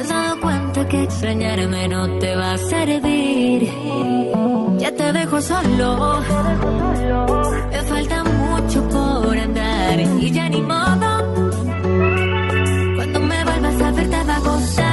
Has 0.00 0.08
dado 0.08 0.40
cuenta 0.40 0.88
que 0.88 1.02
extrañarme 1.02 1.88
no 1.88 2.18
te 2.18 2.34
va 2.34 2.54
a 2.54 2.58
servir. 2.58 3.68
Ya 4.78 4.90
te 4.94 5.12
dejo 5.12 5.40
solo. 5.40 6.20
Me 7.70 7.82
falta 7.82 8.24
mucho 8.24 8.88
por 8.88 9.38
andar 9.38 10.00
y 10.00 10.30
ya 10.30 10.48
ni 10.48 10.62
modo. 10.62 11.10
Cuando 12.96 13.20
me 13.20 13.44
vuelvas 13.44 13.80
a 13.82 13.90
ver 13.92 14.10
te 14.10 14.24
va 14.24 14.36
a 14.36 14.40
gustar 14.40 14.89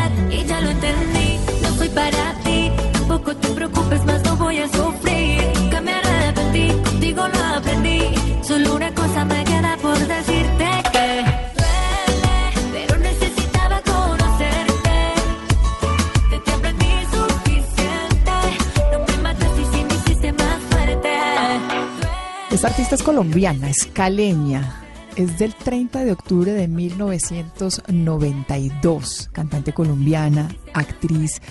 colombiana, 23.17 23.67
es 23.67 23.87
caleña. 23.87 24.83
Es 25.15 25.39
del 25.39 25.55
30 25.55 26.05
de 26.05 26.11
octubre 26.11 26.51
de 26.51 26.67
1992. 26.67 29.31
Cantante 29.31 29.73
colombiana, 29.73 30.49
actriz, 30.71 31.41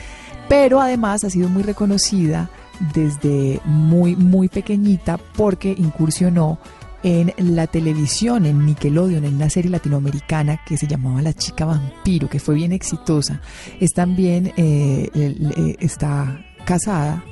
pero 0.49 0.81
además 0.81 1.25
ha 1.25 1.31
sido 1.31 1.49
muy 1.49 1.65
reconocida 1.65 2.49
desde 2.95 3.61
muy, 3.65 4.15
muy 4.15 4.49
pequeñita 4.49 5.19
porque 5.19 5.75
incursionó 5.77 6.61
en 7.03 7.35
la 7.37 7.67
televisión, 7.67 8.47
en 8.47 8.65
Nickelodeon, 8.65 9.25
en 9.25 9.35
una 9.35 9.51
serie 9.51 9.73
latinoamericana 9.73 10.61
que 10.65 10.77
se 10.77 10.87
llamaba 10.87 11.21
La 11.21 11.33
Chica 11.33 11.65
Vampiro, 11.65 12.29
que 12.29 12.39
fue 12.39 12.55
bien 12.55 12.71
exitosa. 12.71 13.41
Es 13.81 13.93
también, 13.93 14.53
eh, 14.57 15.11
eh, 15.13 15.77
está 15.81 16.47
casada 16.65 17.25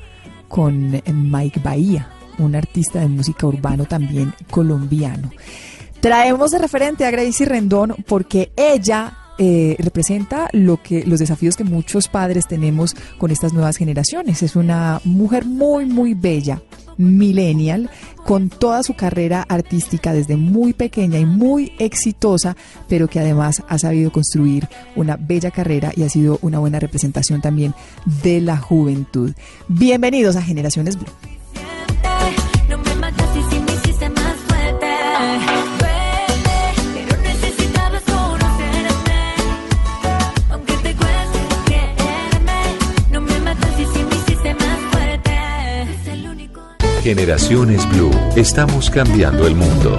con 0.49 1.01
Mike 1.07 1.61
Bahía, 1.63 2.11
un 2.39 2.55
artista 2.55 3.01
de 3.01 3.09
música 3.09 3.47
urbano 3.47 3.85
también 3.85 4.35
colombiano. 4.51 5.31
Traemos 6.01 6.51
de 6.51 6.59
referente 6.59 7.05
a 7.05 7.11
Gracie 7.11 7.47
Rendón 7.47 7.97
porque 8.07 8.53
ella 8.57 9.17
eh, 9.37 9.75
representa 9.81 10.49
lo 10.53 10.81
que 10.81 11.05
los 11.05 11.19
desafíos 11.19 11.57
que 11.57 11.65
muchos 11.65 12.07
padres 12.07 12.47
tenemos 12.47 12.95
con 13.19 13.33
estas 13.33 13.53
nuevas 13.53 13.77
generaciones. 13.77 14.43
Es 14.43 14.55
una 14.55 15.01
mujer 15.05 15.45
muy 15.45 15.87
muy 15.87 16.15
bella, 16.15 16.63
millennial, 16.97 17.91
con 18.25 18.49
toda 18.49 18.85
su 18.85 18.95
carrera 18.95 19.45
artística 19.49 20.13
desde 20.13 20.37
muy 20.37 20.73
pequeña 20.73 21.19
y 21.19 21.27
muy 21.27 21.73
exitosa, 21.79 22.57
pero 22.89 23.09
que 23.09 23.19
además 23.19 23.63
ha 23.69 23.79
sabido 23.79 24.13
construir 24.13 24.69
una 24.95 25.17
bella 25.17 25.51
carrera 25.51 25.93
y 25.97 26.05
ha 26.05 26.09
sido 26.09 26.39
una 26.43 26.61
buena 26.61 26.79
representación 26.79 27.41
también 27.41 27.75
de 28.23 28.41
la 28.41 28.57
juventud. 28.57 29.33
Bienvenidos 29.69 30.37
a 30.37 30.43
Generaciones 30.43 30.97
Blue. 30.97 31.34
Generaciones 47.05 47.87
Blue. 47.91 48.11
Estamos 48.35 48.89
cambiando 48.89 49.47
el 49.47 49.55
mundo. 49.55 49.99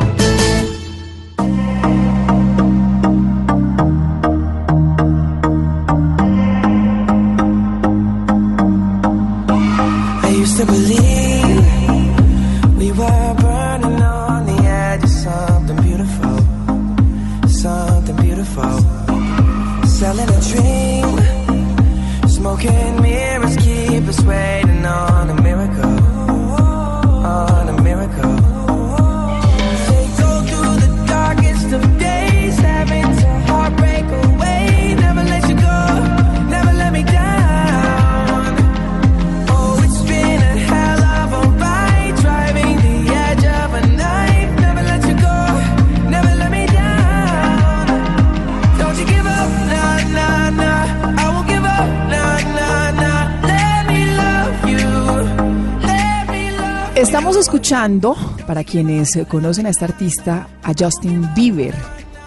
Para 58.48 58.64
quienes 58.64 59.20
conocen 59.28 59.66
a 59.66 59.70
esta 59.70 59.86
artista, 59.86 60.48
a 60.64 60.74
Justin 60.78 61.30
Bieber. 61.36 61.76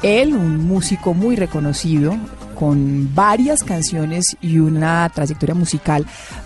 Él, 0.03 0.35
un 0.35 0.67
músico 0.67 1.15
muy 1.15 1.37
reconocido, 1.37 2.17
con 2.59 3.15
varias 3.15 3.63
canciones 3.63 4.37
y 4.41 4.59
una 4.59 5.09
trayectoria 5.15 5.55
musical 5.55 6.05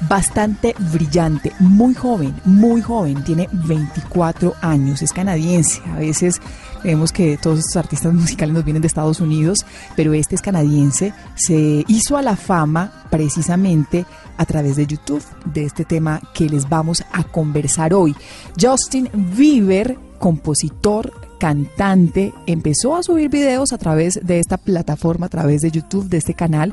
bastante 0.09 0.75
brillante, 0.93 1.53
muy 1.59 1.95
joven, 1.95 2.35
muy 2.45 2.83
joven, 2.83 3.25
tiene 3.25 3.49
24 3.53 4.55
años, 4.61 5.01
es 5.01 5.13
canadiense, 5.13 5.81
a 5.95 5.99
veces 5.99 6.41
Vemos 6.85 7.13
que 7.13 7.37
todos 7.37 7.61
estos 7.61 7.77
artistas 7.77 8.13
musicales 8.15 8.55
nos 8.55 8.65
vienen 8.65 8.83
de 8.83 8.89
Estados 8.89 9.21
Unidos, 9.21 9.65
pero 9.97 10.13
este 10.15 10.35
es 10.35 10.43
canadiense. 10.43 11.13
Se 11.35 11.85
hizo 11.87 12.17
a 12.17 12.23
la 12.23 12.37
fama 12.37 13.02
precisamente 13.13 14.07
a 14.39 14.47
través 14.47 14.77
de 14.77 14.87
YouTube, 14.87 15.23
de 15.45 15.67
este 15.67 15.85
tema 15.85 16.19
que 16.33 16.49
les 16.49 16.67
vamos 16.67 17.05
a 17.13 17.25
conversar 17.25 17.93
hoy. 17.93 18.17
Justin 18.59 19.11
Bieber, 19.37 19.99
compositor, 20.19 21.13
cantante, 21.39 22.33
empezó 22.47 22.97
a 22.97 23.03
subir 23.03 23.29
videos 23.29 23.75
a 23.75 23.79
través 23.79 24.19
de 24.23 24.39
esta 24.39 24.57
plataforma, 24.57 25.27
a 25.27 25.29
través 25.29 25.61
de 25.61 25.71
YouTube, 25.71 26.09
de 26.09 26.17
este 26.17 26.33
canal, 26.33 26.73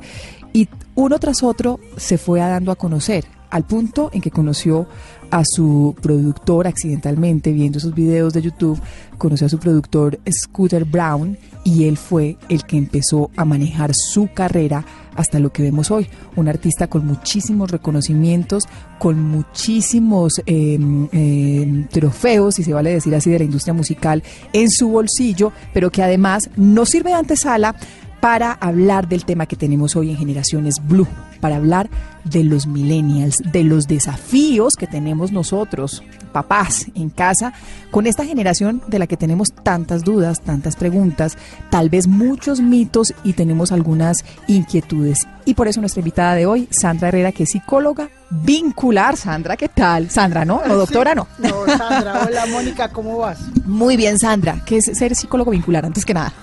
y 0.53 0.69
uno 0.95 1.19
tras 1.19 1.43
otro 1.43 1.77
se 1.97 2.17
fue 2.17 2.39
dando 2.39 2.71
a 2.71 2.77
conocer, 2.77 3.25
al 3.49 3.65
punto 3.65 4.09
en 4.13 4.21
que 4.21 4.31
conoció 4.31 4.87
a 5.31 5.43
su 5.43 5.93
productor 6.01 6.67
accidentalmente 6.67 7.51
viendo 7.51 7.79
esos 7.79 7.93
videos 7.93 8.31
de 8.31 8.43
YouTube, 8.43 8.79
conoció 9.17 9.47
a 9.47 9.49
su 9.49 9.59
productor 9.59 10.19
Scooter 10.31 10.85
Brown 10.85 11.37
y 11.65 11.85
él 11.85 11.97
fue 11.97 12.37
el 12.47 12.63
que 12.63 12.77
empezó 12.77 13.29
a 13.35 13.45
manejar 13.45 13.91
su 13.93 14.29
carrera 14.33 14.85
hasta 15.19 15.37
lo 15.37 15.51
que 15.51 15.61
vemos 15.61 15.91
hoy. 15.91 16.07
Un 16.37 16.47
artista 16.47 16.87
con 16.87 17.05
muchísimos 17.05 17.69
reconocimientos, 17.71 18.63
con 18.99 19.21
muchísimos 19.21 20.41
em, 20.45 21.09
em, 21.11 21.87
trofeos, 21.87 22.55
si 22.55 22.63
se 22.63 22.73
vale 22.73 22.93
decir 22.93 23.13
así, 23.13 23.29
de 23.29 23.39
la 23.39 23.43
industria 23.43 23.73
musical 23.73 24.23
en 24.53 24.69
su 24.69 24.87
bolsillo, 24.87 25.51
pero 25.73 25.91
que 25.91 26.03
además 26.03 26.49
no 26.55 26.85
sirve 26.85 27.09
de 27.09 27.17
antesala 27.17 27.75
para 28.21 28.53
hablar 28.53 29.09
del 29.09 29.25
tema 29.25 29.45
que 29.45 29.57
tenemos 29.57 29.97
hoy 29.97 30.11
en 30.11 30.17
Generaciones 30.17 30.75
Blue, 30.87 31.07
para 31.41 31.57
hablar 31.57 31.89
de 32.23 32.45
los 32.45 32.65
millennials, 32.65 33.37
de 33.51 33.65
los 33.65 33.87
desafíos 33.87 34.75
que 34.75 34.87
tenemos 34.87 35.33
nosotros, 35.33 36.01
papás, 36.31 36.85
en 36.95 37.09
casa, 37.09 37.53
con 37.91 38.07
esta 38.07 38.25
generación 38.25 38.81
de 38.87 38.99
la 38.99 39.07
que 39.07 39.17
tenemos 39.17 39.53
tantas 39.53 40.03
dudas, 40.03 40.41
tantas 40.41 40.75
preguntas, 40.75 41.37
tal 41.69 41.89
vez 41.89 42.07
muchos 42.07 42.61
mitos 42.61 43.13
y 43.23 43.33
tenemos 43.33 43.71
algunas 43.71 44.23
inquietudes. 44.47 45.27
Y 45.45 45.55
por 45.55 45.67
eso 45.67 45.79
nuestra 45.79 46.01
invitada 46.01 46.35
de 46.35 46.45
hoy, 46.45 46.67
Sandra 46.71 47.07
Herrera, 47.07 47.31
que 47.31 47.43
es 47.43 47.49
psicóloga 47.51 48.09
vincular. 48.29 49.17
Sandra, 49.17 49.57
¿qué 49.57 49.69
tal? 49.69 50.09
Sandra, 50.09 50.45
¿no? 50.45 50.57
¿O 50.57 50.75
doctora, 50.75 51.15
no? 51.15 51.27
No, 51.39 51.65
Sandra. 51.65 52.25
Hola, 52.27 52.45
Mónica, 52.47 52.89
¿cómo 52.89 53.17
vas? 53.17 53.39
Muy 53.65 53.97
bien, 53.97 54.19
Sandra. 54.19 54.61
¿Qué 54.65 54.77
es 54.77 54.85
ser 54.85 55.15
psicólogo 55.15 55.51
vincular, 55.51 55.85
antes 55.85 56.05
que 56.05 56.13
nada? 56.13 56.33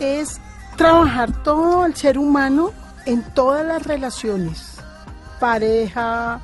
Es 0.00 0.40
trabajar 0.76 1.42
todo 1.42 1.86
el 1.86 1.94
ser 1.94 2.18
humano 2.18 2.72
en 3.06 3.22
todas 3.34 3.66
las 3.66 3.82
relaciones, 3.86 4.76
pareja, 5.38 6.40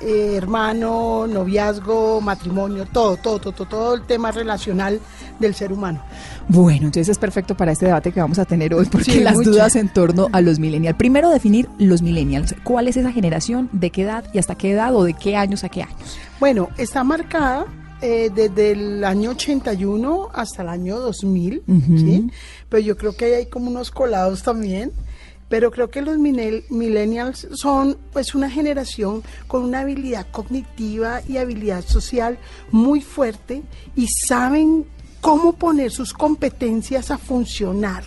eh, 0.00 0.34
hermano, 0.36 1.26
noviazgo, 1.26 2.20
matrimonio, 2.20 2.86
todo, 2.86 3.16
todo, 3.16 3.38
todo, 3.38 3.66
todo 3.66 3.94
el 3.94 4.02
tema 4.02 4.30
relacional 4.30 5.00
del 5.38 5.54
ser 5.54 5.72
humano. 5.72 6.02
Bueno, 6.48 6.86
entonces 6.86 7.08
es 7.08 7.18
perfecto 7.18 7.56
para 7.56 7.72
este 7.72 7.86
debate 7.86 8.12
que 8.12 8.20
vamos 8.20 8.38
a 8.38 8.44
tener 8.44 8.74
hoy, 8.74 8.86
porque 8.86 9.12
Sí, 9.12 9.20
las 9.20 9.36
dudas 9.36 9.76
en 9.76 9.88
torno 9.88 10.28
a 10.32 10.40
los 10.40 10.58
millennials. 10.58 10.96
Primero 10.96 11.30
definir 11.30 11.68
los 11.78 12.02
millennials. 12.02 12.54
¿Cuál 12.64 12.88
es 12.88 12.96
esa 12.96 13.12
generación? 13.12 13.68
¿De 13.72 13.90
qué 13.90 14.02
edad 14.02 14.24
y 14.32 14.38
hasta 14.38 14.54
qué 14.54 14.72
edad? 14.72 14.94
¿O 14.94 15.04
de 15.04 15.14
qué 15.14 15.36
años 15.36 15.64
a 15.64 15.68
qué 15.68 15.82
años? 15.82 16.18
Bueno, 16.40 16.68
está 16.78 17.04
marcada 17.04 17.66
eh, 18.00 18.30
desde 18.34 18.72
el 18.72 19.04
año 19.04 19.30
81 19.30 20.28
hasta 20.32 20.62
el 20.62 20.68
año 20.68 20.98
2000, 21.00 21.62
Ujú. 21.66 21.98
¿sí? 21.98 22.30
Pero 22.68 22.80
yo 22.82 22.96
creo 22.96 23.16
que 23.16 23.24
ahí 23.24 23.32
hay 23.32 23.46
como 23.46 23.70
unos 23.70 23.90
colados 23.90 24.42
también. 24.42 24.92
Pero 25.48 25.70
creo 25.70 25.88
que 25.88 26.02
los 26.02 26.18
millennials 26.18 27.48
son 27.52 27.96
pues 28.12 28.34
una 28.34 28.50
generación 28.50 29.22
con 29.46 29.64
una 29.64 29.80
habilidad 29.80 30.26
cognitiva 30.30 31.22
y 31.26 31.38
habilidad 31.38 31.84
social 31.84 32.38
muy 32.70 33.00
fuerte 33.00 33.62
y 33.96 34.08
saben 34.08 34.84
cómo 35.20 35.54
poner 35.54 35.90
sus 35.90 36.12
competencias 36.12 37.10
a 37.10 37.18
funcionar. 37.18 38.04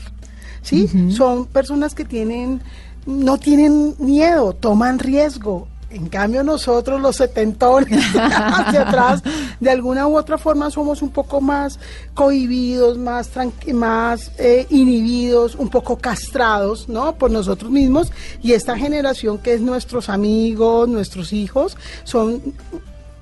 ¿sí? 0.62 0.88
Son 1.10 1.46
personas 1.46 1.96
que 1.96 2.06
tienen, 2.06 2.62
no 3.06 3.38
tienen 3.38 3.96
miedo, 4.00 4.54
toman 4.54 5.00
riesgo. 5.00 5.68
En 5.94 6.08
cambio 6.08 6.44
nosotros 6.44 7.02
los 7.02 7.18
setentones 7.18 8.04
hacia 8.16 8.82
atrás, 8.88 9.22
de 9.60 9.70
alguna 9.70 10.08
u 10.08 10.18
otra 10.18 10.38
forma 10.38 10.72
somos 10.72 11.02
un 11.02 11.10
poco 11.10 11.42
más 11.42 11.80
cohibidos, 12.14 12.98
más, 12.98 13.34
tranqui- 13.34 13.74
más 13.74 14.32
eh, 14.38 14.66
inhibidos, 14.70 15.56
un 15.56 15.70
poco 15.70 15.98
castrados, 15.98 16.88
¿no? 16.88 17.16
Por 17.16 17.30
nosotros 17.32 17.70
mismos. 17.72 18.12
Y 18.42 18.54
esta 18.54 18.78
generación 18.78 19.38
que 19.38 19.54
es 19.54 19.62
nuestros 19.62 20.08
amigos, 20.08 20.88
nuestros 20.88 21.34
hijos, 21.34 21.76
son 22.04 22.42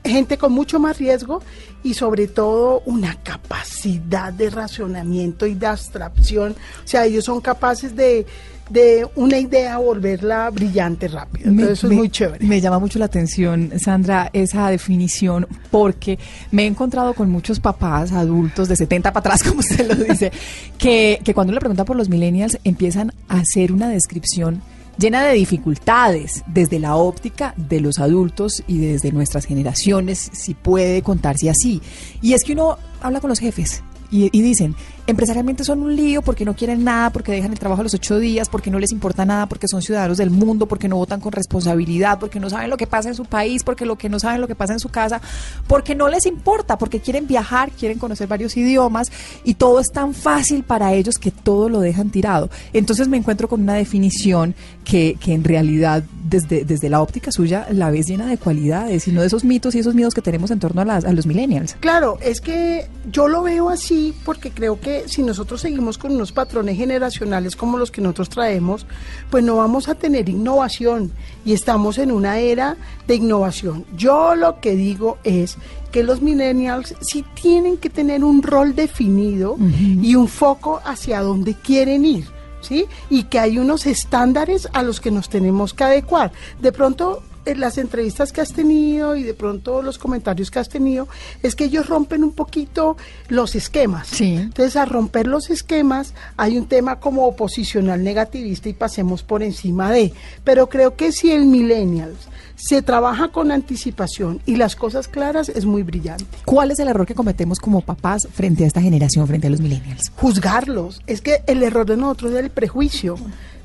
gente 0.03 0.37
con 0.37 0.51
mucho 0.53 0.79
más 0.79 0.97
riesgo 0.97 1.41
y 1.83 1.93
sobre 1.93 2.27
todo 2.27 2.81
una 2.85 3.15
capacidad 3.21 4.31
de 4.31 4.49
racionamiento 4.49 5.45
y 5.45 5.55
de 5.55 5.67
abstracción. 5.67 6.55
O 6.85 6.87
sea, 6.87 7.05
ellos 7.05 7.25
son 7.25 7.41
capaces 7.41 7.95
de, 7.95 8.25
de 8.69 9.07
una 9.15 9.37
idea 9.37 9.77
volverla 9.77 10.49
brillante 10.49 11.07
rápido. 11.07 11.49
Entonces, 11.49 11.79
eso 11.79 11.87
es 11.87 11.93
muy 11.93 12.09
chévere. 12.09 12.45
Me 12.45 12.61
llama 12.61 12.79
mucho 12.79 12.99
la 12.99 13.05
atención, 13.05 13.71
Sandra, 13.79 14.29
esa 14.33 14.69
definición, 14.69 15.47
porque 15.71 16.19
me 16.51 16.63
he 16.63 16.67
encontrado 16.67 17.13
con 17.13 17.29
muchos 17.29 17.59
papás 17.59 18.11
adultos 18.11 18.67
de 18.67 18.75
70 18.75 19.11
para 19.11 19.19
atrás, 19.19 19.43
como 19.47 19.59
usted 19.59 19.87
lo 19.87 19.95
dice, 19.95 20.31
que, 20.77 21.19
que 21.23 21.33
cuando 21.33 21.53
le 21.53 21.59
preguntan 21.59 21.85
por 21.85 21.95
los 21.95 22.09
millennials 22.09 22.59
empiezan 22.63 23.13
a 23.27 23.39
hacer 23.39 23.71
una 23.71 23.89
descripción 23.89 24.61
llena 24.99 25.23
de 25.23 25.33
dificultades 25.33 26.43
desde 26.45 26.77
la 26.77 26.95
óptica 26.97 27.53
de 27.55 27.79
los 27.79 27.99
adultos 27.99 28.63
y 28.67 28.79
desde 28.79 29.13
nuestras 29.13 29.45
generaciones, 29.45 30.29
si 30.33 30.53
puede 30.53 31.01
contarse 31.01 31.49
así. 31.49 31.81
Y 32.21 32.33
es 32.33 32.43
que 32.43 32.51
uno 32.51 32.77
habla 33.01 33.21
con 33.21 33.29
los 33.29 33.39
jefes 33.39 33.81
y, 34.11 34.29
y 34.37 34.41
dicen, 34.41 34.75
empresarialmente 35.09 35.63
son 35.63 35.81
un 35.81 35.95
lío 35.95 36.21
porque 36.21 36.45
no 36.45 36.55
quieren 36.55 36.83
nada, 36.83 37.09
porque 37.09 37.31
dejan 37.31 37.51
el 37.51 37.59
trabajo 37.59 37.81
a 37.81 37.83
los 37.83 37.93
ocho 37.93 38.19
días, 38.19 38.49
porque 38.49 38.71
no 38.71 38.79
les 38.79 38.91
importa 38.91 39.25
nada, 39.25 39.47
porque 39.47 39.67
son 39.67 39.81
ciudadanos 39.81 40.17
del 40.17 40.29
mundo, 40.29 40.67
porque 40.67 40.87
no 40.87 40.97
votan 40.97 41.19
con 41.19 41.31
responsabilidad, 41.31 42.19
porque 42.19 42.39
no 42.39 42.49
saben 42.49 42.69
lo 42.69 42.77
que 42.77 42.87
pasa 42.87 43.09
en 43.09 43.15
su 43.15 43.25
país, 43.25 43.63
porque 43.63 43.85
lo 43.85 43.97
que 43.97 44.09
no 44.09 44.19
saben 44.19 44.41
lo 44.41 44.47
que 44.47 44.55
pasa 44.55 44.73
en 44.73 44.79
su 44.79 44.89
casa, 44.89 45.21
porque 45.67 45.95
no 45.95 46.07
les 46.07 46.25
importa, 46.25 46.77
porque 46.77 46.99
quieren 46.99 47.27
viajar, 47.27 47.71
quieren 47.71 47.99
conocer 47.99 48.27
varios 48.27 48.55
idiomas 48.57 49.11
y 49.43 49.55
todo 49.55 49.79
es 49.79 49.91
tan 49.91 50.13
fácil 50.13 50.63
para 50.63 50.93
ellos 50.93 51.17
que 51.17 51.31
todo 51.31 51.69
lo 51.69 51.79
dejan 51.79 52.09
tirado. 52.09 52.49
Entonces 52.73 53.07
me 53.07 53.17
encuentro 53.17 53.47
con 53.47 53.61
una 53.61 53.73
definición 53.73 54.55
que, 54.83 55.17
que 55.19 55.33
en 55.33 55.43
realidad 55.43 56.03
desde, 56.29 56.63
desde 56.63 56.89
la 56.89 57.01
óptica 57.01 57.31
suya 57.31 57.67
la 57.71 57.89
ves 57.89 58.07
llena 58.07 58.27
de 58.27 58.37
cualidades 58.37 59.07
y 59.07 59.11
no 59.11 59.21
de 59.21 59.27
esos 59.27 59.43
mitos 59.43 59.75
y 59.75 59.79
esos 59.79 59.95
miedos 59.95 60.13
que 60.13 60.21
tenemos 60.21 60.51
en 60.51 60.59
torno 60.59 60.81
a, 60.81 60.85
las, 60.85 61.05
a 61.05 61.11
los 61.11 61.25
millennials. 61.25 61.75
Claro, 61.79 62.17
es 62.21 62.41
que 62.41 62.87
yo 63.11 63.27
lo 63.27 63.43
veo 63.43 63.69
así 63.69 64.13
porque 64.23 64.51
creo 64.51 64.79
que 64.79 64.98
si 65.07 65.23
nosotros 65.23 65.61
seguimos 65.61 65.97
con 65.97 66.11
unos 66.11 66.31
patrones 66.31 66.77
generacionales 66.77 67.55
como 67.55 67.77
los 67.77 67.91
que 67.91 68.01
nosotros 68.01 68.29
traemos, 68.29 68.85
pues 69.29 69.43
no 69.43 69.55
vamos 69.55 69.89
a 69.89 69.95
tener 69.95 70.29
innovación 70.29 71.11
y 71.45 71.53
estamos 71.53 71.97
en 71.97 72.11
una 72.11 72.39
era 72.39 72.77
de 73.07 73.15
innovación. 73.15 73.85
Yo 73.95 74.35
lo 74.35 74.59
que 74.59 74.75
digo 74.75 75.17
es 75.23 75.57
que 75.91 76.03
los 76.03 76.21
millennials 76.21 76.95
sí 77.01 77.25
tienen 77.41 77.77
que 77.77 77.89
tener 77.89 78.23
un 78.23 78.43
rol 78.43 78.75
definido 78.75 79.57
y 79.59 80.15
un 80.15 80.27
foco 80.27 80.81
hacia 80.83 81.21
donde 81.21 81.53
quieren 81.53 82.05
ir. 82.05 82.25
¿Sí? 82.61 82.87
Y 83.09 83.23
que 83.23 83.39
hay 83.39 83.57
unos 83.57 83.85
estándares 83.85 84.67
a 84.73 84.83
los 84.83 84.99
que 84.99 85.11
nos 85.11 85.29
tenemos 85.29 85.73
que 85.73 85.85
adecuar. 85.85 86.33
De 86.59 86.73
pronto, 86.73 87.23
en 87.49 87.59
las 87.59 87.77
entrevistas 87.77 88.31
que 88.31 88.41
has 88.41 88.53
tenido 88.53 89.15
y 89.15 89.23
de 89.23 89.33
pronto 89.33 89.81
los 89.81 89.97
comentarios 89.97 90.51
que 90.51 90.59
has 90.59 90.69
tenido, 90.69 91.07
es 91.43 91.55
que 91.55 91.65
ellos 91.65 91.87
rompen 91.87 92.23
un 92.23 92.31
poquito 92.31 92.97
los 93.27 93.55
esquemas. 93.55 94.07
Sí. 94.07 94.35
Entonces, 94.35 94.75
al 94.75 94.89
romper 94.89 95.27
los 95.27 95.49
esquemas, 95.49 96.13
hay 96.37 96.57
un 96.57 96.67
tema 96.67 96.99
como 96.99 97.25
oposicional 97.25 98.03
negativista 98.03 98.69
y 98.69 98.73
pasemos 98.73 99.23
por 99.23 99.43
encima 99.43 99.91
de. 99.91 100.13
Pero 100.43 100.69
creo 100.69 100.95
que 100.95 101.11
si 101.11 101.31
el 101.31 101.45
millennials 101.45 102.27
se 102.55 102.81
trabaja 102.81 103.29
con 103.29 103.51
anticipación 103.51 104.41
y 104.45 104.57
las 104.57 104.75
cosas 104.75 105.07
claras, 105.07 105.49
es 105.49 105.65
muy 105.65 105.83
brillante. 105.83 106.25
¿Cuál 106.45 106.71
es 106.71 106.79
el 106.79 106.89
error 106.89 107.05
que 107.05 107.15
cometemos 107.15 107.59
como 107.59 107.81
papás 107.81 108.27
frente 108.33 108.65
a 108.65 108.67
esta 108.67 108.81
generación, 108.81 109.27
frente 109.27 109.47
a 109.47 109.49
los 109.49 109.61
millennials? 109.61 110.11
juzgarlos. 110.15 111.01
Es 111.07 111.21
que 111.21 111.41
el 111.47 111.63
error 111.63 111.85
de 111.85 111.97
nosotros 111.97 112.33
es 112.33 112.39
el 112.39 112.49
prejuicio. 112.49 113.15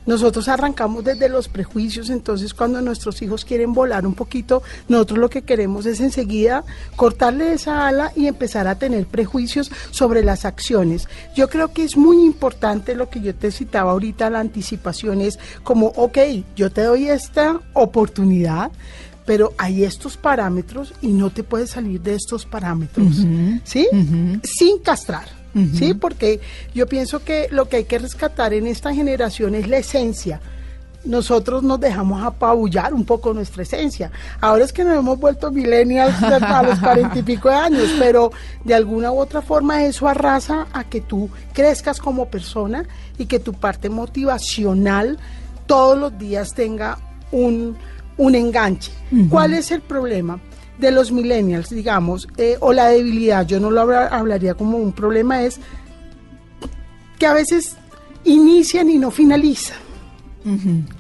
Nosotros 0.06 0.48
arrancamos 0.48 1.04
desde 1.04 1.28
los 1.28 1.48
prejuicios, 1.48 2.10
entonces 2.10 2.54
cuando 2.54 2.80
nuestros 2.82 3.22
hijos 3.22 3.44
quieren 3.44 3.72
volar 3.72 4.06
un 4.06 4.14
poquito, 4.14 4.62
nosotros 4.88 5.18
lo 5.18 5.30
que 5.30 5.42
queremos 5.42 5.86
es 5.86 6.00
enseguida 6.00 6.64
cortarle 6.96 7.52
esa 7.52 7.86
ala 7.86 8.12
y 8.14 8.26
empezar 8.26 8.66
a 8.68 8.78
tener 8.78 9.06
prejuicios 9.06 9.70
sobre 9.90 10.22
las 10.22 10.44
acciones. 10.44 11.08
Yo 11.34 11.48
creo 11.48 11.72
que 11.72 11.84
es 11.84 11.96
muy 11.96 12.24
importante 12.24 12.94
lo 12.94 13.08
que 13.08 13.20
yo 13.20 13.34
te 13.34 13.50
citaba 13.50 13.92
ahorita, 13.92 14.30
la 14.30 14.40
anticipación 14.40 15.20
es 15.20 15.38
como, 15.62 15.86
ok, 15.88 16.18
yo 16.56 16.70
te 16.70 16.82
doy 16.82 17.08
esta 17.08 17.60
oportunidad, 17.72 18.70
pero 19.24 19.54
hay 19.56 19.84
estos 19.84 20.16
parámetros 20.16 20.92
y 21.00 21.08
no 21.08 21.30
te 21.30 21.42
puedes 21.42 21.70
salir 21.70 22.00
de 22.00 22.14
estos 22.14 22.44
parámetros, 22.44 23.16
¿sí? 23.64 23.88
Sin 24.42 24.78
castrar. 24.80 25.43
Sí, 25.76 25.94
porque 25.94 26.40
yo 26.74 26.86
pienso 26.86 27.22
que 27.22 27.48
lo 27.50 27.68
que 27.68 27.76
hay 27.76 27.84
que 27.84 27.98
rescatar 27.98 28.52
en 28.54 28.66
esta 28.66 28.92
generación 28.92 29.54
es 29.54 29.68
la 29.68 29.78
esencia. 29.78 30.40
Nosotros 31.04 31.62
nos 31.62 31.78
dejamos 31.78 32.24
apabullar 32.24 32.94
un 32.94 33.04
poco 33.04 33.34
nuestra 33.34 33.62
esencia. 33.62 34.10
Ahora 34.40 34.64
es 34.64 34.72
que 34.72 34.84
nos 34.84 34.96
hemos 34.96 35.18
vuelto 35.18 35.52
millennials 35.52 36.20
a 36.22 36.62
los 36.62 36.80
cuarenta 36.80 37.18
y 37.18 37.22
pico 37.22 37.50
de 37.50 37.54
años, 37.54 37.90
pero 37.98 38.32
de 38.64 38.74
alguna 38.74 39.12
u 39.12 39.20
otra 39.20 39.42
forma 39.42 39.84
eso 39.84 40.08
arrasa 40.08 40.66
a 40.72 40.84
que 40.84 41.02
tú 41.02 41.30
crezcas 41.52 42.00
como 42.00 42.26
persona 42.26 42.84
y 43.18 43.26
que 43.26 43.38
tu 43.38 43.52
parte 43.52 43.90
motivacional 43.90 45.18
todos 45.66 45.96
los 45.96 46.18
días 46.18 46.54
tenga 46.54 46.98
un, 47.30 47.76
un 48.16 48.34
enganche. 48.34 48.90
¿Cuál 49.28 49.54
es 49.54 49.70
el 49.70 49.82
problema? 49.82 50.40
De 50.78 50.90
los 50.90 51.12
millennials, 51.12 51.70
digamos, 51.70 52.26
eh, 52.36 52.56
o 52.60 52.72
la 52.72 52.88
debilidad, 52.88 53.46
yo 53.46 53.60
no 53.60 53.70
lo 53.70 53.80
habla- 53.82 54.08
hablaría 54.08 54.54
como 54.54 54.76
un 54.78 54.92
problema, 54.92 55.42
es 55.44 55.60
que 57.18 57.26
a 57.26 57.32
veces 57.32 57.76
inician 58.24 58.90
y 58.90 58.98
no 58.98 59.10
finalizan. 59.10 59.78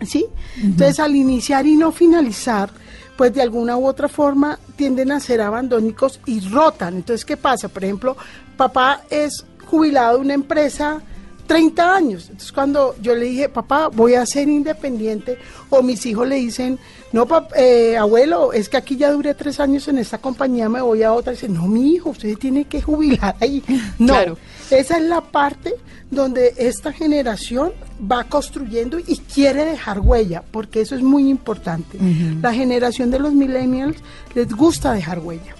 ¿Sí? 0.06 0.26
Entonces, 0.62 0.98
al 1.00 1.14
iniciar 1.14 1.66
y 1.66 1.76
no 1.76 1.92
finalizar, 1.92 2.70
pues 3.16 3.34
de 3.34 3.42
alguna 3.42 3.76
u 3.76 3.86
otra 3.86 4.08
forma 4.08 4.58
tienden 4.76 5.12
a 5.12 5.20
ser 5.20 5.40
abandónicos 5.42 6.18
y 6.24 6.40
rotan. 6.48 6.94
Entonces, 6.96 7.24
¿qué 7.26 7.36
pasa? 7.36 7.68
Por 7.68 7.84
ejemplo, 7.84 8.16
papá 8.56 9.02
es 9.10 9.44
jubilado 9.66 10.16
de 10.16 10.24
una 10.24 10.34
empresa 10.34 11.02
30 11.46 11.94
años. 11.94 12.22
Entonces 12.24 12.52
cuando 12.52 12.94
yo 13.02 13.14
le 13.14 13.26
dije, 13.26 13.48
papá, 13.50 13.88
voy 13.88 14.14
a 14.14 14.24
ser 14.24 14.48
independiente, 14.48 15.36
o 15.68 15.82
mis 15.82 16.06
hijos 16.06 16.26
le 16.26 16.36
dicen, 16.36 16.78
no, 17.14 17.26
pap- 17.28 17.52
eh, 17.56 17.96
abuelo, 17.96 18.52
es 18.52 18.68
que 18.68 18.76
aquí 18.76 18.96
ya 18.96 19.12
duré 19.12 19.34
tres 19.34 19.60
años 19.60 19.86
en 19.88 19.98
esta 19.98 20.18
compañía, 20.18 20.68
me 20.68 20.80
voy 20.82 21.02
a 21.04 21.12
otra. 21.12 21.32
Dice, 21.32 21.48
no, 21.48 21.66
mi 21.68 21.92
hijo, 21.94 22.10
usted 22.10 22.36
tiene 22.36 22.64
que 22.64 22.82
jubilar 22.82 23.36
ahí. 23.40 23.62
No, 23.98 24.14
Claro. 24.14 24.36
esa 24.70 24.96
es 24.98 25.04
la 25.04 25.20
parte 25.20 25.74
donde 26.10 26.52
esta 26.56 26.92
generación 26.92 27.72
va 28.10 28.24
construyendo 28.24 28.98
y 28.98 29.16
quiere 29.32 29.64
dejar 29.64 30.00
huella, 30.00 30.42
porque 30.50 30.80
eso 30.80 30.94
es 30.96 31.02
muy 31.02 31.28
importante. 31.30 31.98
La 32.42 32.52
generación 32.52 33.10
de 33.10 33.18
los 33.20 33.32
millennials 33.32 33.96
les 34.34 34.48
gusta 34.52 34.92
dejar 34.92 35.20
huella. 35.20 35.54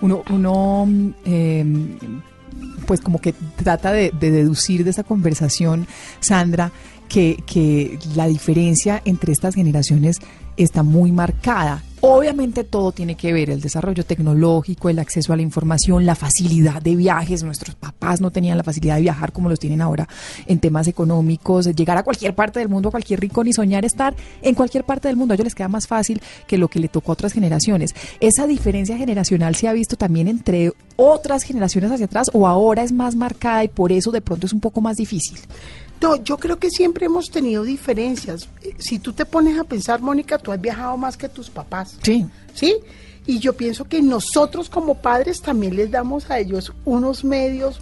Uno, 0.00 0.22
uno 0.30 0.88
eh, 1.24 1.64
pues 2.86 3.00
como 3.00 3.20
que 3.20 3.34
trata 3.56 3.92
de, 3.92 4.10
de 4.18 4.30
deducir 4.30 4.84
de 4.84 4.90
esta 4.90 5.04
conversación, 5.04 5.86
Sandra, 6.20 6.70
que, 7.08 7.42
que 7.46 7.98
la 8.14 8.26
diferencia 8.26 9.00
entre 9.04 9.32
estas 9.32 9.54
generaciones 9.54 10.18
está 10.56 10.82
muy 10.82 11.12
marcada. 11.12 11.82
Obviamente 12.08 12.62
todo 12.62 12.92
tiene 12.92 13.16
que 13.16 13.32
ver, 13.32 13.48
el 13.48 13.60
desarrollo 13.60 14.04
tecnológico, 14.04 14.90
el 14.90 14.98
acceso 14.98 15.32
a 15.32 15.36
la 15.36 15.42
información, 15.42 16.04
la 16.04 16.14
facilidad 16.14 16.82
de 16.82 16.94
viajes. 16.94 17.42
Nuestros 17.42 17.74
papás 17.74 18.20
no 18.20 18.30
tenían 18.30 18.58
la 18.58 18.62
facilidad 18.62 18.96
de 18.96 19.00
viajar 19.00 19.32
como 19.32 19.48
los 19.48 19.58
tienen 19.58 19.80
ahora 19.80 20.06
en 20.46 20.60
temas 20.60 20.86
económicos, 20.88 21.66
llegar 21.74 21.96
a 21.96 22.02
cualquier 22.02 22.34
parte 22.34 22.60
del 22.60 22.68
mundo, 22.68 22.90
a 22.90 22.92
cualquier 22.92 23.20
rincón 23.20 23.48
y 23.48 23.54
soñar 23.54 23.84
estar 23.84 24.14
en 24.42 24.54
cualquier 24.54 24.84
parte 24.84 25.08
del 25.08 25.16
mundo. 25.16 25.32
A 25.32 25.36
ellos 25.36 25.46
les 25.46 25.54
queda 25.54 25.68
más 25.68 25.86
fácil 25.86 26.20
que 26.46 26.58
lo 26.58 26.68
que 26.68 26.80
le 26.80 26.88
tocó 26.88 27.12
a 27.12 27.14
otras 27.14 27.32
generaciones. 27.32 27.94
Esa 28.20 28.46
diferencia 28.46 28.96
generacional 28.98 29.56
se 29.56 29.66
ha 29.66 29.72
visto 29.72 29.96
también 29.96 30.28
entre 30.28 30.72
otras 30.96 31.42
generaciones 31.42 31.90
hacia 31.90 32.06
atrás 32.06 32.30
o 32.32 32.46
ahora 32.46 32.82
es 32.82 32.92
más 32.92 33.16
marcada 33.16 33.64
y 33.64 33.68
por 33.68 33.90
eso 33.90 34.12
de 34.12 34.20
pronto 34.20 34.46
es 34.46 34.52
un 34.52 34.60
poco 34.60 34.80
más 34.80 34.96
difícil. 34.96 35.38
No, 36.00 36.16
yo 36.16 36.36
creo 36.36 36.58
que 36.58 36.70
siempre 36.70 37.06
hemos 37.06 37.30
tenido 37.30 37.62
diferencias. 37.62 38.48
Eh, 38.62 38.74
Si 38.78 38.98
tú 38.98 39.12
te 39.12 39.24
pones 39.24 39.58
a 39.58 39.64
pensar, 39.64 40.00
Mónica, 40.00 40.38
tú 40.38 40.52
has 40.52 40.60
viajado 40.60 40.96
más 40.96 41.16
que 41.16 41.28
tus 41.28 41.50
papás. 41.50 41.96
Sí. 42.02 42.26
¿Sí? 42.54 42.76
Y 43.26 43.38
yo 43.40 43.54
pienso 43.54 43.84
que 43.86 44.02
nosotros 44.02 44.68
como 44.68 44.96
padres 44.96 45.40
también 45.40 45.74
les 45.74 45.90
damos 45.90 46.30
a 46.30 46.38
ellos 46.38 46.72
unos 46.84 47.24
medios 47.24 47.80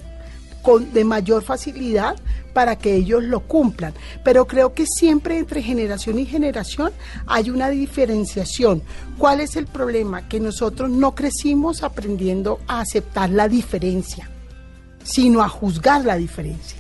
con, 0.63 0.91
de 0.95 1.05
mayor 1.05 1.43
facilidad 1.43 2.17
para 2.55 2.77
que 2.77 2.95
ellos 2.95 3.23
lo 3.25 3.41
cumplan. 3.41 3.93
Pero 4.23 4.47
creo 4.47 4.73
que 4.73 4.87
siempre 4.87 5.37
entre 5.37 5.61
generación 5.63 6.19
y 6.19 6.25
generación 6.25 6.93
hay 7.27 7.51
una 7.51 7.69
diferenciación. 7.69 8.83
¿Cuál 9.19 9.41
es 9.41 9.57
el 9.57 9.67
problema? 9.67 10.27
Que 10.29 10.41
nosotros 10.41 10.89
no 10.89 11.15
crecimos 11.15 11.83
aprendiendo 11.83 12.61
a 12.67 12.81
aceptar 12.81 13.29
la 13.29 13.49
diferencia 13.49 14.31
sino 15.05 15.43
a 15.43 15.49
juzgar 15.49 16.05
la 16.05 16.17
diferencia. 16.17 16.77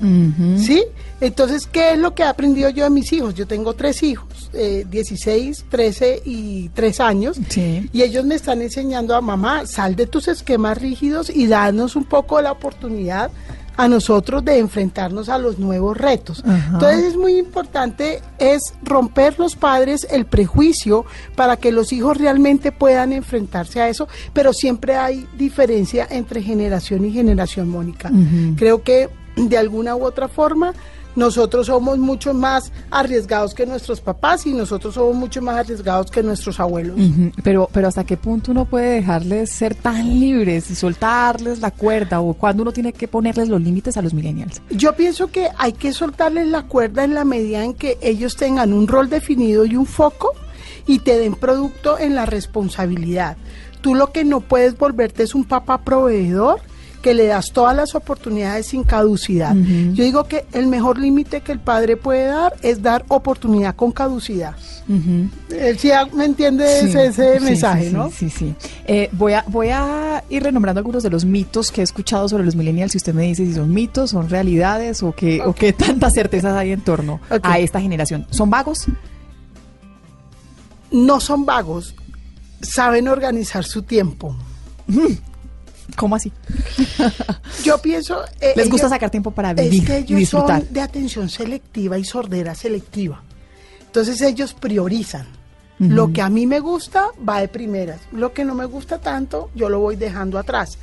¿Sí? 0.58 0.82
Entonces, 1.20 1.66
¿qué 1.70 1.92
es 1.92 1.98
lo 1.98 2.14
que 2.14 2.22
he 2.22 2.26
aprendido 2.26 2.68
yo 2.70 2.84
de 2.84 2.90
mis 2.90 3.12
hijos? 3.12 3.34
Yo 3.34 3.46
tengo 3.46 3.74
tres 3.74 4.02
hijos, 4.02 4.50
eh, 4.52 4.84
16, 4.90 5.64
13 5.68 6.22
y 6.24 6.70
3 6.70 7.00
años, 7.00 7.36
Sí. 7.48 7.88
y 7.92 8.02
ellos 8.02 8.24
me 8.24 8.34
están 8.34 8.60
enseñando 8.62 9.14
a 9.14 9.20
mamá, 9.20 9.66
sal 9.66 9.94
de 9.94 10.06
tus 10.06 10.26
esquemas 10.28 10.78
rígidos 10.78 11.30
y 11.30 11.46
danos 11.46 11.94
un 11.96 12.04
poco 12.04 12.40
la 12.40 12.50
oportunidad 12.52 13.30
a 13.76 13.88
nosotros 13.88 14.44
de 14.44 14.58
enfrentarnos 14.58 15.28
a 15.28 15.38
los 15.38 15.58
nuevos 15.58 15.96
retos. 15.96 16.42
Ajá. 16.46 16.74
Entonces 16.74 17.04
es 17.04 17.16
muy 17.16 17.38
importante 17.38 18.22
es 18.38 18.74
romper 18.82 19.38
los 19.38 19.56
padres 19.56 20.06
el 20.10 20.26
prejuicio 20.26 21.04
para 21.34 21.56
que 21.56 21.72
los 21.72 21.92
hijos 21.92 22.18
realmente 22.18 22.72
puedan 22.72 23.12
enfrentarse 23.12 23.80
a 23.80 23.88
eso, 23.88 24.08
pero 24.32 24.52
siempre 24.52 24.96
hay 24.96 25.26
diferencia 25.36 26.06
entre 26.10 26.42
generación 26.42 27.04
y 27.04 27.12
generación, 27.12 27.68
Mónica. 27.68 28.10
Creo 28.56 28.82
que 28.82 29.08
de 29.36 29.58
alguna 29.58 29.96
u 29.96 30.04
otra 30.04 30.28
forma 30.28 30.74
nosotros 31.16 31.66
somos 31.66 31.98
mucho 31.98 32.34
más 32.34 32.72
arriesgados 32.90 33.54
que 33.54 33.66
nuestros 33.66 34.00
papás 34.00 34.46
y 34.46 34.52
nosotros 34.52 34.94
somos 34.94 35.14
mucho 35.14 35.40
más 35.42 35.56
arriesgados 35.56 36.10
que 36.10 36.22
nuestros 36.22 36.60
abuelos. 36.60 36.96
Pero, 37.42 37.68
pero 37.72 37.88
hasta 37.88 38.04
qué 38.04 38.16
punto 38.16 38.52
uno 38.52 38.64
puede 38.64 38.94
dejarles 38.96 39.50
ser 39.50 39.74
tan 39.74 40.20
libres 40.20 40.70
y 40.70 40.74
soltarles 40.74 41.60
la 41.60 41.70
cuerda 41.70 42.20
o 42.20 42.34
cuando 42.34 42.62
uno 42.62 42.72
tiene 42.72 42.92
que 42.92 43.08
ponerles 43.08 43.48
los 43.48 43.60
límites 43.60 43.96
a 43.96 44.02
los 44.02 44.14
millennials. 44.14 44.60
Yo 44.70 44.94
pienso 44.94 45.28
que 45.28 45.48
hay 45.58 45.72
que 45.72 45.92
soltarles 45.92 46.48
la 46.48 46.62
cuerda 46.62 47.04
en 47.04 47.14
la 47.14 47.24
medida 47.24 47.64
en 47.64 47.74
que 47.74 47.98
ellos 48.00 48.36
tengan 48.36 48.72
un 48.72 48.88
rol 48.88 49.08
definido 49.08 49.64
y 49.64 49.76
un 49.76 49.86
foco 49.86 50.32
y 50.86 50.98
te 51.00 51.18
den 51.18 51.34
producto 51.34 51.98
en 51.98 52.14
la 52.14 52.26
responsabilidad. 52.26 53.36
Tú 53.80 53.94
lo 53.94 54.12
que 54.12 54.24
no 54.24 54.40
puedes 54.40 54.76
volverte 54.78 55.22
es 55.22 55.34
un 55.34 55.44
papá 55.44 55.82
proveedor 55.82 56.60
que 57.04 57.12
le 57.12 57.26
das 57.26 57.52
todas 57.52 57.76
las 57.76 57.94
oportunidades 57.94 58.68
sin 58.68 58.82
caducidad. 58.82 59.54
Yo 59.54 60.02
digo 60.02 60.24
que 60.24 60.46
el 60.54 60.68
mejor 60.68 60.98
límite 60.98 61.42
que 61.42 61.52
el 61.52 61.58
padre 61.58 61.98
puede 61.98 62.24
dar 62.24 62.54
es 62.62 62.80
dar 62.80 63.04
oportunidad 63.08 63.76
con 63.76 63.92
caducidad. 63.92 64.56
Él 64.88 65.78
sí 65.78 65.90
me 66.14 66.24
entiende 66.24 66.66
Sí, 66.80 66.96
ese, 66.98 67.38
sí, 67.38 67.44
mensaje, 67.44 67.88
sí, 67.88 67.92
¿no? 67.92 68.10
Sí, 68.10 68.30
sí. 68.30 68.54
Eh, 68.86 69.10
voy, 69.12 69.34
a, 69.34 69.44
voy 69.48 69.68
a 69.68 70.24
ir 70.30 70.44
renombrando 70.44 70.78
algunos 70.78 71.02
de 71.02 71.10
los 71.10 71.26
mitos 71.26 71.70
que 71.70 71.82
he 71.82 71.84
escuchado 71.84 72.26
sobre 72.26 72.42
los 72.42 72.56
millennials. 72.56 72.92
Si 72.92 72.96
usted 72.96 73.12
me 73.12 73.24
dice 73.24 73.44
si 73.44 73.52
son 73.52 73.70
mitos, 73.70 74.08
son 74.08 74.30
realidades 74.30 75.02
o 75.02 75.12
qué, 75.12 75.42
o 75.44 75.54
qué 75.54 75.74
tantas 75.74 76.14
certezas 76.14 76.56
hay 76.56 76.72
en 76.72 76.80
torno 76.80 77.20
a 77.42 77.58
esta 77.58 77.82
generación. 77.82 78.26
¿Son 78.30 78.48
vagos? 78.48 78.86
No 80.90 81.20
son 81.20 81.44
vagos, 81.44 81.94
saben 82.62 83.08
organizar 83.08 83.62
su 83.64 83.82
tiempo. 83.82 84.34
¿Cómo 85.96 86.16
así? 86.16 86.32
Yo 87.62 87.78
pienso... 87.78 88.22
eh, 88.40 88.52
Les 88.56 88.68
gusta 88.68 88.86
ellos- 88.86 88.90
sacar 88.94 89.10
tiempo 89.10 89.30
para 89.30 89.50
Es 89.52 89.56
vivir 89.70 89.84
que 89.86 89.92
y 89.94 90.02
ellos 90.02 90.18
disfrutar. 90.20 90.62
son 90.64 90.72
de 90.72 90.80
atención 90.80 91.28
selectiva 91.28 91.98
y 91.98 92.04
sordera 92.04 92.54
selectiva. 92.54 93.22
Entonces 93.86 94.20
ellos 94.22 94.54
priorizan. 94.54 95.26
Lo 95.80 96.12
que 96.12 96.22
a 96.22 96.28
mí 96.30 96.46
me 96.46 96.60
gusta 96.60 97.08
va 97.28 97.40
de 97.40 97.48
primeras. 97.48 98.00
Lo 98.12 98.32
que 98.32 98.44
no 98.44 98.54
me 98.54 98.64
gusta 98.64 99.00
tanto, 99.00 99.50
yo 99.56 99.68
lo 99.68 99.80
voy 99.80 99.96
dejando 99.96 100.38
atrás. 100.38 100.78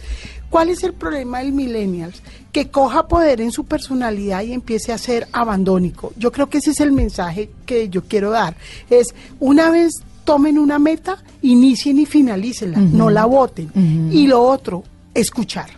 ¿Cuál 0.50 0.68
es 0.70 0.84
el 0.84 0.94
problema 0.94 1.40
del 1.40 1.54
millennials? 1.54 2.22
Que 2.52 2.70
coja 2.70 3.08
poder 3.08 3.40
en 3.40 3.54
su 3.54 3.64
personalidad 3.64 4.42
y 4.44 4.52
empiece 4.52 4.92
a 4.92 4.98
ser 4.98 5.30
abandónico. 5.32 6.12
Yo 6.18 6.32
creo 6.34 6.50
que 6.50 6.58
ese 6.58 6.72
es 6.72 6.82
el 6.82 6.92
mensaje 6.92 7.50
que 7.66 7.88
yo 7.88 8.04
quiero 8.04 8.32
dar. 8.32 8.56
Es 8.90 9.16
una 9.40 9.72
vez 9.72 9.94
tomen 10.24 10.58
una 10.60 10.80
meta, 10.80 11.18
inicien 11.42 12.00
y 12.00 12.06
finalicen 12.06 12.96
no 12.96 13.10
la 13.10 13.26
voten. 13.26 14.10
Y 14.12 14.28
lo 14.28 14.42
otro, 14.44 14.84
escuchar. 15.14 15.70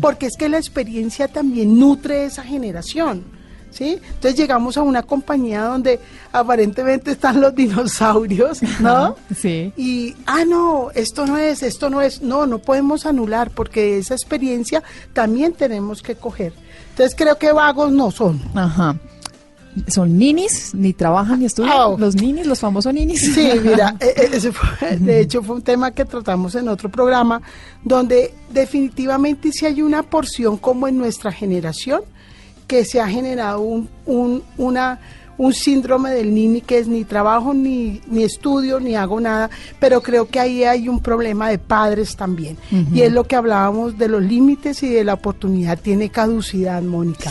Porque 0.00 0.26
es 0.26 0.36
que 0.36 0.48
la 0.48 0.58
experiencia 0.58 1.28
también 1.28 1.78
nutre 1.78 2.24
esa 2.24 2.42
generación. 2.42 3.36
¿Sí? 3.68 3.98
Entonces 4.14 4.36
llegamos 4.36 4.78
a 4.78 4.82
una 4.82 5.02
compañía 5.02 5.64
donde 5.64 6.00
aparentemente 6.32 7.10
están 7.10 7.42
los 7.42 7.54
dinosaurios, 7.54 8.60
¿no? 8.80 9.16
Sí. 9.36 9.70
Y, 9.76 10.14
ah, 10.24 10.46
no, 10.46 10.90
esto 10.94 11.26
no 11.26 11.36
es, 11.36 11.62
esto 11.62 11.90
no 11.90 12.00
es, 12.00 12.22
no, 12.22 12.46
no 12.46 12.58
podemos 12.58 13.04
anular 13.04 13.50
porque 13.50 13.98
esa 13.98 14.14
experiencia 14.14 14.82
también 15.12 15.52
tenemos 15.52 16.00
que 16.00 16.14
coger. 16.14 16.54
Entonces 16.90 17.14
creo 17.14 17.36
que 17.36 17.52
vagos 17.52 17.92
no 17.92 18.10
son. 18.10 18.40
Ajá. 18.54 18.96
¿Son 19.88 20.16
ninis? 20.18 20.74
¿Ni 20.74 20.92
trabajan 20.92 21.40
ni 21.40 21.46
estudian? 21.46 21.72
Ah, 21.76 21.94
¿Los 21.98 22.14
ninis? 22.16 22.46
¿Los 22.46 22.60
famosos 22.60 22.92
ninis? 22.94 23.20
Sí, 23.34 23.48
mira, 23.62 23.94
eh, 24.00 24.12
eh, 24.16 24.28
ese 24.32 24.52
fue- 24.52 24.96
de 24.96 25.20
hecho 25.20 25.42
fue 25.42 25.56
un 25.56 25.62
tema 25.62 25.90
que 25.90 26.04
tratamos 26.04 26.54
en 26.54 26.68
otro 26.68 26.88
programa, 26.90 27.42
donde 27.84 28.32
definitivamente 28.52 29.52
sí 29.52 29.66
hay 29.66 29.82
una 29.82 30.02
porción 30.02 30.56
como 30.56 30.88
en 30.88 30.98
nuestra 30.98 31.30
generación 31.32 32.00
que 32.66 32.84
se 32.84 33.00
ha 33.00 33.08
generado 33.08 33.60
un, 33.60 33.88
un, 34.06 34.42
una, 34.58 34.98
un 35.38 35.52
síndrome 35.52 36.10
del 36.10 36.34
nini 36.34 36.62
que 36.62 36.78
es 36.78 36.88
ni 36.88 37.04
trabajo, 37.04 37.54
ni, 37.54 38.00
ni 38.08 38.24
estudio, 38.24 38.80
ni 38.80 38.96
hago 38.96 39.20
nada, 39.20 39.50
pero 39.78 40.00
creo 40.02 40.26
que 40.28 40.40
ahí 40.40 40.64
hay 40.64 40.88
un 40.88 41.00
problema 41.00 41.48
de 41.50 41.58
padres 41.58 42.16
también. 42.16 42.56
Y 42.92 43.02
es 43.02 43.12
lo 43.12 43.24
que 43.24 43.36
hablábamos 43.36 43.98
de 43.98 44.08
los 44.08 44.22
límites 44.22 44.82
y 44.82 44.88
de 44.88 45.04
la 45.04 45.14
oportunidad, 45.14 45.78
tiene 45.78 46.08
caducidad, 46.08 46.82
Mónica. 46.82 47.30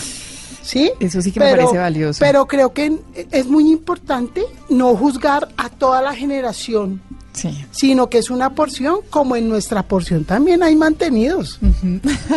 ¿Sí? 0.65 0.91
Eso 0.99 1.21
sí 1.21 1.31
que 1.31 1.39
me 1.39 1.51
parece 1.51 1.77
valioso. 1.77 2.19
Pero 2.19 2.47
creo 2.47 2.73
que 2.73 2.97
es 3.31 3.45
muy 3.45 3.71
importante 3.71 4.43
no 4.69 4.95
juzgar 4.95 5.47
a 5.57 5.69
toda 5.69 6.01
la 6.01 6.15
generación, 6.15 7.01
Sí. 7.33 7.49
sino 7.71 8.09
que 8.09 8.17
es 8.17 8.29
una 8.31 8.49
porción, 8.55 8.99
como 9.11 9.35
en 9.35 9.47
nuestra 9.47 9.83
porción 9.83 10.23
también 10.25 10.63
hay 10.63 10.75
mantenidos. 10.75 11.59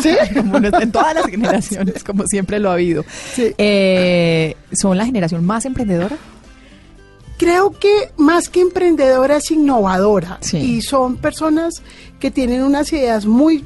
¿Sí? 0.02 0.10
Como 0.36 0.58
en 0.58 0.92
todas 0.92 1.14
las 1.14 1.26
generaciones, 1.26 2.04
como 2.04 2.26
siempre 2.26 2.58
lo 2.58 2.68
ha 2.70 2.74
habido. 2.74 3.04
Sí. 3.34 3.54
Eh, 3.56 4.56
¿Son 4.72 4.96
la 4.98 5.06
generación 5.06 5.46
más 5.46 5.64
emprendedora? 5.64 6.16
Creo 7.38 7.70
que 7.70 8.10
más 8.16 8.48
que 8.48 8.60
emprendedora 8.60 9.36
es 9.36 9.50
innovadora 9.52 10.38
Sí. 10.40 10.56
y 10.58 10.82
son 10.82 11.16
personas 11.16 11.82
que 12.18 12.32
tienen 12.32 12.64
unas 12.64 12.92
ideas 12.92 13.26
muy 13.26 13.64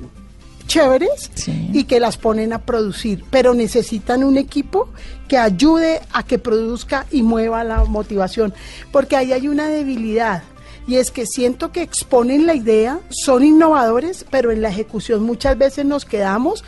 chéveres 0.73 1.31
Sí. 1.35 1.71
y 1.73 1.85
que 1.85 2.01
las 2.01 2.17
ponen 2.17 2.53
a 2.53 2.59
producir, 2.61 3.25
pero 3.31 3.53
necesitan 3.55 4.25
un 4.25 4.39
equipo 4.39 4.89
que 5.29 5.37
ayude 5.39 6.01
a 6.13 6.23
que 6.23 6.39
produzca 6.39 7.07
y 7.11 7.23
mueva 7.23 7.63
la 7.65 7.85
motivación, 7.85 8.55
porque 8.91 9.17
ahí 9.17 9.33
hay 9.33 9.49
una 9.49 9.69
debilidad 9.69 10.43
y 10.87 10.97
es 10.97 11.11
que 11.11 11.27
siento 11.27 11.71
que 11.73 11.83
exponen 11.83 12.47
la 12.47 12.55
idea, 12.55 13.01
son 13.11 13.45
innovadores, 13.45 14.25
pero 14.31 14.51
en 14.51 14.63
la 14.63 14.71
ejecución 14.71 15.23
muchas 15.23 15.57
veces 15.59 15.85
nos 15.85 16.05
quedamos 16.05 16.65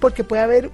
porque 0.00 0.24
puede 0.24 0.42
haber 0.42 0.70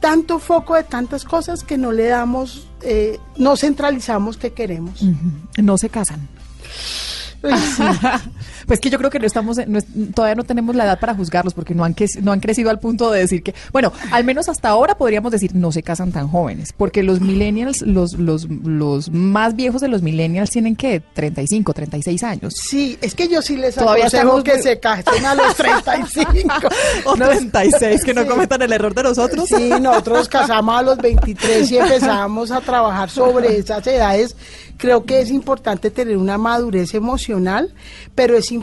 tanto 0.00 0.38
foco 0.38 0.74
de 0.76 0.84
tantas 0.84 1.24
cosas 1.24 1.64
que 1.64 1.76
no 1.76 1.92
le 1.92 2.06
damos, 2.06 2.66
eh, 2.82 3.18
no 3.36 3.56
centralizamos 3.56 4.36
que 4.38 4.52
queremos. 4.52 5.02
No 5.60 5.76
se 5.76 5.90
casan. 5.90 6.28
pues 8.70 8.78
que 8.78 8.88
yo 8.88 8.98
creo 8.98 9.10
que 9.10 9.18
no 9.18 9.26
estamos, 9.26 9.56
todavía 10.14 10.36
no 10.36 10.44
tenemos 10.44 10.76
la 10.76 10.84
edad 10.84 11.00
para 11.00 11.12
juzgarlos 11.12 11.54
porque 11.54 11.74
no 11.74 11.82
han, 11.82 11.96
no 12.22 12.30
han 12.30 12.38
crecido 12.38 12.70
al 12.70 12.78
punto 12.78 13.10
de 13.10 13.18
decir 13.18 13.42
que, 13.42 13.52
bueno, 13.72 13.92
al 14.12 14.22
menos 14.22 14.48
hasta 14.48 14.68
ahora 14.68 14.96
podríamos 14.96 15.32
decir 15.32 15.56
no 15.56 15.72
se 15.72 15.82
casan 15.82 16.12
tan 16.12 16.28
jóvenes, 16.28 16.72
porque 16.76 17.02
los 17.02 17.20
millennials, 17.20 17.82
los, 17.82 18.12
los, 18.12 18.48
los 18.48 19.10
más 19.10 19.56
viejos 19.56 19.80
de 19.80 19.88
los 19.88 20.02
millennials 20.02 20.50
tienen 20.50 20.76
que 20.76 21.00
35, 21.00 21.74
36 21.74 22.22
años. 22.22 22.54
Sí, 22.54 22.96
es 23.00 23.16
que 23.16 23.26
yo 23.26 23.42
sí 23.42 23.56
les 23.56 23.74
todavía 23.74 24.06
aconsejo 24.06 24.44
que 24.44 24.62
se 24.62 24.78
casen 24.78 25.26
a 25.26 25.34
los 25.34 25.56
35. 25.56 26.48
o 27.06 27.14
36, 27.16 28.04
que 28.04 28.14
no 28.14 28.24
cometan 28.24 28.62
el 28.62 28.72
error 28.72 28.94
de 28.94 29.02
nosotros. 29.02 29.48
Sí, 29.48 29.70
nosotros 29.80 30.28
casamos 30.28 30.78
a 30.78 30.82
los 30.82 30.98
23 30.98 31.72
y 31.72 31.78
empezamos 31.78 32.52
a 32.52 32.60
trabajar 32.60 33.10
sobre 33.10 33.56
esas 33.56 33.84
edades 33.88 34.36
Creo 34.80 35.04
que 35.04 35.20
es 35.20 35.30
importante 35.30 35.90
tener 35.90 36.16
una 36.16 36.38
madurez 36.38 36.94
emocional, 36.94 37.74
pero 38.14 38.34
es 38.34 38.50
importante 38.50 38.59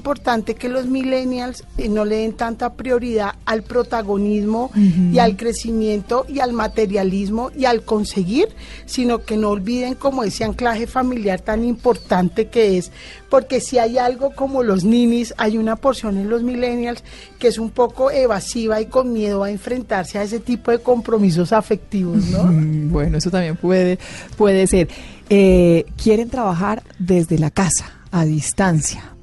que 0.55 0.69
los 0.69 0.85
millennials 0.87 1.63
eh, 1.77 1.89
no 1.89 2.05
le 2.05 2.17
den 2.17 2.33
tanta 2.33 2.73
prioridad 2.73 3.35
al 3.45 3.63
protagonismo 3.63 4.71
y 4.75 5.19
al 5.19 5.35
crecimiento 5.35 6.25
y 6.27 6.39
al 6.39 6.53
materialismo 6.53 7.51
y 7.55 7.65
al 7.65 7.83
conseguir, 7.83 8.49
sino 8.85 9.23
que 9.23 9.37
no 9.37 9.49
olviden 9.49 9.95
como 9.95 10.23
ese 10.23 10.43
anclaje 10.43 10.87
familiar 10.87 11.41
tan 11.41 11.63
importante 11.63 12.47
que 12.47 12.77
es, 12.77 12.91
porque 13.29 13.59
si 13.59 13.77
hay 13.77 13.97
algo 13.97 14.33
como 14.33 14.63
los 14.63 14.83
ninis, 14.83 15.33
hay 15.37 15.57
una 15.57 15.75
porción 15.75 16.17
en 16.17 16.29
los 16.29 16.43
millennials 16.43 17.03
que 17.39 17.47
es 17.47 17.57
un 17.57 17.69
poco 17.69 18.11
evasiva 18.11 18.79
y 18.81 18.85
con 18.85 19.13
miedo 19.13 19.43
a 19.43 19.51
enfrentarse 19.51 20.17
a 20.17 20.23
ese 20.23 20.39
tipo 20.39 20.71
de 20.71 20.79
compromisos 20.79 21.53
afectivos, 21.53 22.25
¿no? 22.27 22.47
Bueno, 22.87 23.17
eso 23.17 23.29
también 23.29 23.57
puede, 23.57 23.99
puede 24.37 24.65
ser. 24.65 24.87
Eh, 25.29 25.85
quieren 26.01 26.29
trabajar 26.29 26.83
desde 26.99 27.37
la 27.37 27.51
casa, 27.51 27.91
a 28.11 28.25
distancia. 28.25 29.16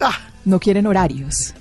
Ah. 0.00 0.18
No 0.44 0.60
quieren 0.60 0.86
horarios. 0.86 1.54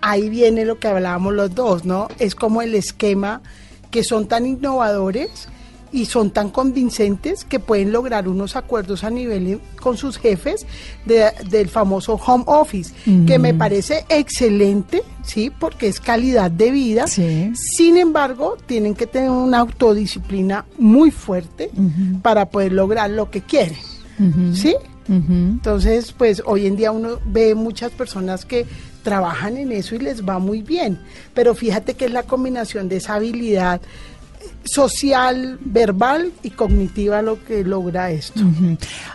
Ahí 0.00 0.28
viene 0.28 0.64
lo 0.64 0.78
que 0.78 0.88
hablábamos 0.88 1.34
los 1.34 1.54
dos, 1.54 1.84
¿no? 1.84 2.08
Es 2.18 2.34
como 2.34 2.62
el 2.62 2.74
esquema 2.74 3.42
que 3.90 4.02
son 4.02 4.26
tan 4.26 4.46
innovadores 4.46 5.48
y 5.92 6.06
son 6.06 6.30
tan 6.30 6.48
convincentes 6.48 7.44
que 7.44 7.60
pueden 7.60 7.92
lograr 7.92 8.26
unos 8.26 8.56
acuerdos 8.56 9.04
a 9.04 9.10
nivel 9.10 9.60
con 9.80 9.98
sus 9.98 10.16
jefes 10.16 10.66
del 11.04 11.68
famoso 11.68 12.14
home 12.14 12.44
office, 12.46 12.94
que 13.26 13.38
me 13.38 13.52
parece 13.52 14.06
excelente, 14.08 15.02
sí, 15.22 15.50
porque 15.50 15.88
es 15.88 16.00
calidad 16.00 16.50
de 16.50 16.70
vida. 16.70 17.06
Sin 17.06 17.98
embargo, 17.98 18.56
tienen 18.64 18.94
que 18.94 19.06
tener 19.06 19.28
una 19.28 19.58
autodisciplina 19.58 20.64
muy 20.78 21.10
fuerte 21.10 21.70
para 22.22 22.48
poder 22.48 22.72
lograr 22.72 23.10
lo 23.10 23.30
que 23.30 23.42
quieren, 23.42 23.78
sí. 24.54 24.74
Entonces, 25.08 26.12
pues 26.12 26.42
hoy 26.46 26.66
en 26.66 26.76
día 26.76 26.92
uno 26.92 27.18
ve 27.26 27.54
muchas 27.54 27.90
personas 27.92 28.44
que 28.44 28.66
trabajan 29.02 29.56
en 29.56 29.72
eso 29.72 29.94
y 29.96 29.98
les 29.98 30.26
va 30.26 30.38
muy 30.38 30.62
bien, 30.62 30.98
pero 31.34 31.54
fíjate 31.54 31.94
que 31.94 32.04
es 32.04 32.12
la 32.12 32.22
combinación 32.22 32.88
de 32.88 32.96
esa 32.96 33.14
habilidad 33.14 33.80
social, 34.64 35.58
verbal 35.64 36.32
y 36.42 36.50
cognitiva 36.50 37.22
lo 37.22 37.42
que 37.44 37.64
logra 37.64 38.10
esto. 38.10 38.42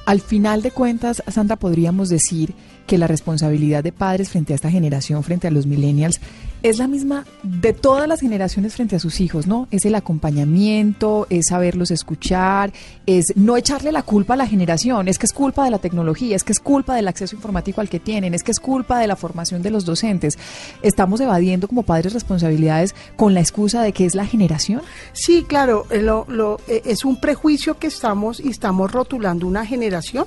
Al 0.05 0.21
final 0.21 0.61
de 0.61 0.71
cuentas, 0.71 1.23
Sandra, 1.27 1.55
podríamos 1.55 2.09
decir 2.09 2.53
que 2.85 2.97
la 2.97 3.07
responsabilidad 3.07 3.83
de 3.83 3.91
padres 3.91 4.29
frente 4.29 4.53
a 4.53 4.55
esta 4.55 4.71
generación, 4.71 5.23
frente 5.23 5.47
a 5.47 5.51
los 5.51 5.65
millennials, 5.65 6.19
es 6.63 6.77
la 6.77 6.87
misma 6.87 7.25
de 7.43 7.73
todas 7.73 8.07
las 8.07 8.19
generaciones 8.19 8.73
frente 8.73 8.95
a 8.95 8.99
sus 8.99 9.19
hijos, 9.19 9.47
¿no? 9.47 9.67
Es 9.71 9.85
el 9.85 9.95
acompañamiento, 9.95 11.27
es 11.29 11.47
saberlos 11.47 11.91
escuchar, 11.91 12.73
es 13.05 13.33
no 13.35 13.57
echarle 13.57 13.91
la 13.91 14.03
culpa 14.03 14.33
a 14.33 14.37
la 14.37 14.47
generación, 14.47 15.07
es 15.07 15.19
que 15.19 15.25
es 15.25 15.33
culpa 15.33 15.63
de 15.63 15.71
la 15.71 15.79
tecnología, 15.79 16.35
es 16.35 16.43
que 16.43 16.51
es 16.51 16.59
culpa 16.59 16.95
del 16.95 17.07
acceso 17.07 17.35
informático 17.35 17.81
al 17.81 17.89
que 17.89 17.99
tienen, 17.99 18.33
es 18.33 18.43
que 18.43 18.51
es 18.51 18.59
culpa 18.59 18.99
de 18.99 19.07
la 19.07 19.15
formación 19.15 19.61
de 19.61 19.69
los 19.69 19.85
docentes. 19.85 20.37
¿Estamos 20.81 21.21
evadiendo 21.21 21.67
como 21.67 21.83
padres 21.83 22.13
responsabilidades 22.13 22.95
con 23.15 23.33
la 23.33 23.41
excusa 23.41 23.83
de 23.83 23.93
que 23.93 24.05
es 24.05 24.15
la 24.15 24.25
generación? 24.25 24.81
Sí, 25.13 25.43
claro, 25.47 25.85
eh, 25.89 26.01
lo, 26.01 26.25
lo, 26.27 26.59
eh, 26.67 26.81
es 26.85 27.05
un 27.05 27.19
prejuicio 27.19 27.77
que 27.77 27.87
estamos 27.87 28.39
y 28.39 28.49
estamos 28.49 28.91
rotulando 28.91 29.47
una 29.47 29.65
generación 29.65 30.25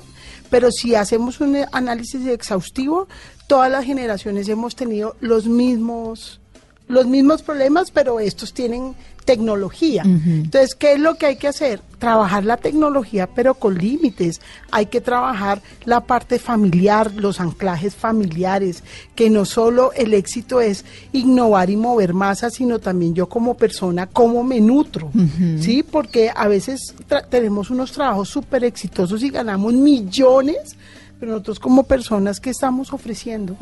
pero 0.51 0.69
si 0.69 0.95
hacemos 0.95 1.39
un 1.39 1.57
análisis 1.71 2.27
exhaustivo, 2.27 3.07
todas 3.51 3.69
las 3.69 3.83
generaciones 3.83 4.47
hemos 4.47 4.77
tenido 4.77 5.17
los 5.19 5.45
mismos 5.45 6.39
los 6.87 7.05
mismos 7.05 7.41
problemas, 7.41 7.91
pero 7.91 8.19
estos 8.19 8.53
tienen 8.53 8.95
tecnología. 9.25 10.03
Entonces, 10.03 10.75
¿qué 10.75 10.93
es 10.93 10.99
lo 10.99 11.15
que 11.15 11.25
hay 11.25 11.35
que 11.37 11.47
hacer? 11.47 11.79
Trabajar 11.99 12.43
la 12.43 12.57
tecnología, 12.57 13.27
pero 13.27 13.53
con 13.53 13.77
límites. 13.77 14.41
Hay 14.71 14.87
que 14.87 14.99
trabajar 14.99 15.61
la 15.85 16.01
parte 16.01 16.37
familiar, 16.37 17.13
los 17.13 17.39
anclajes 17.39 17.95
familiares, 17.95 18.83
que 19.15 19.29
no 19.29 19.45
solo 19.45 19.93
el 19.93 20.13
éxito 20.13 20.59
es 20.59 20.83
innovar 21.13 21.69
y 21.69 21.77
mover 21.77 22.13
masas, 22.13 22.55
sino 22.55 22.79
también 22.79 23.13
yo 23.13 23.27
como 23.27 23.55
persona, 23.55 24.07
cómo 24.07 24.43
me 24.43 24.59
nutro, 24.59 25.11
¿sí? 25.59 25.83
Porque 25.83 26.29
a 26.35 26.47
veces 26.47 26.93
tenemos 27.29 27.69
unos 27.69 27.91
trabajos 27.91 28.27
súper 28.27 28.63
exitosos 28.65 29.23
y 29.23 29.29
ganamos 29.29 29.73
millones, 29.73 30.75
pero 31.21 31.33
nosotros 31.33 31.59
como 31.59 31.83
personas, 31.83 32.39
¿qué 32.39 32.49
estamos 32.49 32.91
ofreciendo? 32.91 33.55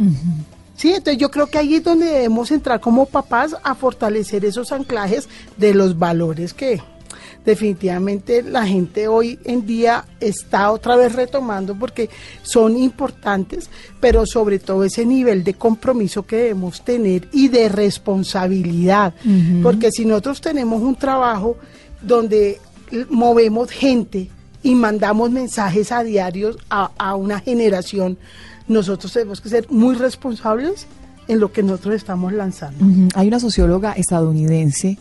Sí, 0.77 0.93
entonces 0.93 1.17
yo 1.17 1.29
creo 1.29 1.47
que 1.47 1.57
ahí 1.57 1.75
es 1.75 1.83
donde 1.83 2.05
debemos 2.05 2.51
entrar 2.51 2.79
como 2.79 3.05
papás 3.05 3.53
a 3.61 3.75
fortalecer 3.75 4.45
esos 4.45 4.71
anclajes 4.71 5.27
de 5.57 5.73
los 5.73 5.99
valores 5.99 6.53
que 6.53 6.81
definitivamente 7.43 8.43
la 8.43 8.65
gente 8.65 9.09
hoy 9.09 9.39
en 9.43 9.65
día 9.65 10.05
está 10.21 10.71
otra 10.71 10.95
vez 10.95 11.13
retomando 11.13 11.75
porque 11.75 12.09
son 12.43 12.77
importantes, 12.77 13.69
pero 13.99 14.25
sobre 14.25 14.59
todo 14.59 14.85
ese 14.85 15.05
nivel 15.05 15.43
de 15.43 15.55
compromiso 15.55 16.25
que 16.25 16.37
debemos 16.37 16.85
tener 16.85 17.27
y 17.33 17.49
de 17.49 17.67
responsabilidad, 17.67 19.13
porque 19.61 19.91
si 19.91 20.05
nosotros 20.05 20.39
tenemos 20.39 20.81
un 20.81 20.95
trabajo 20.95 21.57
donde 22.01 22.61
movemos 23.09 23.69
gente 23.69 24.29
y 24.63 24.75
mandamos 24.75 25.31
mensajes 25.31 25.91
a 25.91 26.03
diarios 26.03 26.57
a, 26.69 26.91
a 26.97 27.15
una 27.15 27.39
generación, 27.39 28.17
nosotros 28.67 29.13
tenemos 29.13 29.41
que 29.41 29.49
ser 29.49 29.69
muy 29.69 29.95
responsables 29.95 30.87
en 31.27 31.39
lo 31.39 31.51
que 31.51 31.63
nosotros 31.63 31.95
estamos 31.95 32.33
lanzando. 32.33 32.83
Hay 33.15 33.27
una 33.27 33.39
socióloga 33.39 33.93
estadounidense 33.93 34.97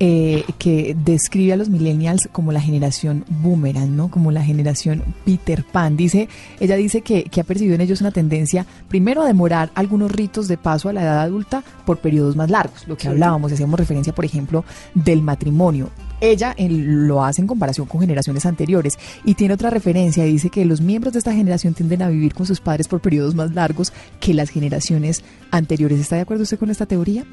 eh, 0.00 0.44
que 0.58 0.96
describe 1.04 1.52
a 1.52 1.56
los 1.56 1.68
millennials 1.68 2.28
como 2.32 2.52
la 2.52 2.60
generación 2.60 3.24
boomerang, 3.28 3.96
¿no? 3.96 4.10
Como 4.10 4.30
la 4.30 4.42
generación 4.42 5.02
Peter 5.24 5.64
Pan. 5.64 5.96
Dice, 5.96 6.28
ella 6.60 6.76
dice 6.76 7.02
que, 7.02 7.24
que, 7.24 7.40
ha 7.40 7.44
percibido 7.44 7.74
en 7.74 7.80
ellos 7.80 8.00
una 8.00 8.10
tendencia, 8.10 8.66
primero, 8.88 9.22
a 9.22 9.26
demorar 9.26 9.70
algunos 9.74 10.12
ritos 10.12 10.48
de 10.48 10.56
paso 10.56 10.88
a 10.88 10.92
la 10.92 11.02
edad 11.02 11.20
adulta 11.20 11.64
por 11.84 11.98
periodos 11.98 12.36
más 12.36 12.50
largos, 12.50 12.86
lo 12.86 12.96
que 12.96 13.08
hablábamos, 13.08 13.52
hacíamos 13.52 13.78
referencia, 13.78 14.14
por 14.14 14.24
ejemplo, 14.24 14.64
del 14.94 15.22
matrimonio 15.22 15.90
ella 16.20 16.54
lo 16.58 17.24
hace 17.24 17.40
en 17.40 17.46
comparación 17.46 17.86
con 17.86 18.00
generaciones 18.00 18.46
anteriores 18.46 18.98
y 19.24 19.34
tiene 19.34 19.54
otra 19.54 19.70
referencia, 19.70 20.24
dice 20.24 20.50
que 20.50 20.64
los 20.64 20.80
miembros 20.80 21.12
de 21.12 21.20
esta 21.20 21.32
generación 21.32 21.74
tienden 21.74 22.02
a 22.02 22.08
vivir 22.08 22.34
con 22.34 22.46
sus 22.46 22.60
padres 22.60 22.88
por 22.88 23.00
periodos 23.00 23.34
más 23.34 23.54
largos 23.54 23.92
que 24.20 24.34
las 24.34 24.50
generaciones 24.50 25.22
anteriores. 25.50 26.00
¿Está 26.00 26.16
de 26.16 26.22
acuerdo 26.22 26.42
usted 26.42 26.58
con 26.58 26.70
esta 26.70 26.86
teoría? 26.86 27.24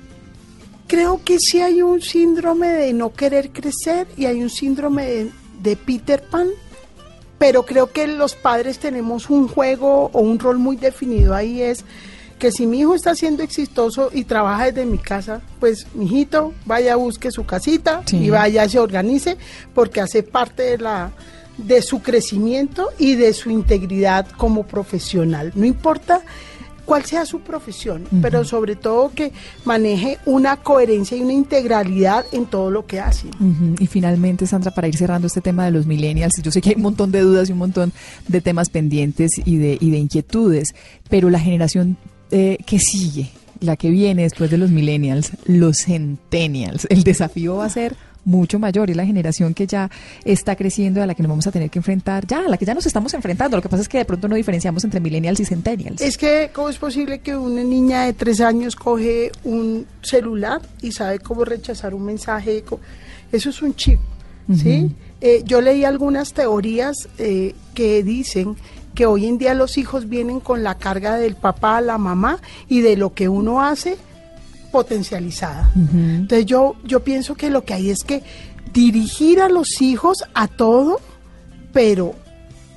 Creo 0.88 1.22
que 1.24 1.38
sí 1.40 1.62
hay 1.62 1.82
un 1.82 2.02
síndrome 2.02 2.68
de 2.68 2.94
no 2.94 3.14
querer 3.14 3.52
crecer 3.52 4.08
y 4.18 4.26
hay 4.26 4.42
un 4.42 4.50
síndrome 4.50 5.06
de, 5.06 5.32
de 5.62 5.76
Peter 5.76 6.22
Pan, 6.22 6.50
pero 7.38 7.66
creo 7.66 7.92
que 7.92 8.08
los 8.08 8.36
padres 8.36 8.80
tenemos 8.80 9.30
un 9.30 9.48
juego 9.48 10.10
o 10.14 10.20
un 10.22 10.40
rol 10.40 10.58
muy 10.58 10.76
definido 10.76 11.34
ahí 11.34 11.62
es 11.62 11.84
que 12.40 12.52
si 12.52 12.68
mi 12.68 12.80
hijo 12.80 12.96
está 12.96 13.16
siendo 13.16 13.44
exitoso 13.44 14.10
y 14.14 14.26
trabaja 14.26 14.66
desde 14.66 14.86
mi 14.86 14.98
casa, 14.98 15.42
pues 15.60 15.88
mi 15.94 16.06
hijito 16.06 16.54
vaya 16.66 16.96
busque 16.96 17.32
su 17.32 17.46
casita 17.46 18.04
y 18.12 18.30
vaya 18.30 18.68
se 18.68 18.80
organice 18.80 19.38
porque 19.74 20.02
hace 20.02 20.22
parte 20.22 20.64
de 20.64 20.78
la 20.78 21.12
de 21.58 21.82
su 21.82 22.02
crecimiento 22.02 22.90
y 22.98 23.16
de 23.16 23.32
su 23.32 23.50
integridad 23.50 24.28
como 24.38 24.64
profesional. 24.64 25.54
No 25.56 25.66
importa 25.66 26.22
cuál 26.86 27.04
sea 27.06 27.26
su 27.26 27.42
profesión, 27.42 28.04
pero 28.22 28.46
sobre 28.46 28.76
todo 28.76 29.12
que 29.14 29.32
maneje 29.66 30.20
una 30.26 30.58
coherencia 30.58 31.18
y 31.18 31.22
una 31.22 31.34
integralidad 31.34 32.26
en 32.32 32.46
todo 32.46 32.72
lo 32.72 32.86
que 32.86 33.00
hace. 33.00 33.28
Y 33.80 33.88
finalmente, 33.88 34.48
Sandra, 34.48 34.72
para 34.72 34.88
ir 34.88 34.96
cerrando 34.96 35.28
este 35.28 35.42
tema 35.42 35.66
de 35.66 35.72
los 35.72 35.86
millennials, 35.86 36.42
yo 36.42 36.52
sé 36.52 36.62
que 36.62 36.70
hay 36.70 36.76
un 36.76 36.84
montón 36.84 37.12
de 37.12 37.22
dudas 37.22 37.50
y 37.50 37.52
un 37.52 37.58
montón 37.58 37.92
de 38.28 38.42
temas 38.42 38.70
pendientes 38.70 39.32
y 39.44 39.58
de, 39.58 39.78
y 39.80 39.92
de 39.92 39.98
inquietudes, 39.98 40.76
pero 41.10 41.30
la 41.30 41.40
generación 41.40 41.98
eh, 42.32 42.58
que 42.66 42.80
sigue, 42.80 43.32
la 43.60 43.76
que 43.76 43.90
viene 43.90 44.24
después 44.24 44.50
de 44.52 44.58
los 44.58 44.72
millennials, 44.72 45.32
los 45.46 45.78
centennials. 45.86 46.88
El 46.90 47.04
desafío 47.04 47.58
va 47.58 47.66
a 47.66 47.70
ser 47.70 47.96
mucho 48.26 48.60
mayor. 48.60 48.90
Es 48.90 48.98
la 48.98 49.06
generación 49.06 49.54
que 49.54 49.68
ya 49.68 49.90
está 50.26 50.56
creciendo, 50.56 51.02
a 51.02 51.06
la 51.06 51.14
que 51.14 51.24
nos 51.24 51.30
vamos 51.30 51.48
a 51.48 51.52
tener 51.52 51.70
que 51.70 51.80
enfrentar, 51.80 52.28
ya, 52.28 52.40
a 52.40 52.50
la 52.50 52.58
que 52.58 52.66
ya 52.66 52.74
nos 52.74 52.86
estamos 52.86 53.14
enfrentando. 53.14 53.56
Lo 53.56 53.64
que 53.64 53.70
pasa 53.70 53.82
es 53.82 53.90
que 53.90 54.00
de 54.00 54.06
pronto 54.06 54.28
no 54.28 54.36
diferenciamos 54.36 54.84
entre 54.84 55.00
millennials 55.00 55.40
y 55.40 55.46
centennials. 55.46 56.02
Es 56.02 56.18
que, 56.18 56.50
¿cómo 56.54 56.70
es 56.70 56.78
posible 56.78 57.20
que 57.20 57.38
una 57.38 57.64
niña 57.64 58.04
de 58.06 58.14
tres 58.14 58.42
años 58.42 58.76
coge 58.76 59.32
un 59.44 59.86
celular 60.02 60.62
y 60.82 60.92
sabe 60.92 61.20
cómo 61.20 61.46
rechazar 61.46 61.94
un 61.94 62.04
mensaje? 62.04 62.64
Eso 63.32 63.50
es 63.50 63.62
un 63.62 63.76
chip, 63.76 64.00
¿sí? 64.54 64.92
Eh, 65.22 65.44
yo 65.46 65.62
leí 65.62 65.86
algunas 65.86 66.34
teorías 66.34 67.08
eh, 67.18 67.56
que 67.74 68.04
dicen 68.04 68.56
que 68.94 69.06
hoy 69.06 69.26
en 69.26 69.38
día 69.38 69.54
los 69.54 69.78
hijos 69.78 70.08
vienen 70.08 70.40
con 70.40 70.64
la 70.64 70.76
carga 70.76 71.18
del 71.18 71.36
papá, 71.36 71.82
la 71.82 71.98
mamá 71.98 72.40
y 72.70 72.82
de 72.82 72.96
lo 72.96 73.14
que 73.14 73.28
uno 73.30 73.62
hace 73.62 73.98
potencializada. 74.76 75.72
Entonces 75.74 76.46
yo, 76.46 76.76
yo 76.84 77.00
pienso 77.00 77.36
que 77.36 77.50
lo 77.50 77.64
que 77.64 77.74
hay 77.74 77.92
es 77.92 78.04
que 78.04 78.24
dirigir 78.74 79.40
a 79.40 79.48
los 79.48 79.82
hijos 79.82 80.26
a 80.34 80.50
todo, 80.50 81.00
pero 81.72 82.14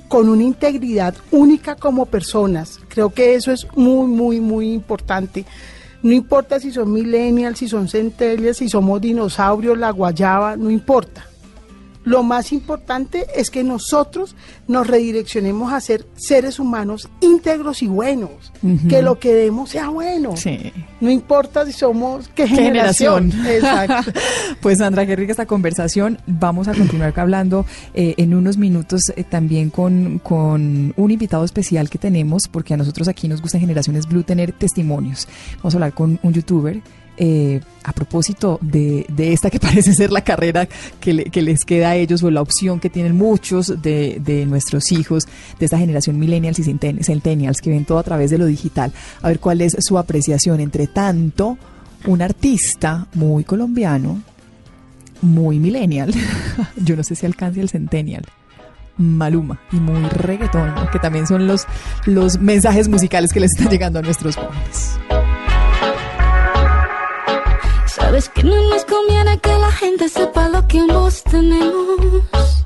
con 0.07 0.29
una 0.29 0.43
integridad 0.43 1.13
única 1.31 1.75
como 1.75 2.05
personas. 2.05 2.79
Creo 2.87 3.09
que 3.09 3.35
eso 3.35 3.51
es 3.51 3.67
muy, 3.75 4.07
muy, 4.07 4.39
muy 4.39 4.71
importante. 4.71 5.43
No 6.01 6.13
importa 6.13 6.61
si 6.61 6.71
son 6.71 6.93
millennials, 6.93 7.59
si 7.59 7.67
son 7.67 7.89
centennials, 7.89 8.59
si 8.59 8.69
somos 8.69 9.01
dinosaurios, 9.01 9.77
la 9.77 9.91
guayaba, 9.91 10.55
no 10.55 10.69
importa. 10.69 11.28
Lo 12.05 12.23
más 12.23 12.53
importante 12.53 13.27
es 13.35 13.49
que 13.49 13.63
nosotros 13.63 14.35
nos 14.67 14.87
redireccionemos 14.87 15.73
a 15.73 15.81
ser 15.81 16.05
seres 16.15 16.59
humanos 16.59 17.09
íntegros 17.21 17.83
y 17.83 17.87
buenos, 17.87 18.51
que 18.87 19.01
lo 19.01 19.19
que 19.19 19.33
demos 19.33 19.69
sea 19.71 19.89
bueno. 19.89 20.35
Sí. 20.37 20.71
No 21.01 21.11
importa 21.11 21.65
si 21.65 21.71
somos 21.73 22.29
qué 22.29 22.45
¿Qué 22.45 22.55
generación. 22.55 23.31
generación? 23.31 23.55
Exacto. 23.55 24.11
pues 24.61 24.77
Sandra, 24.79 25.05
qué 25.05 25.15
rica 25.15 25.31
esta 25.31 25.45
conversación. 25.45 26.19
Vamos 26.25 26.67
a 26.67 26.73
continuar 26.73 27.13
hablando 27.19 27.65
eh, 27.93 28.15
en 28.17 28.33
unos 28.33 28.57
minutos 28.57 29.01
eh, 29.15 29.23
también 29.23 29.69
con, 29.69 30.19
con 30.19 30.93
un 30.95 31.11
invitado 31.11 31.43
especial 31.43 31.89
que 31.89 31.97
tenemos, 31.97 32.47
porque 32.47 32.73
a 32.73 32.77
nosotros 32.77 33.07
aquí 33.07 33.27
nos 33.27 33.41
gusta 33.41 33.57
en 33.57 33.61
Generaciones 33.61 34.07
Blue 34.07 34.23
tener 34.23 34.51
testimonios. 34.53 35.27
Vamos 35.57 35.73
a 35.73 35.77
hablar 35.77 35.93
con 35.93 36.19
un 36.23 36.33
youtuber. 36.33 36.81
Eh, 37.21 37.59
a 37.83 37.91
propósito 37.91 38.57
de, 38.61 39.05
esta 39.17 39.49
que 39.49 39.59
parece 39.67 39.93
ser 39.93 40.09
la 40.11 40.21
carrera 40.23 40.67
que, 41.01 41.13
le- 41.13 41.23
que 41.25 41.41
les 41.41 41.65
queda 41.65 41.89
a 41.89 41.95
ellos 41.97 42.23
o 42.23 42.31
la 42.31 42.41
opción 42.41 42.79
que 42.79 42.89
tienen 42.89 43.15
muchos 43.17 43.81
de, 43.81 44.21
de 44.23 44.45
nuestros 44.45 44.91
hijos 44.93 45.27
de 45.59 45.65
esta 45.65 45.77
generación 45.77 46.17
millennials 46.17 46.59
y 46.59 46.63
centen- 46.63 47.03
centennials 47.03 47.59
que 47.61 47.69
ven 47.71 47.83
todo 47.85 47.99
a 47.99 48.03
través 48.03 48.31
de 48.31 48.37
lo 48.37 48.45
digital, 48.45 48.91
a 49.21 49.27
ver 49.27 49.39
cuál 49.39 49.61
es 49.61 49.75
su 49.79 49.97
apreciación. 49.97 50.61
Entre 50.61 50.87
tanto, 50.87 51.57
un 52.05 52.21
artista 52.21 53.07
muy 53.13 53.43
colombiano, 53.43 54.21
muy 55.21 55.59
millennial, 55.59 56.13
yo 56.77 56.95
no 56.95 57.03
sé 57.03 57.15
si 57.15 57.25
alcance 57.25 57.59
el 57.59 57.67
centennial, 57.69 58.23
Maluma 58.97 59.59
y 59.71 59.77
muy 59.77 60.01
reggaetón, 60.09 60.73
que 60.91 60.99
también 60.99 61.27
son 61.27 61.47
los, 61.47 61.65
los 62.05 62.39
mensajes 62.39 62.87
musicales 62.87 63.31
que 63.33 63.39
les 63.41 63.51
están 63.51 63.69
llegando 63.69 63.99
a 63.99 64.01
nuestros 64.01 64.35
jóvenes. 64.37 64.97
Sabes 68.09 68.27
que 68.29 68.43
no 68.43 68.55
nos 68.71 68.85
conviene 68.85 69.37
que 69.37 69.55
la 69.55 69.71
gente 69.71 70.09
sepa 70.09 70.49
lo 70.49 70.67
que 70.67 70.79
ambos 70.79 71.21
tenemos. 71.25 72.65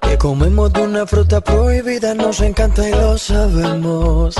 Que 0.00 0.18
comemos 0.18 0.72
de 0.72 0.82
una 0.82 1.06
fruta 1.06 1.40
prohibida, 1.40 2.14
nos 2.14 2.40
encanta 2.40 2.88
y 2.88 2.90
lo 2.90 3.16
sabemos. 3.16 4.34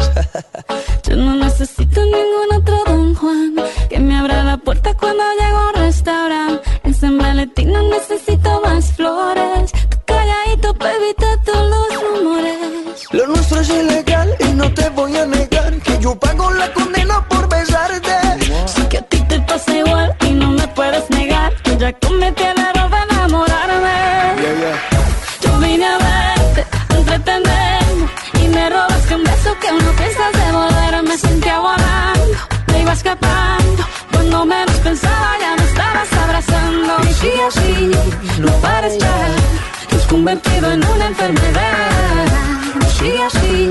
Yo 1.09 1.15
no 1.15 1.37
necesito 1.37 2.01
ningún 2.07 2.49
otro 2.57 2.77
Don 2.87 3.15
Juan 3.15 3.55
que 3.89 4.01
me 4.01 4.17
abra 4.19 4.43
la 4.43 4.57
puerta 4.57 4.93
cuando 4.95 5.23
llego 5.39 5.59
a 5.59 5.69
un 5.69 5.75
restaurante. 5.75 6.71
En 6.83 6.95
San 6.95 7.17
Valentín 7.17 7.71
no 7.71 7.89
necesito 7.89 8.63
más 8.63 8.93
flores. 8.95 9.71
Tú 9.91 9.99
calladito, 10.07 10.75
baby, 10.75 11.15
todos 11.47 11.71
los 11.71 12.03
rumores. 12.03 13.07
Lo 13.13 13.29
nuestro 13.29 13.61
es 13.61 13.69
ilegal 13.69 14.35
y 14.41 14.53
no 14.55 14.75
te 14.75 14.89
voy 14.89 15.17
a 15.17 15.25
negar 15.25 15.73
que 15.83 16.01
yo 16.01 16.19
pago 16.19 16.51
la 16.51 16.73
condena 16.73 17.25
por 17.29 17.49
besarte. 17.49 18.11
Que 18.91 19.03
te 19.03 19.04
pasa 19.55 19.77
igual 19.77 20.17
y 20.27 20.31
no 20.31 20.51
me 20.51 20.67
puedes 20.69 21.09
negar. 21.11 21.55
que 21.63 21.77
ya 21.77 21.93
cometí 21.93 22.43
el 22.43 22.59
error 22.69 22.91
de 22.95 23.01
enamorarme. 23.09 23.99
Yo 25.43 25.59
vine 25.61 25.87
a 25.95 25.99
verte, 26.07 26.61
a 26.91 26.95
entretenerme 26.99 28.07
y 28.43 28.49
me 28.49 28.65
robaste 28.71 29.15
un 29.15 29.23
beso 29.23 29.51
que 29.63 29.71
no 29.81 29.91
piensas 30.01 30.33
devolver. 30.43 31.03
Me 31.11 31.17
sentía 31.17 31.59
volando, 31.61 32.39
me 32.73 32.83
iba 32.83 32.93
escapando. 32.93 33.83
Cuando 34.13 34.45
menos 34.45 34.79
pensaba 34.89 35.31
ya 35.43 35.51
me 35.59 35.65
estabas 35.71 36.13
abrazando. 36.25 36.93
Y 37.09 37.13
sí, 37.21 37.33
así, 37.49 37.91
no 38.41 38.53
pares 38.65 38.99
ya, 38.99 39.17
te 39.89 39.97
has 39.97 40.07
convertido 40.15 40.73
en 40.73 40.85
una 40.95 41.07
enfermedad. 41.13 42.27
Sí, 42.99 43.13
así, 43.29 43.69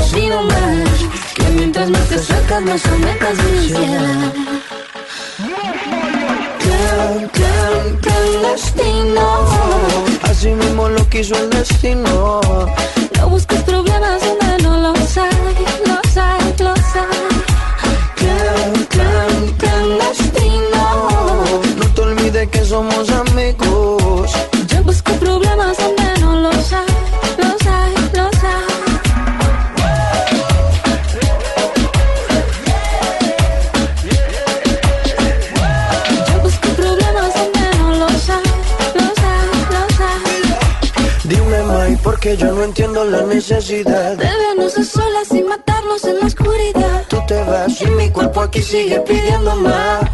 así 0.00 0.26
no 0.26 0.42
más, 0.42 0.98
que 1.34 1.44
mientras 1.58 1.88
más 1.88 2.06
te 2.10 2.16
acercas 2.16 2.62
más 2.62 2.86
aumentas 2.86 3.34
mi 3.44 3.58
ansiedad. 3.58 4.63
Clandestino. 8.54 9.48
Así 10.22 10.50
mismo 10.50 10.88
lo 10.88 11.08
quiso 11.08 11.34
el 11.36 11.50
destino. 11.50 12.40
No 13.18 13.28
busques 13.28 13.60
problemas 13.62 14.22
donde 14.22 14.62
no 14.62 14.76
los 14.76 15.18
hay, 15.18 15.30
los 15.86 16.16
hay, 16.16 16.54
los 16.60 16.78
hay. 16.94 17.26
Clan, 18.14 18.86
clan, 18.90 19.48
Clandestino. 19.58 21.10
No 21.78 21.94
te 21.94 22.00
olvides 22.00 22.48
que 22.50 22.64
somos 22.64 23.10
amigos. 23.10 23.83
Porque 42.24 42.38
yo 42.38 42.52
no 42.52 42.64
entiendo 42.64 43.04
la 43.04 43.20
necesidad. 43.20 44.16
De 44.16 44.24
vernos 44.24 44.78
a 44.78 44.82
solas 44.82 45.30
y 45.30 45.42
matarnos 45.42 46.04
en 46.04 46.20
la 46.20 46.26
oscuridad. 46.26 47.04
Tú 47.06 47.18
te 47.28 47.38
vas 47.42 47.82
y 47.82 47.86
mi 47.90 48.08
cuerpo 48.08 48.40
aquí 48.40 48.62
sigue 48.62 48.98
pidiendo 49.00 49.54
más. 49.56 50.08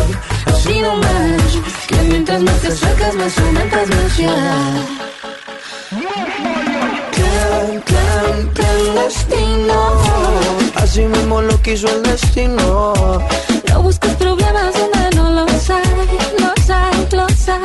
Así, 0.00 0.14
así 0.46 0.80
no 0.80 0.94
más, 0.96 1.86
que 1.86 1.96
mientras 2.02 2.42
más 2.42 2.60
te 2.60 2.68
acercas 2.68 3.14
más 3.14 3.38
aumentas 3.38 3.88
mi 3.88 3.94
ansiedad. 3.94 4.72
Clan, 7.14 7.80
clan, 7.82 8.50
Clandestino. 8.54 9.78
Así 10.76 11.02
mismo 11.02 11.42
lo 11.42 11.60
quiso 11.62 11.88
el 11.88 12.02
destino. 12.02 12.92
No 13.68 13.82
busques 13.82 14.14
problemas 14.14 14.74
donde 14.74 15.16
no 15.16 15.30
los 15.32 15.70
hay, 15.70 15.82
los 16.38 16.70
hay, 16.70 17.08
los 17.12 17.48
hay. 17.48 17.62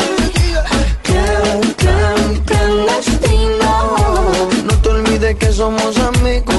Clan, 1.04 1.74
clan, 1.78 2.44
Clandestino. 2.46 3.72
No 4.66 4.74
te 4.82 4.90
olvides 4.90 5.36
que 5.36 5.52
somos 5.52 5.98
amigos. 5.98 6.55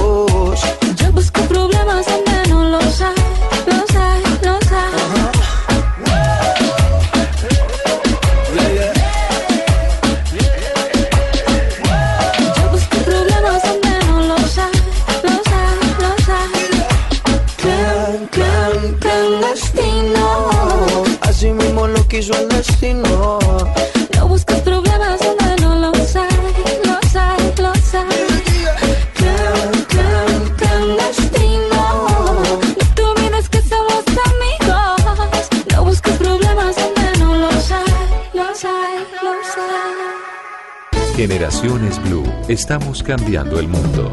Generaciones 41.36 42.02
Blue. 42.02 42.24
Estamos 42.48 43.02
cambiando 43.02 43.60
el 43.60 43.68
mundo. 43.68 44.10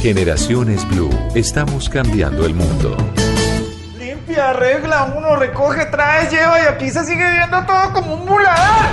Generaciones 0.00 0.84
Blue. 0.88 1.10
Estamos 1.36 1.88
cambiando 1.88 2.44
el 2.44 2.54
mundo. 2.54 2.96
Limpia, 4.00 4.50
arregla, 4.50 5.14
uno 5.16 5.36
recoge, 5.36 5.86
trae, 5.86 6.28
lleva 6.28 6.60
y 6.60 6.66
aquí 6.66 6.90
se 6.90 7.04
sigue 7.04 7.24
viendo 7.30 7.64
todo 7.64 7.92
como 7.92 8.14
un 8.14 8.24
muladar. 8.26 8.88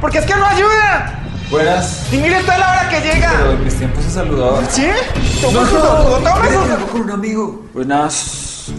Porque 0.00 0.18
es 0.18 0.26
que 0.26 0.34
no 0.34 0.44
ayuda. 0.44 1.22
Buenas. 1.52 2.12
Y 2.12 2.16
mire 2.16 2.40
toda 2.40 2.58
la 2.58 2.70
hora 2.72 2.88
que 2.88 3.00
llega. 3.02 3.30
Pero 3.38 3.52
en 3.52 3.64
mis 3.64 3.76
tiempos 3.76 4.02
se 4.02 4.10
saludaba. 4.10 4.64
¿Sí? 4.68 4.88
Toma 5.40 5.66
saludo, 5.66 6.18
toma 6.18 6.48
su 6.48 6.52
saludo. 6.52 6.86
con 6.88 7.00
un 7.02 7.10
amigo. 7.12 7.64
Buenas. 7.72 8.72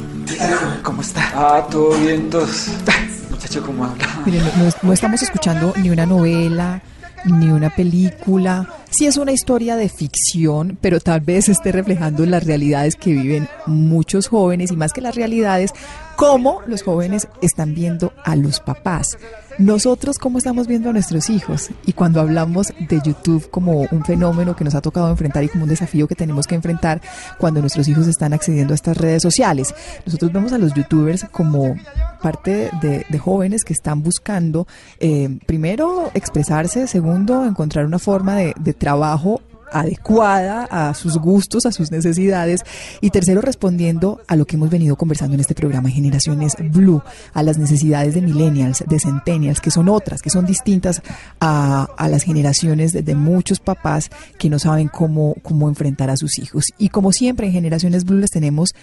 ¿Cómo 0.84 1.02
está? 1.02 1.32
Ah, 1.34 1.66
todo 1.72 1.92
bien, 1.92 2.30
todos. 2.30 2.68
Muchacho, 3.52 3.66
¿cómo? 3.66 3.94
Miren, 4.26 4.44
no 4.82 4.94
estamos 4.94 5.22
escuchando 5.22 5.74
ni 5.76 5.90
una 5.90 6.06
novela, 6.06 6.82
ni 7.26 7.50
una 7.50 7.70
película. 7.70 8.66
Sí 8.90 9.08
es 9.08 9.18
una 9.18 9.34
historia 9.34 9.76
de 9.76 9.90
ficción, 9.90 10.78
pero 10.80 11.02
tal 11.02 11.20
vez 11.20 11.50
esté 11.50 11.74
reflejando 11.74 12.26
las 12.26 12.46
realidades 12.46 12.96
que 12.96 13.12
viven 13.12 13.50
muchos 13.66 14.30
jóvenes 14.30 14.72
y 14.72 14.78
más 14.78 14.94
que 14.94 15.02
las 15.02 15.16
realidades, 15.16 15.74
cómo 16.16 16.62
los 16.66 16.82
jóvenes 16.84 17.28
están 17.42 17.76
viendo 17.76 18.14
a 18.24 18.38
los 18.38 18.62
papás. 18.62 19.18
Nosotros 19.62 20.18
cómo 20.18 20.40
estamos 20.40 20.66
viendo 20.66 20.90
a 20.90 20.94
nuestros 20.94 21.30
hijos 21.30 21.70
y 21.86 21.94
cuando 21.94 22.20
hablamos 22.20 22.74
de 22.80 23.00
YouTube 23.06 23.48
como 23.52 23.82
un 23.92 24.04
fenómeno 24.04 24.56
que 24.56 24.64
nos 24.64 24.74
ha 24.74 24.82
tocado 24.82 25.08
enfrentar 25.12 25.44
y 25.44 25.50
como 25.50 25.66
un 25.66 25.70
desafío 25.70 26.08
que 26.08 26.16
tenemos 26.16 26.48
que 26.48 26.56
enfrentar 26.56 27.00
cuando 27.38 27.62
nuestros 27.62 27.88
hijos 27.88 28.08
están 28.08 28.34
accediendo 28.34 28.74
a 28.74 28.76
estas 28.76 28.98
redes 28.98 29.22
sociales. 29.22 29.76
Nosotros 30.04 30.34
vemos 30.34 30.52
a 30.52 30.58
los 30.58 30.74
youtubers 30.74 31.26
como 31.26 31.76
parte 32.24 32.72
de, 32.82 33.20
jóvenes 33.20 33.64
que 33.64 33.74
están 33.74 34.02
buscando, 34.02 34.66
eh, 35.00 35.38
primero, 35.46 36.10
expresarse, 36.16 36.88
segundo, 36.88 37.46
encontrar 37.46 37.86
una 37.86 38.00
forma 38.00 38.38
de 38.38 38.74
trabajo 38.74 39.42
adecuada 39.72 40.66
a 40.66 40.94
sus 40.94 41.18
gustos, 41.18 41.66
a 41.66 41.72
sus 41.72 41.92
necesidades 41.92 42.62
y 43.02 43.10
tercero 43.10 43.42
respondiendo 43.42 44.22
a 44.28 44.36
lo 44.36 44.46
que 44.46 44.56
hemos 44.56 44.70
venido 44.70 44.96
conversando 44.96 45.36
en 45.36 45.42
este 45.42 45.56
programa 45.56 45.90
Generaciones 45.90 46.56
Blue, 46.72 47.02
a 47.34 47.44
las 47.44 47.58
necesidades 47.58 48.14
de 48.14 48.22
millennials, 48.22 48.84
de 48.88 49.00
centennials, 49.00 49.62
que 49.62 49.72
son 49.72 49.90
otras, 49.90 50.22
que 50.22 50.30
son 50.30 50.46
distintas 50.46 51.02
a, 51.40 51.88
las 52.10 52.24
generaciones 52.24 52.92
de, 52.94 53.04
de 53.04 53.16
muchos 53.16 53.60
papás 53.60 54.10
que 54.38 54.50
no 54.50 54.60
saben 54.60 54.90
cómo, 54.90 55.36
cómo 55.42 55.70
enfrentar 55.70 56.10
a 56.10 56.18
sus 56.18 56.40
hijos. 56.40 56.66
Y 56.78 56.90
como 56.90 57.12
siempre 57.12 57.48
en 57.48 57.54
Generaciones 57.54 58.06
Blue 58.06 58.20
les 58.20 58.32
tenemos 58.32 58.74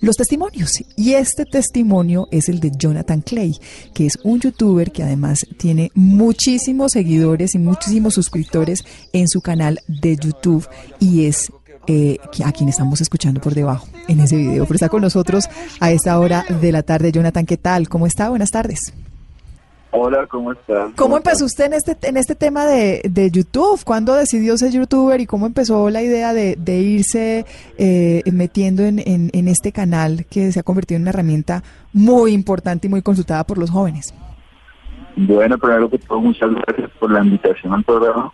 los 0.00 0.16
testimonios. 0.16 0.82
Y 0.96 1.14
este 1.14 1.44
testimonio 1.44 2.28
es 2.30 2.48
el 2.48 2.60
de 2.60 2.72
Jonathan 2.76 3.20
Clay, 3.20 3.58
que 3.94 4.06
es 4.06 4.18
un 4.22 4.40
youtuber 4.40 4.92
que 4.92 5.02
además 5.02 5.46
tiene 5.58 5.90
muchísimos 5.94 6.92
seguidores 6.92 7.54
y 7.54 7.58
muchísimos 7.58 8.14
suscriptores 8.14 8.84
en 9.12 9.28
su 9.28 9.40
canal 9.40 9.80
de 9.88 10.16
YouTube 10.16 10.66
y 10.98 11.26
es 11.26 11.50
eh, 11.88 12.18
a 12.44 12.52
quien 12.52 12.68
estamos 12.68 13.00
escuchando 13.00 13.40
por 13.40 13.54
debajo 13.54 13.86
en 14.08 14.20
ese 14.20 14.36
video. 14.36 14.64
Pero 14.64 14.76
está 14.76 14.88
con 14.88 15.02
nosotros 15.02 15.48
a 15.80 15.92
esta 15.92 16.18
hora 16.18 16.44
de 16.60 16.72
la 16.72 16.82
tarde. 16.82 17.12
Jonathan, 17.12 17.46
¿qué 17.46 17.56
tal? 17.56 17.88
¿Cómo 17.88 18.06
está? 18.06 18.28
Buenas 18.28 18.50
tardes. 18.50 18.92
Hola, 19.98 20.26
¿cómo 20.26 20.52
estás? 20.52 20.92
¿Cómo 20.94 21.16
empezó 21.16 21.46
usted 21.46 21.64
en 21.64 21.72
este, 21.72 21.96
en 22.06 22.18
este 22.18 22.34
tema 22.34 22.66
de, 22.66 23.00
de 23.08 23.30
YouTube? 23.30 23.82
¿Cuándo 23.82 24.14
decidió 24.14 24.58
ser 24.58 24.72
youtuber 24.72 25.18
y 25.22 25.26
cómo 25.26 25.46
empezó 25.46 25.88
la 25.88 26.02
idea 26.02 26.34
de, 26.34 26.54
de 26.58 26.76
irse 26.80 27.46
eh, 27.78 28.22
metiendo 28.30 28.82
en, 28.82 28.98
en, 28.98 29.30
en 29.32 29.48
este 29.48 29.72
canal 29.72 30.26
que 30.30 30.52
se 30.52 30.60
ha 30.60 30.62
convertido 30.62 30.96
en 30.96 31.04
una 31.04 31.10
herramienta 31.12 31.62
muy 31.94 32.32
importante 32.32 32.88
y 32.88 32.90
muy 32.90 33.00
consultada 33.00 33.44
por 33.44 33.56
los 33.56 33.70
jóvenes? 33.70 34.12
Bueno, 35.16 35.56
primero 35.56 35.88
que 35.88 35.96
todo, 35.96 36.20
muchas 36.20 36.50
gracias 36.50 36.90
por 37.00 37.10
la 37.10 37.24
invitación 37.24 37.72
al 37.72 37.82
programa. 37.82 38.30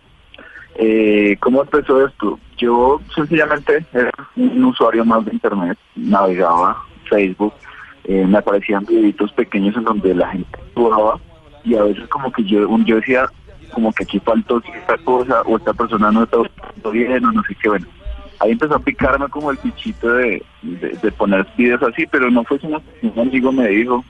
Eh, 0.75 1.37
¿Cómo 1.39 1.61
empezó 1.61 2.05
esto? 2.05 2.39
Yo 2.57 2.99
sencillamente 3.15 3.85
era 3.93 4.11
un 4.35 4.65
usuario 4.65 5.05
más 5.05 5.23
de 5.23 5.31
Internet, 5.31 5.77
navegaba 5.95 6.83
Facebook, 7.09 7.53
eh, 8.03 8.25
me 8.27 8.39
aparecían 8.39 8.85
videitos 8.85 9.31
pequeños 9.31 9.77
en 9.77 9.85
donde 9.85 10.13
la 10.13 10.27
gente 10.27 10.59
jugaba 10.75 11.21
y 11.63 11.75
a 11.75 11.83
veces 11.83 12.07
como 12.09 12.31
que 12.31 12.43
yo, 12.43 12.67
un- 12.67 12.85
yo 12.85 12.97
decía 12.97 13.27
como 13.73 13.91
que 13.93 14.03
aquí 14.03 14.19
faltó 14.19 14.61
esta 14.73 14.97
cosa 14.99 15.41
o 15.43 15.57
esta 15.57 15.73
persona 15.73 16.11
no 16.11 16.23
está 16.23 16.37
bien 16.91 17.25
o 17.25 17.31
no 17.31 17.41
sé 17.43 17.55
qué, 17.61 17.69
bueno. 17.69 17.87
Ahí 18.39 18.51
empezó 18.51 18.75
a 18.75 18.79
picarme 18.79 19.27
como 19.29 19.51
el 19.51 19.57
bichito 19.63 20.07
de, 20.13 20.43
de, 20.61 20.89
de 20.89 21.11
poner 21.13 21.47
videos 21.55 21.81
así, 21.83 22.05
pero 22.07 22.29
no 22.29 22.43
fue 22.43 22.59
sino 22.59 22.81
un 23.01 23.19
amigo 23.19 23.51
me 23.51 23.67
dijo 23.69 24.03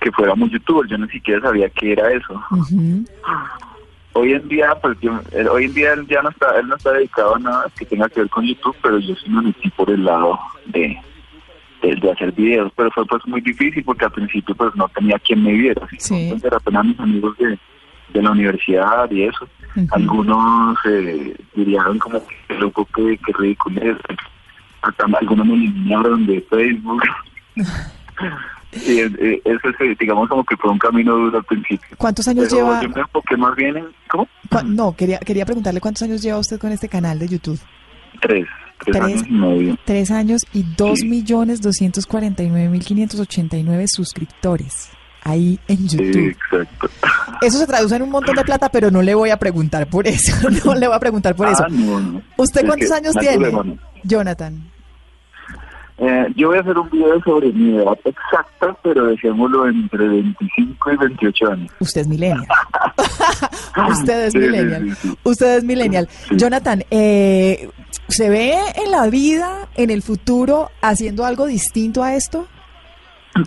que 0.00 0.10
fuéramos 0.12 0.50
youtubers, 0.50 0.88
yo 0.90 0.98
ni 0.98 1.08
siquiera 1.08 1.40
sabía 1.42 1.68
qué 1.70 1.92
era 1.92 2.10
eso. 2.12 2.40
Hoy 4.14 4.32
en 4.34 4.46
día, 4.48 4.74
pues 4.82 4.98
yo, 5.00 5.20
él- 5.32 5.48
hoy 5.48 5.64
en 5.64 5.74
día 5.74 5.92
él 5.94 6.06
ya 6.06 6.22
no 6.22 6.28
está, 6.30 6.58
él 6.58 6.68
no 6.68 6.76
está 6.76 6.92
dedicado 6.92 7.34
a 7.36 7.38
nada 7.38 7.66
que 7.78 7.86
tenga 7.86 8.08
que 8.10 8.20
ver 8.20 8.28
con 8.30 8.44
YouTube, 8.44 8.76
pero 8.82 8.98
yo 8.98 9.14
sí 9.16 9.28
me 9.30 9.42
metí 9.42 9.70
por 9.70 9.90
el 9.90 10.04
lado 10.04 10.38
de, 10.66 10.98
de, 11.82 11.96
de 11.96 12.10
hacer 12.12 12.32
videos, 12.32 12.72
pero 12.76 12.90
fue 12.92 13.04
pues 13.06 13.26
muy 13.26 13.40
difícil 13.40 13.84
porque 13.84 14.04
al 14.06 14.12
principio 14.12 14.54
pues 14.54 14.74
no 14.76 14.88
tenía 14.88 15.18
quien 15.18 15.42
me 15.42 15.52
viera, 15.52 15.84
así 15.84 15.96
Sí. 15.98 16.14
entonces 16.14 16.46
era 16.46 16.56
apenas 16.56 16.84
mis 16.86 17.00
amigos 17.00 17.36
de, 17.38 17.58
de 18.14 18.22
la 18.22 18.30
universidad 18.30 19.10
y 19.10 19.24
eso. 19.24 19.48
Algunos 19.92 20.76
eh, 20.86 21.34
dirían 21.54 21.98
como 21.98 22.20
que 22.48 22.54
loco, 22.58 22.86
que, 22.94 23.16
que 23.18 23.32
ridículo 23.38 23.80
es. 23.82 23.96
Hasta 24.82 25.06
algunos 25.20 25.46
me 25.46 25.54
eliminaron 25.54 26.26
de 26.26 26.40
Facebook. 26.50 27.02
y 28.72 28.98
eh, 29.00 29.10
eh, 29.18 29.42
eso 29.44 29.68
es, 29.80 29.98
digamos, 29.98 30.28
como 30.28 30.44
que 30.44 30.56
fue 30.56 30.70
un 30.70 30.78
camino 30.78 31.14
duro 31.16 31.38
al 31.38 31.44
principio. 31.44 31.88
¿Cuántos 31.98 32.26
años 32.28 32.46
Pero 32.50 32.56
lleva? 32.66 32.82
yo 32.82 32.88
me 32.88 33.00
enfoqué 33.00 33.36
más 33.36 33.54
bien 33.56 33.76
en, 33.76 33.86
¿cómo? 34.08 34.28
No, 34.64 34.94
quería, 34.96 35.18
quería 35.20 35.44
preguntarle 35.46 35.80
cuántos 35.80 36.02
años 36.02 36.20
lleva 36.22 36.38
usted 36.38 36.58
con 36.58 36.72
este 36.72 36.88
canal 36.88 37.18
de 37.18 37.28
YouTube. 37.28 37.60
Tres, 38.20 38.46
tres, 38.84 38.96
Tres. 38.96 39.02
años 39.04 39.22
y 39.28 39.32
medio. 39.32 39.76
Tres 39.84 40.10
años 40.10 40.42
y 40.52 40.64
dos 40.76 41.00
Sí. 41.00 41.08
millones 41.08 41.60
doscientos 41.60 42.06
cuarenta 42.06 42.42
y 42.42 42.48
nueve 42.50 42.68
mil 42.68 42.84
quinientos 42.84 43.18
ochenta 43.20 43.56
y 43.56 43.62
nueve 43.62 43.84
suscriptores 43.88 44.90
ahí 45.24 45.58
en 45.68 45.88
Sí, 45.88 45.96
YouTube. 45.98 46.28
exacto. 46.28 46.88
Eso 47.42 47.58
se 47.58 47.66
traduce 47.66 47.94
en 47.96 48.02
un 48.02 48.10
montón 48.10 48.34
de 48.36 48.42
plata, 48.44 48.68
pero 48.68 48.90
no 48.90 49.02
le 49.02 49.14
voy 49.14 49.30
a 49.30 49.36
preguntar 49.36 49.86
por 49.88 50.06
eso. 50.06 50.48
No 50.64 50.74
le 50.74 50.86
voy 50.86 50.96
a 50.96 51.00
preguntar 51.00 51.34
por 51.34 51.48
eso. 51.48 51.64
Ah, 51.64 51.68
no, 51.70 52.00
no. 52.00 52.22
¿Usted 52.36 52.60
Es 52.62 52.66
cuántos 52.66 52.90
años 52.92 53.14
tiene, 53.18 53.50
problema. 53.50 53.74
Jonathan? 54.04 54.68
Eh, 55.98 56.26
yo 56.36 56.48
voy 56.48 56.58
a 56.58 56.60
hacer 56.62 56.76
un 56.78 56.88
video 56.90 57.22
sobre 57.22 57.52
mi 57.52 57.76
edad 57.76 57.96
exacta, 58.04 58.76
pero 58.82 59.06
dejémoslo 59.06 59.68
entre 59.68 60.08
25 60.08 60.92
y 60.92 60.96
28 60.96 61.50
años. 61.52 61.70
Usted 61.78 62.00
es 62.00 62.08
millennial. 62.08 62.46
Usted 63.90 64.26
es 64.26 64.32
Sí, 64.32 64.38
millennial. 64.38 64.96
sí. 64.96 65.14
Usted 65.22 65.56
es 65.58 65.64
millennial. 65.64 66.08
Jonathan, 66.32 66.82
eh, 66.90 67.68
¿se 68.08 68.28
ve 68.30 68.54
en 68.84 68.90
la 68.90 69.08
vida, 69.08 69.68
en 69.74 69.90
el 69.90 70.02
futuro, 70.02 70.70
haciendo 70.82 71.24
algo 71.24 71.46
distinto 71.46 72.02
a 72.02 72.14
esto? 72.14 72.46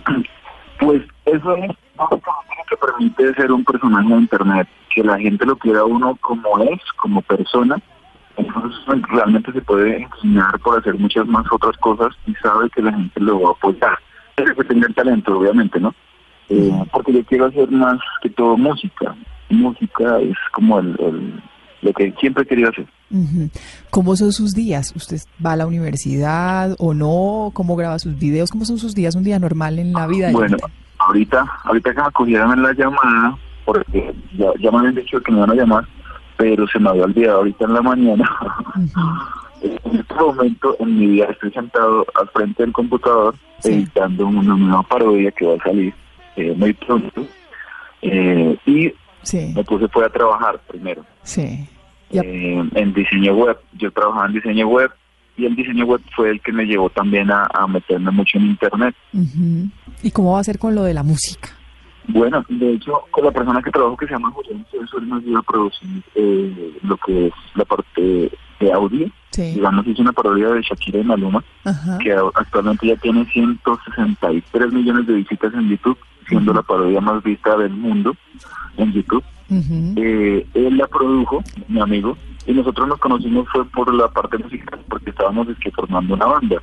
Pues 0.78 1.00
eso 1.24 1.56
es 1.56 1.70
algo 1.96 2.20
que 2.68 2.76
permite 2.76 3.32
ser 3.34 3.50
un 3.50 3.64
personaje 3.64 4.08
de 4.08 4.14
Internet, 4.16 4.68
que 4.94 5.02
la 5.02 5.18
gente 5.18 5.46
lo 5.46 5.56
quiera 5.56 5.84
uno 5.84 6.14
como 6.20 6.58
es, 6.64 6.80
como 6.96 7.22
persona. 7.22 7.76
Entonces 8.36 8.78
realmente 9.08 9.52
se 9.52 9.62
puede 9.62 10.02
enseñar 10.02 10.58
por 10.60 10.78
hacer 10.78 10.94
muchas 10.98 11.26
más 11.26 11.46
otras 11.50 11.74
cosas 11.78 12.08
y 12.26 12.34
sabe 12.34 12.68
que 12.68 12.82
la 12.82 12.92
gente 12.92 13.20
lo 13.20 13.40
va 13.40 13.48
a 13.48 13.52
apoyar. 13.52 13.98
Pero 14.34 14.54
que 14.54 14.64
tenga 14.64 14.86
el 14.86 14.94
talento, 14.94 15.38
obviamente, 15.38 15.80
¿no? 15.80 15.94
Eh, 16.50 16.70
porque 16.92 17.14
yo 17.14 17.24
quiero 17.24 17.46
hacer 17.46 17.70
más 17.70 17.98
que 18.20 18.28
todo 18.28 18.58
música. 18.58 19.16
Música 19.48 20.18
es 20.20 20.36
como 20.52 20.78
el, 20.78 20.88
el- 21.00 21.42
lo 21.82 21.92
que 21.92 22.12
siempre 22.20 22.42
he 22.44 22.46
querido 22.46 22.70
hacer. 22.70 22.86
¿Cómo 23.90 24.16
son 24.16 24.32
sus 24.32 24.54
días? 24.54 24.92
¿Usted 24.96 25.18
va 25.44 25.52
a 25.52 25.56
la 25.56 25.66
universidad 25.66 26.74
o 26.78 26.94
no? 26.94 27.50
¿Cómo 27.52 27.76
graba 27.76 27.98
sus 27.98 28.18
videos? 28.18 28.50
¿Cómo 28.50 28.64
son 28.64 28.78
sus 28.78 28.94
días? 28.94 29.14
Un 29.14 29.24
día 29.24 29.38
normal 29.38 29.78
en 29.78 29.92
la 29.92 30.06
vida. 30.06 30.30
Bueno, 30.32 30.56
ahorita, 30.98 31.46
ahorita 31.64 31.94
que 31.94 32.02
me 32.02 32.10
cogieron 32.12 32.52
en 32.52 32.62
la 32.62 32.72
llamada, 32.72 33.38
porque 33.64 34.14
ya, 34.36 34.46
ya 34.60 34.70
me 34.70 34.78
habían 34.78 34.94
dicho 34.96 35.20
que 35.20 35.30
me 35.32 35.38
iban 35.38 35.50
a 35.50 35.54
llamar, 35.54 35.84
pero 36.36 36.66
se 36.66 36.78
me 36.78 36.90
había 36.90 37.04
olvidado 37.04 37.38
ahorita 37.38 37.64
en 37.64 37.74
la 37.74 37.82
mañana. 37.82 38.30
En 39.62 39.98
este 40.00 40.14
momento 40.14 40.76
en 40.80 40.98
mi 40.98 41.06
vida 41.06 41.24
estoy 41.30 41.50
sentado 41.50 42.06
al 42.20 42.28
frente 42.28 42.62
del 42.62 42.72
computador 42.72 43.34
Sí. 43.60 43.72
editando 43.72 44.26
una 44.26 44.54
nueva 44.54 44.82
parodia 44.82 45.30
que 45.32 45.46
va 45.46 45.54
a 45.54 45.64
salir 45.64 45.92
eh, 46.36 46.54
muy 46.56 46.74
pronto. 46.74 47.26
Eh, 48.02 48.56
y 48.66 48.92
Sí, 49.26 49.52
me 49.56 49.64
puse 49.64 49.88
fue 49.88 50.04
a 50.04 50.08
trabajar 50.08 50.60
primero 50.68 51.04
sí. 51.24 51.68
Eh, 52.12 52.64
en 52.74 52.94
diseño 52.94 53.34
web. 53.34 53.58
Yo 53.72 53.90
trabajaba 53.90 54.26
en 54.26 54.34
diseño 54.34 54.68
web 54.68 54.88
y 55.36 55.46
el 55.46 55.56
diseño 55.56 55.84
web 55.84 56.00
fue 56.14 56.30
el 56.30 56.40
que 56.40 56.52
me 56.52 56.64
llevó 56.64 56.88
también 56.90 57.28
a, 57.32 57.48
a 57.52 57.66
meterme 57.66 58.12
mucho 58.12 58.38
en 58.38 58.46
internet. 58.46 58.94
¿Y 60.04 60.10
cómo 60.12 60.34
va 60.34 60.40
a 60.40 60.44
ser 60.44 60.60
con 60.60 60.76
lo 60.76 60.84
de 60.84 60.94
la 60.94 61.02
música? 61.02 61.48
Bueno, 62.06 62.44
de 62.48 62.74
hecho, 62.74 62.92
con 63.10 63.24
la 63.24 63.32
persona 63.32 63.60
que 63.60 63.72
trabajo 63.72 63.96
que 63.96 64.06
se 64.06 64.12
llama 64.12 64.30
José, 64.30 64.52
eso 64.80 65.00
nos 65.00 65.20
ayuda 65.20 65.40
a 65.40 65.42
producir 65.42 66.02
eh, 66.14 66.72
lo 66.82 66.96
que 66.98 67.26
es 67.26 67.32
la 67.56 67.64
parte 67.64 68.30
de 68.60 68.72
audio. 68.72 69.10
Sí. 69.30 69.42
Digamos, 69.54 69.84
hizo 69.88 70.02
una 70.02 70.12
parodia 70.12 70.50
de 70.50 70.62
Shakira 70.62 71.00
y 71.00 71.04
Maluma, 71.04 71.42
Ajá. 71.64 71.98
que 71.98 72.12
actualmente 72.12 72.86
ya 72.86 72.96
tiene 72.96 73.24
163 73.26 74.72
millones 74.72 75.06
de 75.08 75.14
visitas 75.14 75.52
en 75.52 75.68
YouTube, 75.68 75.98
siendo 76.28 76.52
la 76.54 76.62
parodia 76.62 77.00
más 77.00 77.20
vista 77.24 77.56
del 77.56 77.72
mundo 77.72 78.16
en 78.76 78.92
YouTube. 78.92 79.24
Eh, 79.48 80.46
él 80.54 80.76
la 80.76 80.86
produjo, 80.88 81.42
mi 81.68 81.80
amigo, 81.80 82.16
y 82.46 82.52
nosotros 82.52 82.88
nos 82.88 82.98
conocimos 82.98 83.48
fue 83.50 83.64
por 83.66 83.92
la 83.94 84.08
parte 84.08 84.38
musical, 84.38 84.80
porque 84.88 85.10
estábamos 85.10 85.48
es 85.48 85.58
que 85.58 85.70
formando 85.70 86.14
una 86.14 86.26
banda, 86.26 86.56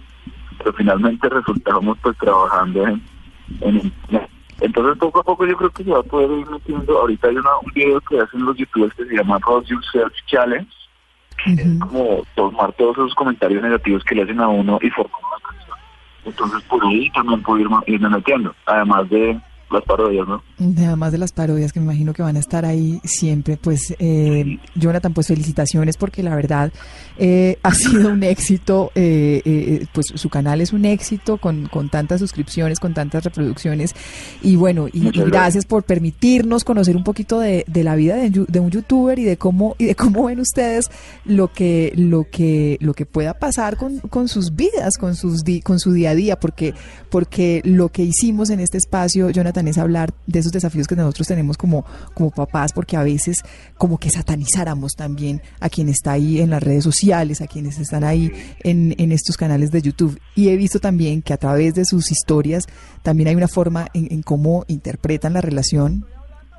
pero 0.57 0.73
finalmente 0.73 1.29
resultábamos 1.29 1.97
pues 2.01 2.17
trabajando 2.17 2.87
en, 2.87 3.01
en. 3.61 3.93
Entonces 4.61 4.97
poco 4.97 5.19
a 5.19 5.23
poco 5.23 5.45
yo 5.45 5.57
creo 5.57 5.69
que 5.71 5.83
se 5.83 5.91
va 5.91 5.99
a 5.99 6.03
poder 6.03 6.31
ir 6.39 6.49
metiendo, 6.49 6.99
ahorita 6.99 7.27
hay 7.27 7.35
una, 7.35 7.57
un 7.57 7.71
video 7.73 7.99
que 8.01 8.19
hacen 8.19 8.45
los 8.45 8.55
youtubers 8.55 8.93
que 8.95 9.05
se 9.05 9.15
llama 9.15 9.39
Roast 9.39 9.67
Yourself 9.67 10.13
Challenge, 10.27 10.69
que 11.43 11.53
es 11.53 11.79
como 11.79 12.21
tomar 12.35 12.71
todos 12.73 12.97
esos 12.97 13.15
comentarios 13.15 13.61
negativos 13.61 14.03
que 14.05 14.15
le 14.15 14.23
hacen 14.23 14.39
a 14.39 14.47
uno 14.47 14.79
y 14.81 14.89
formar 14.91 15.19
una 15.19 15.49
canción. 15.49 15.77
Entonces 16.25 16.61
por 16.69 16.85
ahí 16.85 17.09
también 17.11 17.41
puedo 17.41 17.59
ir, 17.59 17.67
irme 17.87 18.09
metiendo, 18.09 18.55
además 18.65 19.09
de 19.09 19.37
las 19.73 19.83
parodias, 19.83 20.27
¿no? 20.27 20.41
Además 20.59 21.11
de 21.11 21.17
las 21.17 21.31
parodias 21.33 21.73
que 21.73 21.79
me 21.79 21.85
imagino 21.85 22.13
que 22.13 22.21
van 22.21 22.35
a 22.37 22.39
estar 22.39 22.65
ahí 22.65 22.99
siempre, 23.03 23.57
pues 23.57 23.93
eh, 23.99 24.57
Jonathan, 24.75 25.13
pues 25.13 25.27
felicitaciones 25.27 25.97
porque 25.97 26.23
la 26.23 26.35
verdad 26.35 26.71
eh, 27.17 27.57
ha 27.63 27.73
sido 27.73 28.09
un 28.09 28.23
éxito, 28.23 28.91
eh, 28.95 29.41
eh, 29.45 29.85
pues 29.93 30.07
su 30.15 30.29
canal 30.29 30.61
es 30.61 30.71
un 30.73 30.85
éxito 30.85 31.37
con, 31.37 31.67
con 31.67 31.89
tantas 31.89 32.19
suscripciones, 32.19 32.79
con 32.79 32.93
tantas 32.93 33.23
reproducciones 33.23 33.93
y 34.41 34.55
bueno, 34.55 34.87
y, 34.91 34.99
gracias. 35.01 35.25
gracias. 35.27 35.65
por 35.65 35.83
permitirnos 35.83 36.63
conocer 36.63 36.95
un 36.95 37.03
poquito 37.03 37.39
de, 37.39 37.65
de 37.67 37.83
la 37.83 37.95
vida 37.95 38.15
de, 38.15 38.29
de 38.47 38.59
un 38.59 38.69
youtuber 38.69 39.17
y 39.19 39.23
de 39.23 39.37
cómo 39.37 39.75
y 39.77 39.85
de 39.85 39.95
cómo 39.95 40.25
ven 40.25 40.39
ustedes 40.39 40.89
lo 41.25 41.51
que 41.51 41.93
lo 41.95 42.27
que 42.29 42.77
lo 42.79 42.93
que 42.93 43.05
pueda 43.05 43.33
pasar 43.39 43.77
con, 43.77 43.99
con 43.99 44.27
sus 44.27 44.55
vidas, 44.55 44.97
con 44.97 45.15
sus 45.15 45.43
di- 45.43 45.61
con 45.61 45.79
su 45.79 45.91
día 45.93 46.11
a 46.11 46.15
día, 46.15 46.39
porque 46.39 46.73
porque 47.09 47.61
lo 47.63 47.89
que 47.89 48.03
hicimos 48.03 48.49
en 48.49 48.59
este 48.59 48.77
espacio, 48.77 49.29
Jonathan, 49.29 49.62
es 49.67 49.77
hablar 49.77 50.13
de 50.27 50.39
esos 50.39 50.51
desafíos 50.51 50.87
que 50.87 50.95
nosotros 50.95 51.27
tenemos 51.27 51.57
como 51.57 51.85
como 52.13 52.31
papás, 52.31 52.73
porque 52.73 52.97
a 52.97 53.03
veces 53.03 53.37
como 53.77 53.97
que 53.97 54.09
satanizáramos 54.09 54.93
también 54.93 55.41
a 55.59 55.69
quien 55.69 55.89
está 55.89 56.13
ahí 56.13 56.41
en 56.41 56.49
las 56.49 56.63
redes 56.63 56.83
sociales, 56.83 57.41
a 57.41 57.47
quienes 57.47 57.79
están 57.79 58.03
ahí 58.03 58.31
en, 58.63 58.95
en 58.97 59.11
estos 59.11 59.37
canales 59.37 59.71
de 59.71 59.81
YouTube. 59.81 60.19
Y 60.35 60.49
he 60.49 60.57
visto 60.57 60.79
también 60.79 61.21
que 61.21 61.33
a 61.33 61.37
través 61.37 61.75
de 61.75 61.85
sus 61.85 62.11
historias 62.11 62.67
también 63.01 63.29
hay 63.29 63.35
una 63.35 63.47
forma 63.47 63.87
en, 63.93 64.07
en 64.11 64.21
cómo 64.21 64.65
interpretan 64.67 65.33
la 65.33 65.41
relación 65.41 66.05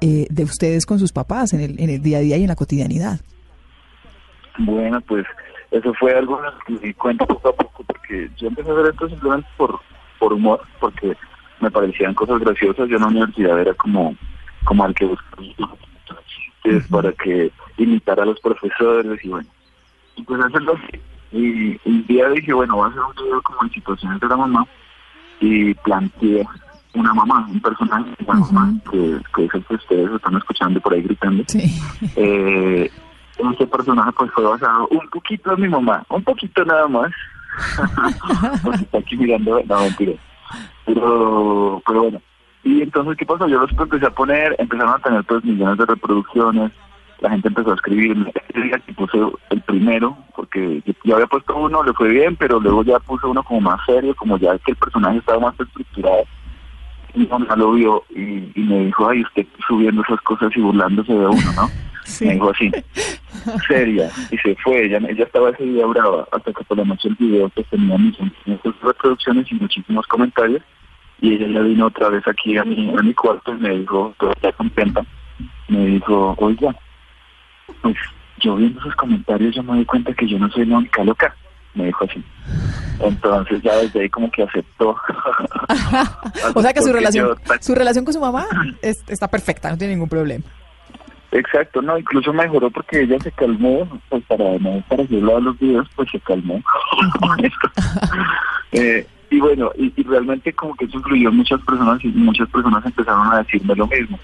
eh, 0.01 0.27
de 0.29 0.45
ustedes 0.45 0.87
con 0.87 0.99
sus 0.99 1.13
papás 1.13 1.53
en 1.53 1.61
el, 1.61 1.81
en 1.81 1.89
el 1.89 2.03
día 2.03 2.19
a 2.19 2.21
día 2.21 2.37
y 2.37 2.43
en 2.43 2.49
la 2.49 2.57
cotidianidad. 2.57 3.21
Bueno, 4.59 5.01
pues 5.01 5.25
eso 5.71 5.93
fue 5.95 6.17
algo 6.17 6.41
que 6.67 6.75
me 6.75 6.79
di 6.81 6.95
cuenta 6.95 7.27
poco 7.27 7.49
a 7.49 7.53
poco, 7.57 7.85
porque 7.85 8.31
yo 8.37 8.49
empecé 8.49 8.71
a 8.71 8.75
hacer 8.75 8.93
esto 8.93 9.09
simplemente 9.09 9.49
por, 9.57 9.81
por 10.19 10.33
humor, 10.33 10.61
porque 10.81 11.17
me 11.65 11.71
parecían 11.71 12.15
cosas 12.15 12.41
graciosas. 12.41 12.89
Yo 12.89 12.97
en 12.97 13.03
la 13.03 13.09
universidad 13.09 13.59
era 13.59 13.75
como, 13.75 14.15
como 14.65 14.85
al 14.85 14.95
que 14.95 15.07
buscaba 15.07 15.75
para 16.91 17.13
que 17.13 17.51
imitara 17.77 18.23
a 18.23 18.27
los 18.27 18.41
profesores 18.41 19.23
y 19.23 19.29
bueno, 19.29 19.49
y 20.17 20.23
pues 20.23 20.41
hacerlo 20.41 20.77
así. 20.77 21.01
Y 21.33 21.81
un 21.85 22.07
día 22.07 22.29
dije, 22.31 22.53
bueno, 22.53 22.77
voy 22.77 22.87
a 22.87 22.91
hacer 22.91 23.03
un 23.03 23.25
video 23.25 23.43
como 23.43 23.63
en 23.65 23.71
situaciones 23.71 24.21
de 24.21 24.29
la 24.29 24.37
mamá 24.37 24.67
y 25.41 25.75
planteé 25.75 26.47
una 26.95 27.13
mamá, 27.13 27.47
un 27.51 27.61
personaje 27.61 28.11
la 28.27 28.35
mamá, 28.35 28.73
que, 28.91 29.19
que 29.35 29.45
es 29.45 29.55
el 29.55 29.65
que 29.65 29.75
ustedes 29.75 30.11
están 30.13 30.37
escuchando 30.37 30.81
por 30.81 30.95
ahí 30.95 31.03
gritando. 31.03 31.45
Sí. 31.49 31.65
Eh, 32.17 32.91
este 33.37 33.67
personaje 33.67 34.13
pues 34.17 34.31
fue 34.33 34.45
basado 34.45 34.87
un 34.89 35.09
poquito 35.11 35.53
en 35.53 35.61
mi 35.61 35.69
mamá, 35.69 36.05
un 36.09 36.23
poquito 36.23 36.65
nada 36.65 36.87
más. 36.87 37.11
Porque 38.63 38.83
está 38.83 38.99
aquí 38.99 39.17
mirando, 39.17 39.61
no 39.67 39.81
mentira. 39.81 40.15
Pero, 40.87 41.83
pero 41.87 42.03
bueno. 42.03 42.23
Y 42.63 42.83
entonces, 42.83 43.17
¿qué 43.17 43.27
pasó? 43.27 43.47
Yo 43.47 43.61
los 43.61 43.71
empecé 43.73 44.07
a 44.07 44.11
poner, 44.11 44.57
empezaron 44.59 44.95
a 44.95 44.99
tener 44.99 45.25
pues 45.25 45.45
millones 45.45 45.79
de 45.79 45.87
reproducciones, 45.87 46.73
la 47.21 47.31
gente 47.31 47.49
empezó 47.49 47.73
a 47.73 47.75
escribirme. 47.75 48.33
Ese 48.49 48.61
día 48.61 48.79
que 48.79 48.93
puse 48.95 49.19
el 49.51 49.61
primero, 49.63 50.17
porque 50.35 50.83
yo, 51.05 51.15
había 51.15 51.27
puesto 51.27 51.57
uno, 51.57 51.83
le 51.83 51.93
fue 51.93 52.09
bien, 52.09 52.37
pero 52.37 52.61
luego 52.61 52.83
ya 52.83 52.99
puse 53.01 53.27
uno 53.27 53.43
como 53.43 53.61
más 53.61 53.81
serio, 53.85 54.15
como 54.17 54.39
ya 54.39 54.59
que 54.59 54.73
el 54.73 54.77
personaje 54.77 55.19
estaba 55.19 55.41
más 55.41 55.61
estructurado. 55.61 56.25
Mi 57.15 57.27
mamá 57.27 57.55
lo 57.57 57.73
vio 57.73 58.05
y, 58.11 58.51
y 58.55 58.65
me 58.65 58.87
dijo, 58.87 59.09
ay, 59.09 59.23
usted 59.23 59.47
subiendo 59.69 60.03
esas 60.03 60.21
cosas 60.23 60.51
y 60.57 60.61
burlándose 60.61 61.13
de 61.13 61.27
uno, 61.27 61.53
¿no? 61.55 61.71
Me 62.21 62.35
dijo 62.35 62.51
así, 62.51 62.71
seria, 63.69 64.11
y 64.31 64.37
se 64.39 64.55
fue, 64.57 64.85
ella, 64.87 64.99
ella 65.09 65.25
estaba 65.25 65.51
ese 65.51 65.65
día 65.65 65.87
brava, 65.87 66.27
hasta 66.33 66.53
que 66.53 66.65
por 66.65 66.77
la 66.79 66.85
noche 66.85 67.09
el 67.09 67.15
video 67.17 67.49
pues 67.51 67.67
tenía 67.69 67.97
muchas 67.97 68.31
reproducciones 68.83 69.51
y 69.51 69.55
muchísimos 69.55 70.07
comentarios, 70.07 70.63
y 71.21 71.35
ella 71.35 71.47
ya 71.49 71.61
vino 71.61 71.87
otra 71.87 72.09
vez 72.11 72.23
aquí 72.29 72.57
a 72.59 72.65
mi, 72.65 72.91
a 72.97 73.03
mi 73.03 73.15
cuarto 73.15 73.53
y 73.55 73.59
me 73.59 73.71
dijo, 73.79 74.15
todavía 74.19 74.53
contenta, 74.53 75.03
me 75.69 75.87
dijo, 75.87 76.35
oiga, 76.39 76.75
pues 77.83 77.97
yo 78.41 78.57
viendo 78.57 78.81
esos 78.81 78.95
comentarios 78.97 79.55
yo 79.55 79.63
me 79.63 79.79
di 79.79 79.85
cuenta 79.87 80.13
que 80.13 80.27
yo 80.29 80.39
no 80.39 80.51
soy 80.51 80.67
la 80.67 80.79
única 80.79 81.03
loca, 81.05 81.35
me 81.75 81.87
dijo 81.87 82.05
así. 82.05 82.23
Entonces 83.01 83.63
ya 83.63 83.75
desde 83.77 84.03
ahí 84.03 84.09
como 84.11 84.31
que 84.31 84.43
aceptó. 84.43 84.97
O 86.55 86.63
sea 86.63 86.73
que 86.73 86.83
su 86.83 86.93
relación, 86.93 87.29
yo- 87.29 87.55
su 87.61 87.75
relación 87.75 88.05
con 88.05 88.15
su 88.15 88.21
mamá 88.21 88.47
es- 88.83 89.03
está 89.09 89.29
perfecta, 89.29 89.71
no 89.71 89.79
tiene 89.79 89.95
ningún 89.95 90.09
problema. 90.09 90.45
Exacto, 91.35 91.83
no, 91.83 91.99
incluso 91.99 92.33
mejoró 92.33 92.71
porque 92.71 93.03
ella 93.03 93.19
se 93.21 93.33
calmó, 93.33 93.89
pues 94.09 94.23
para 94.25 94.57
no 94.61 94.83
parecerlo 94.89 95.37
a 95.37 95.41
los 95.41 95.59
videos, 95.59 95.89
pues 95.97 96.09
se 96.11 96.21
calmó. 96.21 96.63
Eh, 98.73 99.07
y 99.31 99.39
bueno, 99.41 99.71
y, 99.77 99.93
y 99.97 100.03
realmente 100.03 100.53
como 100.53 100.75
que 100.75 100.85
eso 100.87 100.97
influyó 100.99 101.29
en 101.29 101.37
muchas 101.37 101.61
personas 101.63 102.05
y 102.05 102.09
muchas 102.09 102.49
personas 102.51 102.85
empezaron 102.85 103.33
a 103.33 103.39
decirme 103.39 103.75
lo 103.77 103.87
mismo. 103.87 104.19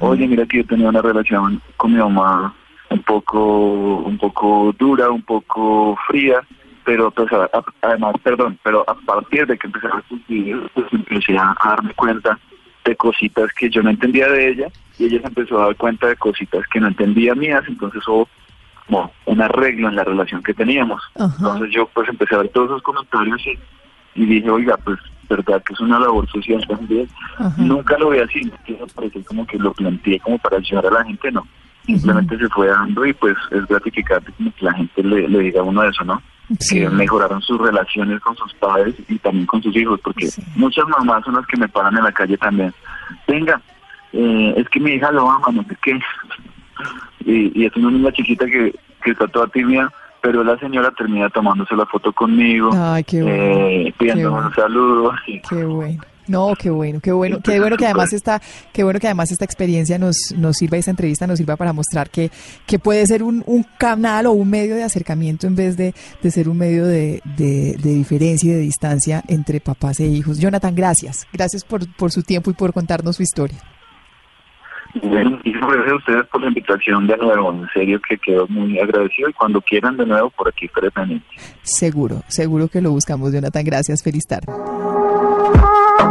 Oye, 0.00 0.26
mira 0.26 0.44
que 0.46 0.58
yo 0.58 0.66
tenía 0.66 0.88
una 0.90 1.00
relación 1.02 1.60
con 1.78 1.92
mi 1.92 1.98
mamá 1.98 2.54
un 2.90 3.02
poco, 3.02 3.96
un 3.98 4.18
poco 4.18 4.74
dura, 4.78 5.10
un 5.10 5.22
poco 5.22 5.96
fría, 6.06 6.40
pero 6.84 7.10
pues 7.10 7.32
a- 7.32 7.48
además, 7.82 8.14
perdón, 8.22 8.58
pero 8.62 8.84
a 8.88 8.94
partir 8.94 9.46
de 9.46 9.56
que 9.58 9.66
empecé 9.66 9.86
a 9.86 9.94
ver 9.96 10.04
videos, 10.28 10.70
pues 10.74 10.86
empecé 10.92 11.36
a 11.38 11.54
darme 11.64 11.94
cuenta 11.94 12.38
de 12.84 12.96
cositas 12.96 13.52
que 13.52 13.70
yo 13.70 13.82
no 13.82 13.90
entendía 13.90 14.28
de 14.28 14.48
ella 14.48 14.68
y 14.98 15.06
ella 15.06 15.20
se 15.20 15.28
empezó 15.28 15.60
a 15.60 15.66
dar 15.66 15.76
cuenta 15.76 16.06
de 16.06 16.16
cositas 16.16 16.66
que 16.68 16.80
no 16.80 16.88
entendía 16.88 17.34
mías, 17.34 17.64
entonces 17.66 18.06
hubo 18.06 18.28
como 18.86 19.10
un 19.24 19.40
arreglo 19.40 19.88
en 19.88 19.96
la 19.96 20.04
relación 20.04 20.42
que 20.42 20.54
teníamos. 20.54 21.02
Entonces 21.18 21.70
yo 21.70 21.88
pues 21.94 22.08
empecé 22.08 22.34
a 22.34 22.38
ver 22.38 22.48
todos 22.50 22.70
esos 22.70 22.82
comentarios 22.82 23.40
y, 23.46 23.58
y 24.20 24.26
dije, 24.26 24.50
oiga, 24.50 24.76
pues 24.76 24.98
verdad 25.28 25.62
que 25.64 25.72
es 25.72 25.80
una 25.80 25.98
labor 25.98 26.28
social 26.30 26.66
también. 26.66 27.08
Nunca 27.56 27.98
lo 27.98 28.10
vi 28.10 28.18
así, 28.18 28.42
no 28.42 28.86
parecer 28.94 29.24
como 29.24 29.46
que 29.46 29.58
lo 29.58 29.72
planteé 29.72 30.20
como 30.20 30.38
para 30.38 30.58
ayudar 30.58 30.86
a 30.86 30.90
la 30.90 31.04
gente, 31.04 31.32
no. 31.32 31.46
Simplemente 31.86 32.38
se 32.38 32.48
fue 32.48 32.68
dando 32.68 33.04
y 33.04 33.12
pues 33.12 33.36
es 33.50 33.66
gratificante 33.66 34.32
que 34.38 34.64
la 34.64 34.72
gente 34.72 35.02
le, 35.02 35.28
le 35.28 35.38
diga 35.40 35.60
a 35.60 35.64
uno 35.64 35.82
eso, 35.82 36.04
¿no? 36.04 36.22
Sí. 36.60 36.80
Que 36.80 36.88
mejoraron 36.90 37.40
sus 37.42 37.58
relaciones 37.58 38.20
con 38.20 38.36
sus 38.36 38.52
padres 38.54 38.94
y 39.08 39.18
también 39.18 39.46
con 39.46 39.62
sus 39.62 39.74
hijos, 39.76 39.98
porque 40.02 40.26
Sí. 40.28 40.42
muchas 40.56 40.86
mamás 40.88 41.24
son 41.24 41.34
las 41.34 41.46
que 41.46 41.56
me 41.56 41.68
paran 41.68 41.96
en 41.96 42.04
la 42.04 42.12
calle 42.12 42.36
también. 42.36 42.72
Venga, 43.26 43.60
eh, 44.12 44.54
es 44.56 44.68
que 44.68 44.78
mi 44.80 44.92
hija 44.92 45.10
lo 45.10 45.30
ama, 45.30 45.46
no 45.52 45.62
sé 45.64 45.76
qué. 45.82 45.98
Y, 47.26 47.58
y 47.58 47.64
es 47.64 47.74
una 47.76 47.90
niña 47.90 48.12
chiquita 48.12 48.44
que, 48.44 48.74
que 49.02 49.12
está 49.12 49.26
toda 49.28 49.46
tímida, 49.46 49.90
pero 50.20 50.44
la 50.44 50.58
señora 50.58 50.90
termina 50.90 51.30
tomándose 51.30 51.74
la 51.74 51.86
foto 51.86 52.12
conmigo, 52.12 52.70
Ay, 52.74 53.02
qué 53.04 53.22
bueno. 53.22 53.36
eh, 53.38 53.94
pidiéndome 53.96 54.28
bueno. 54.30 54.46
un 54.48 54.54
saludo. 54.54 55.12
Qué 55.48 55.64
bueno. 55.64 56.02
No, 56.26 56.54
qué 56.58 56.70
bueno, 56.70 57.00
qué 57.00 57.12
bueno, 57.12 57.40
qué 57.42 57.60
bueno 57.60 57.76
que 57.76 57.84
además 57.84 58.12
esta, 58.12 58.40
qué 58.72 58.82
bueno 58.82 58.98
que 58.98 59.06
además 59.06 59.30
esta 59.30 59.44
experiencia 59.44 59.98
nos, 59.98 60.32
nos 60.36 60.56
sirva, 60.56 60.78
esta 60.78 60.90
entrevista 60.90 61.26
nos 61.26 61.38
sirva 61.38 61.56
para 61.56 61.72
mostrar 61.72 62.08
que, 62.10 62.30
que 62.66 62.78
puede 62.78 63.06
ser 63.06 63.22
un, 63.22 63.42
un 63.46 63.64
canal 63.78 64.26
o 64.26 64.32
un 64.32 64.48
medio 64.48 64.74
de 64.74 64.82
acercamiento 64.82 65.46
en 65.46 65.54
vez 65.54 65.76
de, 65.76 65.94
de 66.22 66.30
ser 66.30 66.48
un 66.48 66.58
medio 66.58 66.86
de, 66.86 67.20
de, 67.36 67.76
de 67.76 67.94
diferencia 67.94 68.50
y 68.50 68.54
de 68.54 68.60
distancia 68.60 69.22
entre 69.28 69.60
papás 69.60 70.00
e 70.00 70.06
hijos. 70.06 70.38
Jonathan, 70.38 70.74
gracias. 70.74 71.26
Gracias 71.32 71.64
por, 71.64 71.86
por 71.96 72.10
su 72.10 72.22
tiempo 72.22 72.50
y 72.50 72.54
por 72.54 72.72
contarnos 72.72 73.16
su 73.16 73.22
historia. 73.22 73.58
Bueno, 75.02 75.40
y 75.42 75.52
gracias 75.52 75.88
a 75.90 75.96
ustedes 75.96 76.26
por 76.28 76.40
la 76.40 76.48
invitación 76.48 77.06
de 77.08 77.16
nuevo, 77.16 77.52
en 77.52 77.68
serio 77.74 78.00
que 78.08 78.16
quedo 78.16 78.46
muy 78.46 78.78
agradecido 78.78 79.28
y 79.28 79.32
cuando 79.32 79.60
quieran 79.60 79.96
de 79.96 80.06
nuevo 80.06 80.30
por 80.30 80.48
aquí 80.48 80.66
estaré 80.66 80.88
pendiente. 80.92 81.26
Seguro, 81.62 82.22
seguro 82.28 82.68
que 82.68 82.80
lo 82.80 82.92
buscamos, 82.92 83.32
Jonathan. 83.32 83.64
Gracias, 83.64 84.04
feliz 84.04 84.24
tarde. 84.24 84.52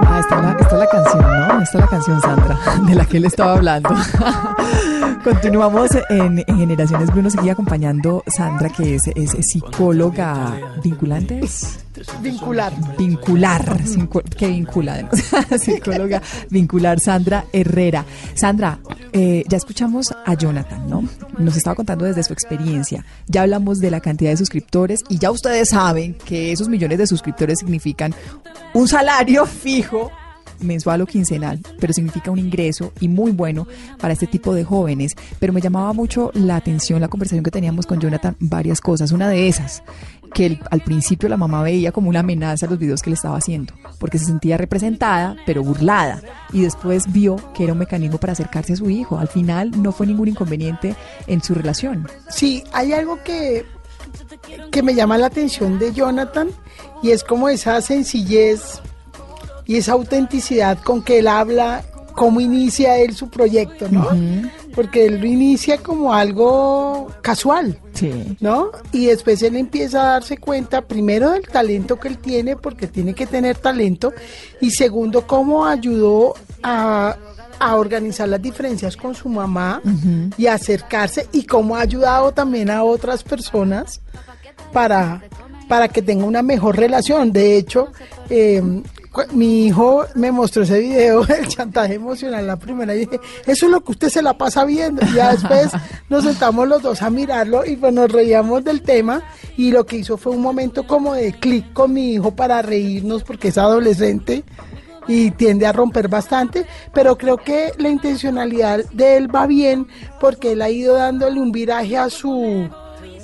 Bye. 0.01 0.12
A 0.23 0.35
esta 0.35 0.35
Esta 0.35 0.37
es, 0.37 0.43
la, 0.43 0.51
esta 0.51 0.73
es 0.73 0.79
la 0.79 0.87
canción, 0.87 1.21
¿no? 1.21 1.61
Esta 1.61 1.77
es 1.77 1.83
la 1.83 1.87
canción, 1.87 2.21
Sandra, 2.21 2.59
de 2.87 2.95
la 2.95 3.05
que 3.05 3.17
él 3.17 3.25
estaba 3.25 3.53
hablando. 3.53 3.89
Continuamos 5.23 5.91
en, 6.09 6.43
en 6.45 6.57
Generaciones 6.57 7.09
Bruno, 7.11 7.29
seguía 7.29 7.53
acompañando 7.53 8.23
Sandra, 8.27 8.69
que 8.69 8.95
es, 8.95 9.07
es 9.15 9.31
psicóloga 9.47 10.57
vinculante. 10.83 11.41
Vincular. 12.21 12.73
Vincular. 12.97 13.77
¿Qué 14.37 14.47
vincula? 14.47 15.09
psicóloga 15.59 16.21
vincular, 16.49 16.99
Sandra 16.99 17.45
Herrera. 17.53 18.05
Sandra, 18.33 18.79
eh, 19.11 19.43
ya 19.47 19.57
escuchamos 19.57 20.13
a 20.25 20.33
Jonathan, 20.33 20.89
¿no? 20.89 21.07
Nos 21.37 21.55
estaba 21.55 21.75
contando 21.75 22.05
desde 22.05 22.23
su 22.23 22.33
experiencia. 22.33 23.05
Ya 23.27 23.43
hablamos 23.43 23.79
de 23.79 23.91
la 23.91 23.99
cantidad 23.99 24.31
de 24.31 24.37
suscriptores 24.37 25.01
y 25.07 25.19
ya 25.19 25.31
ustedes 25.31 25.69
saben 25.69 26.15
que 26.15 26.51
esos 26.51 26.67
millones 26.67 26.97
de 26.97 27.07
suscriptores 27.07 27.59
significan 27.59 28.13
un 28.73 28.87
salario 28.87 29.45
fijo 29.45 30.11
mensual 30.59 31.01
o 31.01 31.05
quincenal, 31.05 31.59
pero 31.79 31.93
significa 31.93 32.31
un 32.31 32.39
ingreso 32.39 32.91
y 32.99 33.07
muy 33.07 33.31
bueno 33.31 33.67
para 33.99 34.13
este 34.13 34.27
tipo 34.27 34.53
de 34.53 34.63
jóvenes. 34.63 35.15
Pero 35.39 35.53
me 35.53 35.61
llamaba 35.61 35.93
mucho 35.93 36.31
la 36.33 36.55
atención 36.55 37.01
la 37.01 37.07
conversación 37.07 37.43
que 37.43 37.51
teníamos 37.51 37.85
con 37.85 37.99
Jonathan, 37.99 38.35
varias 38.39 38.81
cosas. 38.81 39.11
Una 39.11 39.29
de 39.29 39.47
esas, 39.47 39.83
que 40.33 40.59
al 40.71 40.81
principio 40.81 41.29
la 41.29 41.37
mamá 41.37 41.61
veía 41.63 41.91
como 41.91 42.09
una 42.09 42.21
amenaza 42.21 42.67
los 42.67 42.79
videos 42.79 43.01
que 43.01 43.09
le 43.09 43.15
estaba 43.15 43.37
haciendo, 43.37 43.73
porque 43.99 44.17
se 44.17 44.25
sentía 44.25 44.57
representada, 44.57 45.35
pero 45.45 45.63
burlada. 45.63 46.21
Y 46.51 46.61
después 46.61 47.11
vio 47.11 47.37
que 47.53 47.63
era 47.63 47.73
un 47.73 47.79
mecanismo 47.79 48.17
para 48.17 48.33
acercarse 48.33 48.73
a 48.73 48.77
su 48.77 48.89
hijo. 48.89 49.17
Al 49.17 49.27
final 49.27 49.71
no 49.81 49.91
fue 49.91 50.07
ningún 50.07 50.27
inconveniente 50.27 50.95
en 51.27 51.41
su 51.41 51.53
relación. 51.53 52.07
Sí, 52.29 52.63
hay 52.73 52.93
algo 52.93 53.19
que, 53.23 53.65
que 54.71 54.83
me 54.83 54.95
llama 54.95 55.17
la 55.17 55.27
atención 55.27 55.79
de 55.79 55.93
Jonathan 55.93 56.49
y 57.01 57.11
es 57.11 57.23
como 57.23 57.49
esa 57.49 57.81
sencillez 57.81 58.81
y 59.65 59.77
esa 59.77 59.93
autenticidad 59.93 60.79
con 60.79 61.01
que 61.01 61.19
él 61.19 61.27
habla, 61.27 61.83
cómo 62.13 62.39
inicia 62.39 62.97
él 62.97 63.15
su 63.15 63.29
proyecto, 63.29 63.87
¿no? 63.89 64.07
Porque 64.75 65.05
él 65.05 65.19
lo 65.19 65.25
inicia 65.25 65.77
como 65.77 66.13
algo 66.13 67.11
casual, 67.21 67.79
¿no? 68.39 68.71
Y 68.91 69.07
después 69.07 69.41
él 69.41 69.55
empieza 69.55 70.01
a 70.01 70.11
darse 70.13 70.37
cuenta, 70.37 70.81
primero, 70.81 71.31
del 71.31 71.47
talento 71.47 71.99
que 71.99 72.07
él 72.07 72.17
tiene, 72.17 72.55
porque 72.55 72.87
tiene 72.87 73.13
que 73.13 73.25
tener 73.25 73.57
talento, 73.57 74.13
y 74.61 74.71
segundo, 74.71 75.25
cómo 75.27 75.65
ayudó 75.65 76.35
a 76.61 77.17
a 77.59 77.75
organizar 77.75 78.27
las 78.27 78.41
diferencias 78.41 78.97
con 78.97 79.15
su 79.15 79.29
mamá 79.29 79.81
y 80.37 80.47
acercarse 80.47 81.27
y 81.31 81.45
cómo 81.45 81.75
ha 81.75 81.81
ayudado 81.81 82.31
también 82.31 82.69
a 82.69 82.83
otras 82.83 83.23
personas 83.23 84.01
para, 84.73 85.21
para 85.69 85.87
que 85.87 86.01
tenga 86.01 86.25
una 86.25 86.41
mejor 86.41 86.77
relación. 86.77 87.31
De 87.31 87.55
hecho, 87.55 87.87
eh, 88.29 88.61
mi 89.33 89.67
hijo 89.67 90.05
me 90.15 90.31
mostró 90.31 90.63
ese 90.63 90.79
video 90.79 91.23
del 91.25 91.47
chantaje 91.47 91.95
emocional 91.95 92.47
la 92.47 92.57
primera 92.57 92.95
y 92.95 92.99
dije, 92.99 93.19
eso 93.45 93.65
es 93.65 93.71
lo 93.71 93.83
que 93.83 93.91
usted 93.91 94.09
se 94.09 94.21
la 94.21 94.37
pasa 94.37 94.65
viendo. 94.65 95.05
Y 95.05 95.13
ya 95.13 95.31
después 95.31 95.71
nos 96.09 96.23
sentamos 96.23 96.67
los 96.67 96.81
dos 96.81 97.01
a 97.01 97.09
mirarlo 97.09 97.65
y 97.65 97.75
pues 97.75 97.93
nos 97.93 98.11
reíamos 98.11 98.63
del 98.63 98.81
tema 98.81 99.23
y 99.57 99.71
lo 99.71 99.85
que 99.85 99.97
hizo 99.97 100.17
fue 100.17 100.33
un 100.33 100.41
momento 100.41 100.87
como 100.87 101.13
de 101.13 101.33
clic 101.33 101.73
con 101.73 101.93
mi 101.93 102.13
hijo 102.13 102.35
para 102.35 102.61
reírnos 102.61 103.23
porque 103.23 103.49
es 103.49 103.57
adolescente 103.57 104.43
y 105.07 105.31
tiende 105.31 105.67
a 105.67 105.73
romper 105.73 106.07
bastante, 106.07 106.65
pero 106.93 107.17
creo 107.17 107.37
que 107.37 107.71
la 107.77 107.89
intencionalidad 107.89 108.85
de 108.93 109.17
él 109.17 109.33
va 109.33 109.47
bien 109.47 109.87
porque 110.19 110.53
él 110.53 110.61
ha 110.61 110.69
ido 110.69 110.95
dándole 110.95 111.39
un 111.39 111.51
viraje 111.51 111.97
a 111.97 112.09
su 112.09 112.69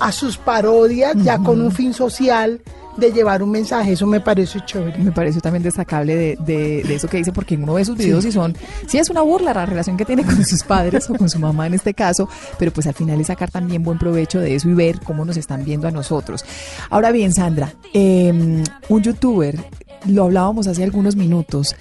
a 0.01 0.11
sus 0.13 0.37
parodias 0.37 1.13
ya 1.23 1.39
con 1.39 1.61
un 1.61 1.71
fin 1.71 1.93
social 1.93 2.61
de 2.99 3.11
llevar 3.11 3.41
un 3.41 3.51
mensaje, 3.51 3.93
eso 3.93 4.05
me 4.05 4.19
parece 4.19 4.59
chévere. 4.65 4.97
Me 4.99 5.11
pareció 5.11 5.41
también 5.41 5.63
destacable 5.63 6.15
de, 6.15 6.35
de, 6.83 6.95
eso 6.95 7.07
que 7.07 7.17
dice, 7.17 7.31
porque 7.31 7.55
uno 7.55 7.73
ve 7.73 7.85
sus 7.85 7.97
videos 7.97 8.25
y 8.25 8.31
son, 8.31 8.55
sí 8.87 8.97
es 8.97 9.09
una 9.09 9.21
burla 9.21 9.53
la 9.53 9.65
relación 9.65 9.97
que 9.97 10.05
tiene 10.05 10.23
con 10.25 10.43
sus 10.45 10.63
padres 10.63 11.09
o 11.09 11.15
con 11.15 11.29
su 11.29 11.39
mamá 11.39 11.67
en 11.67 11.73
este 11.73 11.93
caso, 11.93 12.27
pero 12.57 12.71
pues 12.71 12.87
al 12.87 12.93
final 12.93 13.19
es 13.19 13.27
sacar 13.27 13.49
también 13.49 13.83
buen 13.83 13.97
provecho 13.97 14.39
de 14.39 14.55
eso 14.55 14.69
y 14.69 14.73
ver 14.73 14.99
cómo 15.01 15.25
nos 15.25 15.37
están 15.37 15.63
viendo 15.63 15.87
a 15.87 15.91
nosotros. 15.91 16.43
Ahora 16.89 17.11
bien, 17.11 17.33
Sandra, 17.33 17.73
em, 17.93 18.63
un 18.89 19.01
youtuber, 19.01 19.57
lo 20.05 20.25
hablábamos 20.25 20.67
hace 20.67 20.83
algunos 20.83 21.15
minutos, 21.15 21.75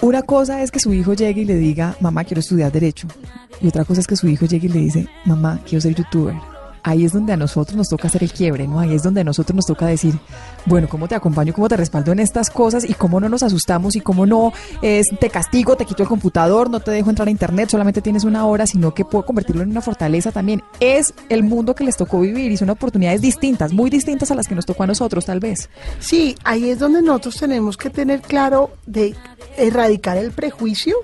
una 0.00 0.22
cosa 0.22 0.62
es 0.62 0.70
que 0.70 0.80
su 0.80 0.92
hijo 0.92 1.14
llegue 1.14 1.42
y 1.42 1.44
le 1.44 1.54
diga, 1.54 1.96
mamá, 2.00 2.24
quiero 2.24 2.40
estudiar 2.40 2.72
derecho. 2.72 3.06
Y 3.60 3.68
otra 3.68 3.84
cosa 3.84 4.00
es 4.00 4.08
que 4.08 4.16
su 4.16 4.26
hijo 4.26 4.46
llegue 4.46 4.66
y 4.66 4.70
le 4.70 4.80
dice, 4.80 5.06
mamá, 5.24 5.60
quiero 5.64 5.80
ser 5.80 5.94
youtuber 5.94 6.51
ahí 6.82 7.04
es 7.04 7.12
donde 7.12 7.32
a 7.32 7.36
nosotros 7.36 7.76
nos 7.76 7.88
toca 7.88 8.08
hacer 8.08 8.22
el 8.22 8.32
quiebre, 8.32 8.66
¿no? 8.66 8.80
Ahí 8.80 8.94
es 8.94 9.02
donde 9.02 9.20
a 9.20 9.24
nosotros 9.24 9.54
nos 9.54 9.66
toca 9.66 9.86
decir, 9.86 10.18
bueno, 10.66 10.88
¿cómo 10.88 11.08
te 11.08 11.14
acompaño, 11.14 11.52
cómo 11.52 11.68
te 11.68 11.76
respaldo 11.76 12.12
en 12.12 12.20
estas 12.20 12.50
cosas 12.50 12.88
y 12.88 12.94
cómo 12.94 13.20
no 13.20 13.28
nos 13.28 13.42
asustamos 13.42 13.96
y 13.96 14.00
cómo 14.00 14.26
no 14.26 14.52
es, 14.80 15.06
te 15.20 15.30
castigo, 15.30 15.76
te 15.76 15.84
quito 15.84 16.02
el 16.02 16.08
computador, 16.08 16.70
no 16.70 16.80
te 16.80 16.90
dejo 16.90 17.10
entrar 17.10 17.28
a 17.28 17.30
internet, 17.30 17.70
solamente 17.70 18.02
tienes 18.02 18.24
una 18.24 18.46
hora, 18.46 18.66
sino 18.66 18.94
que 18.94 19.04
puedo 19.04 19.24
convertirlo 19.24 19.62
en 19.62 19.70
una 19.70 19.80
fortaleza 19.80 20.32
también. 20.32 20.62
Es 20.80 21.14
el 21.28 21.42
mundo 21.42 21.74
que 21.74 21.84
les 21.84 21.96
tocó 21.96 22.20
vivir 22.20 22.50
y 22.50 22.56
son 22.56 22.70
oportunidades 22.70 23.20
distintas, 23.20 23.72
muy 23.72 23.90
distintas 23.90 24.30
a 24.30 24.34
las 24.34 24.48
que 24.48 24.54
nos 24.54 24.66
tocó 24.66 24.82
a 24.82 24.86
nosotros, 24.86 25.24
tal 25.24 25.40
vez. 25.40 25.68
Sí, 26.00 26.36
ahí 26.44 26.70
es 26.70 26.78
donde 26.78 27.02
nosotros 27.02 27.36
tenemos 27.36 27.76
que 27.76 27.90
tener 27.90 28.20
claro 28.20 28.70
de 28.86 29.14
erradicar 29.56 30.16
el 30.16 30.32
prejuicio 30.32 30.96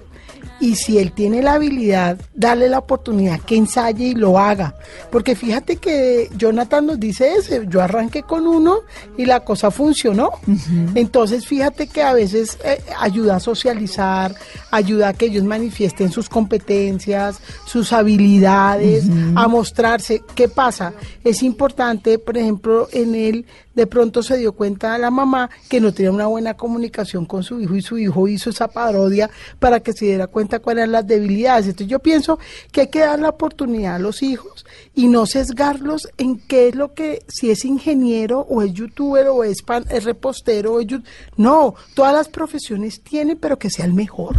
y 0.61 0.75
si 0.75 0.99
él 0.99 1.13
tiene 1.13 1.43
la 1.43 1.55
habilidad, 1.55 2.19
darle 2.35 2.69
la 2.69 2.79
oportunidad 2.79 3.41
que 3.41 3.57
ensaye 3.57 4.09
y 4.09 4.15
lo 4.15 4.39
haga. 4.39 4.75
Porque 5.11 5.37
fíjate 5.37 5.77
que 5.77 6.29
Jonathan 6.37 6.87
nos 6.87 7.01
dice 7.01 7.35
eso, 7.35 7.63
yo 7.65 7.81
arranqué 7.81 8.23
con 8.23 8.47
uno 8.47 8.81
y 9.17 9.25
la 9.25 9.41
cosa 9.41 9.71
funcionó. 9.71 10.31
Entonces 10.95 11.47
fíjate 11.47 11.87
que 11.87 12.03
a 12.03 12.13
veces 12.13 12.59
eh, 12.65 12.83
ayuda 12.99 13.37
a 13.37 13.41
socializar, 13.41 14.35
ayuda 14.71 15.09
a 15.09 15.13
que 15.13 15.27
ellos 15.27 15.45
manifiesten 15.45 16.11
sus 16.11 16.29
competencias, 16.29 17.41
sus 17.67 17.93
habilidades, 17.93 19.05
a 19.35 19.49
mostrarse. 19.49 20.23
¿Qué 20.35 20.49
pasa? 20.49 20.93
Es 21.25 21.43
importante, 21.43 22.19
por 22.19 22.37
ejemplo, 22.37 22.89
en 22.93 23.15
él 23.15 23.47
de 23.79 23.87
pronto 23.87 24.25
se 24.25 24.37
dio 24.37 24.55
cuenta 24.55 24.99
la 24.99 25.13
mamá 25.13 25.51
que 25.69 25.81
no 25.81 25.93
tenía 25.93 26.11
una 26.11 26.27
buena 26.27 26.55
comunicación 26.55 27.25
con 27.27 27.45
su 27.45 27.61
hijo 27.61 27.77
y 27.77 27.83
su 27.83 27.97
hijo 27.97 28.27
hizo 28.27 28.51
esa 28.51 28.67
parodia 28.67 29.31
para 29.61 29.79
que 29.79 29.93
se 29.93 30.07
diera 30.07 30.27
cuenta 30.27 30.48
cuáles 30.61 30.83
eran 30.83 30.93
las 30.93 31.07
debilidades. 31.07 31.67
Entonces 31.67 31.89
yo 31.89 31.99
pienso 31.99 32.39
que 32.73 32.83
hay 32.83 32.87
que 32.89 33.01
dar 33.01 33.19
la 33.19 33.29
oportunidad 33.29 33.97
a 33.97 33.99
los 33.99 34.23
hijos 34.23 34.65
y 34.95 35.07
no 35.07 35.27
sesgarlos 35.27 36.09
en 36.17 36.39
qué 36.39 36.69
es 36.69 36.75
lo 36.75 36.95
que, 36.95 37.23
si 37.29 37.51
es 37.51 37.65
ingeniero 37.65 38.41
o 38.41 38.63
es 38.63 38.73
youtuber 38.73 39.29
o 39.29 39.45
es, 39.45 39.63
pan, 39.63 39.85
es 39.91 40.05
repostero 40.05 40.75
o 40.75 40.81
es 40.81 40.89
No, 41.37 41.75
todas 41.95 42.15
las 42.15 42.29
profesiones 42.29 43.03
tienen, 43.03 43.37
pero 43.37 43.59
que 43.59 43.71
sea 43.71 43.85
el 43.85 43.93
mejor. 43.93 44.37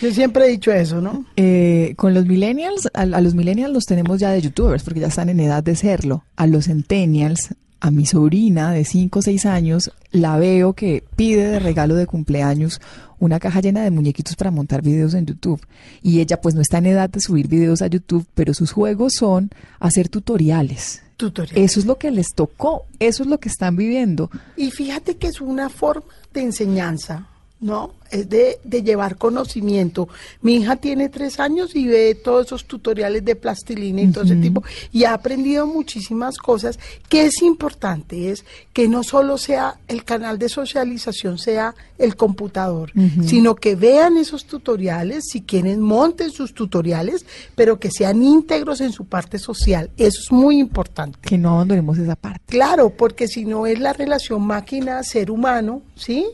Yo 0.00 0.10
siempre 0.12 0.46
he 0.46 0.48
dicho 0.48 0.72
eso, 0.72 1.00
¿no? 1.00 1.24
Eh, 1.36 1.94
con 1.96 2.14
los 2.14 2.26
millennials, 2.26 2.88
a, 2.94 3.02
a 3.02 3.20
los 3.20 3.34
millennials 3.34 3.72
los 3.72 3.84
tenemos 3.84 4.18
ya 4.18 4.30
de 4.30 4.42
youtubers 4.42 4.82
porque 4.82 5.00
ya 5.00 5.08
están 5.08 5.28
en 5.28 5.40
edad 5.40 5.62
de 5.62 5.76
serlo. 5.76 6.24
A 6.36 6.46
los 6.46 6.66
centennials 6.66 7.54
a 7.80 7.90
mi 7.90 8.06
sobrina 8.06 8.72
de 8.72 8.84
5 8.84 9.18
o 9.18 9.22
6 9.22 9.46
años 9.46 9.90
la 10.12 10.36
veo 10.38 10.74
que 10.74 11.02
pide 11.16 11.48
de 11.48 11.58
regalo 11.58 11.94
de 11.94 12.06
cumpleaños 12.06 12.80
una 13.18 13.38
caja 13.38 13.60
llena 13.60 13.82
de 13.82 13.90
muñequitos 13.90 14.34
para 14.34 14.50
montar 14.50 14.82
videos 14.82 15.14
en 15.14 15.26
YouTube. 15.26 15.60
Y 16.02 16.20
ella 16.20 16.40
pues 16.40 16.54
no 16.54 16.60
está 16.62 16.78
en 16.78 16.86
edad 16.86 17.10
de 17.10 17.20
subir 17.20 17.48
videos 17.48 17.82
a 17.82 17.86
YouTube, 17.86 18.26
pero 18.34 18.54
sus 18.54 18.72
juegos 18.72 19.14
son 19.14 19.50
hacer 19.78 20.08
tutoriales. 20.08 21.02
Tutoriales. 21.16 21.70
Eso 21.70 21.80
es 21.80 21.86
lo 21.86 21.98
que 21.98 22.10
les 22.10 22.34
tocó, 22.34 22.86
eso 22.98 23.22
es 23.22 23.28
lo 23.28 23.38
que 23.38 23.50
están 23.50 23.76
viviendo. 23.76 24.30
Y 24.56 24.70
fíjate 24.70 25.16
que 25.16 25.26
es 25.26 25.40
una 25.40 25.68
forma 25.68 26.04
de 26.32 26.40
enseñanza, 26.42 27.28
¿no? 27.60 27.92
es 28.10 28.28
de, 28.28 28.58
de, 28.64 28.82
llevar 28.82 29.16
conocimiento. 29.16 30.08
Mi 30.42 30.56
hija 30.56 30.76
tiene 30.76 31.08
tres 31.08 31.38
años 31.40 31.74
y 31.74 31.86
ve 31.86 32.14
todos 32.14 32.46
esos 32.46 32.64
tutoriales 32.64 33.24
de 33.24 33.36
plastilina 33.36 34.02
y 34.02 34.08
todo 34.08 34.24
ese 34.24 34.36
tipo 34.36 34.62
y 34.92 35.04
ha 35.04 35.14
aprendido 35.14 35.66
muchísimas 35.66 36.38
cosas. 36.38 36.78
que 37.08 37.26
es 37.26 37.42
importante? 37.42 38.30
Es 38.30 38.44
que 38.72 38.88
no 38.88 39.02
solo 39.02 39.38
sea 39.38 39.78
el 39.88 40.04
canal 40.04 40.38
de 40.38 40.48
socialización, 40.48 41.38
sea 41.38 41.74
el 41.98 42.16
computador, 42.16 42.92
sino 43.24 43.54
que 43.54 43.76
vean 43.76 44.16
esos 44.16 44.46
tutoriales, 44.46 45.28
si 45.30 45.42
quieren 45.42 45.80
monten 45.80 46.30
sus 46.30 46.54
tutoriales, 46.54 47.24
pero 47.54 47.78
que 47.78 47.90
sean 47.90 48.22
íntegros 48.22 48.80
en 48.80 48.92
su 48.92 49.04
parte 49.04 49.38
social. 49.38 49.90
Eso 49.96 50.20
es 50.20 50.32
muy 50.32 50.58
importante. 50.58 51.18
Que 51.22 51.38
no 51.38 51.50
abandonemos 51.50 51.98
esa 51.98 52.16
parte. 52.16 52.40
Claro, 52.46 52.90
porque 52.90 53.28
si 53.28 53.44
no 53.44 53.66
es 53.66 53.78
la 53.78 53.92
relación 53.92 54.42
máquina-ser 54.42 55.30
humano, 55.30 55.82
¿sí? 55.94 56.26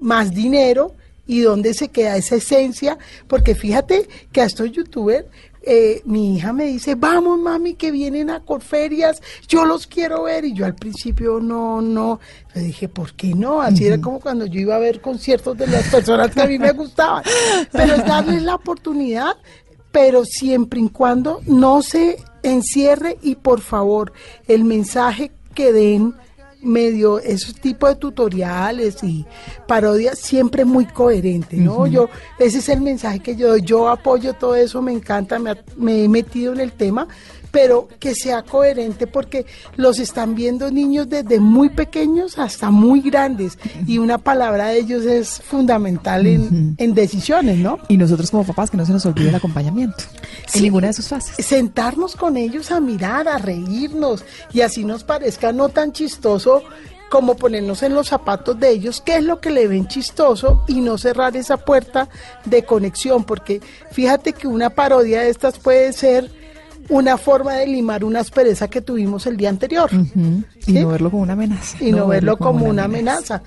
Más 0.00 0.32
dinero 0.32 0.94
y 1.26 1.40
dónde 1.40 1.74
se 1.74 1.88
queda 1.88 2.16
esa 2.16 2.36
esencia, 2.36 2.98
porque 3.26 3.54
fíjate 3.54 4.08
que 4.32 4.40
a 4.40 4.44
estos 4.44 4.70
youtubers, 4.70 5.26
eh, 5.62 6.00
mi 6.04 6.36
hija 6.36 6.52
me 6.52 6.66
dice, 6.66 6.94
vamos 6.94 7.40
mami, 7.40 7.74
que 7.74 7.90
vienen 7.90 8.30
a 8.30 8.38
Corferias, 8.38 9.20
yo 9.48 9.64
los 9.64 9.88
quiero 9.88 10.22
ver, 10.22 10.44
y 10.44 10.52
yo 10.52 10.64
al 10.64 10.76
principio 10.76 11.40
no, 11.40 11.82
no, 11.82 12.20
le 12.54 12.62
dije, 12.62 12.88
¿por 12.88 13.14
qué 13.14 13.34
no? 13.34 13.60
Así 13.60 13.84
era 13.84 14.00
como 14.00 14.20
cuando 14.20 14.46
yo 14.46 14.60
iba 14.60 14.76
a 14.76 14.78
ver 14.78 15.00
conciertos 15.00 15.58
de 15.58 15.66
las 15.66 15.88
personas 15.88 16.30
que 16.30 16.40
a 16.40 16.46
mí 16.46 16.56
me 16.60 16.70
gustaban, 16.70 17.24
pero 17.72 17.96
es 17.96 18.06
darles 18.06 18.44
la 18.44 18.54
oportunidad, 18.54 19.36
pero 19.90 20.24
siempre 20.24 20.80
y 20.80 20.88
cuando 20.90 21.40
no 21.46 21.82
se 21.82 22.18
encierre 22.44 23.18
y 23.22 23.34
por 23.34 23.60
favor, 23.60 24.12
el 24.46 24.62
mensaje 24.62 25.32
que 25.52 25.72
den 25.72 26.14
medio 26.62 27.18
ese 27.18 27.52
tipo 27.52 27.86
de 27.88 27.96
tutoriales 27.96 29.02
y 29.02 29.26
parodias 29.66 30.18
siempre 30.18 30.64
muy 30.64 30.86
coherente, 30.86 31.56
¿no? 31.56 31.86
Yo 31.86 32.08
ese 32.38 32.58
es 32.58 32.68
el 32.68 32.80
mensaje 32.80 33.20
que 33.20 33.36
yo 33.36 33.48
doy. 33.48 33.62
Yo 33.62 33.88
apoyo 33.88 34.34
todo 34.34 34.54
eso, 34.54 34.82
me 34.82 34.92
encanta, 34.92 35.38
me, 35.38 35.56
me 35.76 36.04
he 36.04 36.08
metido 36.08 36.52
en 36.52 36.60
el 36.60 36.72
tema, 36.72 37.08
pero 37.50 37.88
que 37.98 38.14
sea 38.14 38.42
coherente 38.42 39.06
porque 39.06 39.46
los 39.76 39.98
están 39.98 40.34
viendo 40.34 40.70
niños 40.70 41.08
desde 41.08 41.40
muy 41.40 41.70
pequeños 41.70 42.38
hasta 42.38 42.70
muy 42.70 43.00
grandes 43.00 43.58
y 43.86 43.98
una 43.98 44.18
palabra 44.18 44.68
de 44.68 44.78
ellos 44.78 45.04
es 45.04 45.40
fundamental 45.42 46.26
en, 46.26 46.74
en 46.78 46.94
decisiones, 46.94 47.58
¿no? 47.58 47.78
Y 47.88 47.96
nosotros 47.96 48.30
como 48.30 48.44
papás 48.44 48.70
que 48.70 48.76
no 48.76 48.86
se 48.86 48.92
nos 48.92 49.06
olvide 49.06 49.28
el 49.28 49.34
acompañamiento 49.34 50.04
en 50.54 50.62
ninguna 50.62 50.88
de 50.88 50.92
sus 50.92 51.08
fases. 51.08 51.44
Sentarnos 51.44 52.16
con 52.16 52.36
ellos 52.36 52.70
a 52.70 52.80
mirar, 52.80 53.28
a 53.28 53.38
reírnos 53.38 54.24
y 54.52 54.60
así 54.60 54.84
nos 54.84 55.04
parezca 55.04 55.52
no 55.52 55.68
tan 55.68 55.92
chistoso 55.92 56.62
como 57.08 57.36
ponernos 57.36 57.82
en 57.82 57.94
los 57.94 58.08
zapatos 58.08 58.58
de 58.58 58.70
ellos, 58.70 59.00
qué 59.00 59.16
es 59.16 59.24
lo 59.24 59.40
que 59.40 59.50
le 59.50 59.68
ven 59.68 59.86
chistoso 59.86 60.64
y 60.66 60.80
no 60.80 60.98
cerrar 60.98 61.36
esa 61.36 61.56
puerta 61.56 62.08
de 62.44 62.64
conexión, 62.64 63.24
porque 63.24 63.60
fíjate 63.92 64.32
que 64.32 64.48
una 64.48 64.70
parodia 64.70 65.20
de 65.20 65.30
estas 65.30 65.58
puede 65.58 65.92
ser 65.92 66.30
una 66.88 67.16
forma 67.16 67.54
de 67.54 67.66
limar 67.66 68.04
una 68.04 68.20
aspereza 68.20 68.68
que 68.68 68.80
tuvimos 68.80 69.26
el 69.26 69.36
día 69.36 69.48
anterior. 69.48 69.90
Y 70.66 70.72
no 70.72 70.88
verlo 70.88 71.10
como 71.10 71.22
una 71.22 71.32
amenaza. 71.34 71.76
Y 71.80 71.92
no, 71.92 72.06
verlo 72.06 72.36
como, 72.36 72.66
una 72.66 72.84
amenaza. 72.84 73.42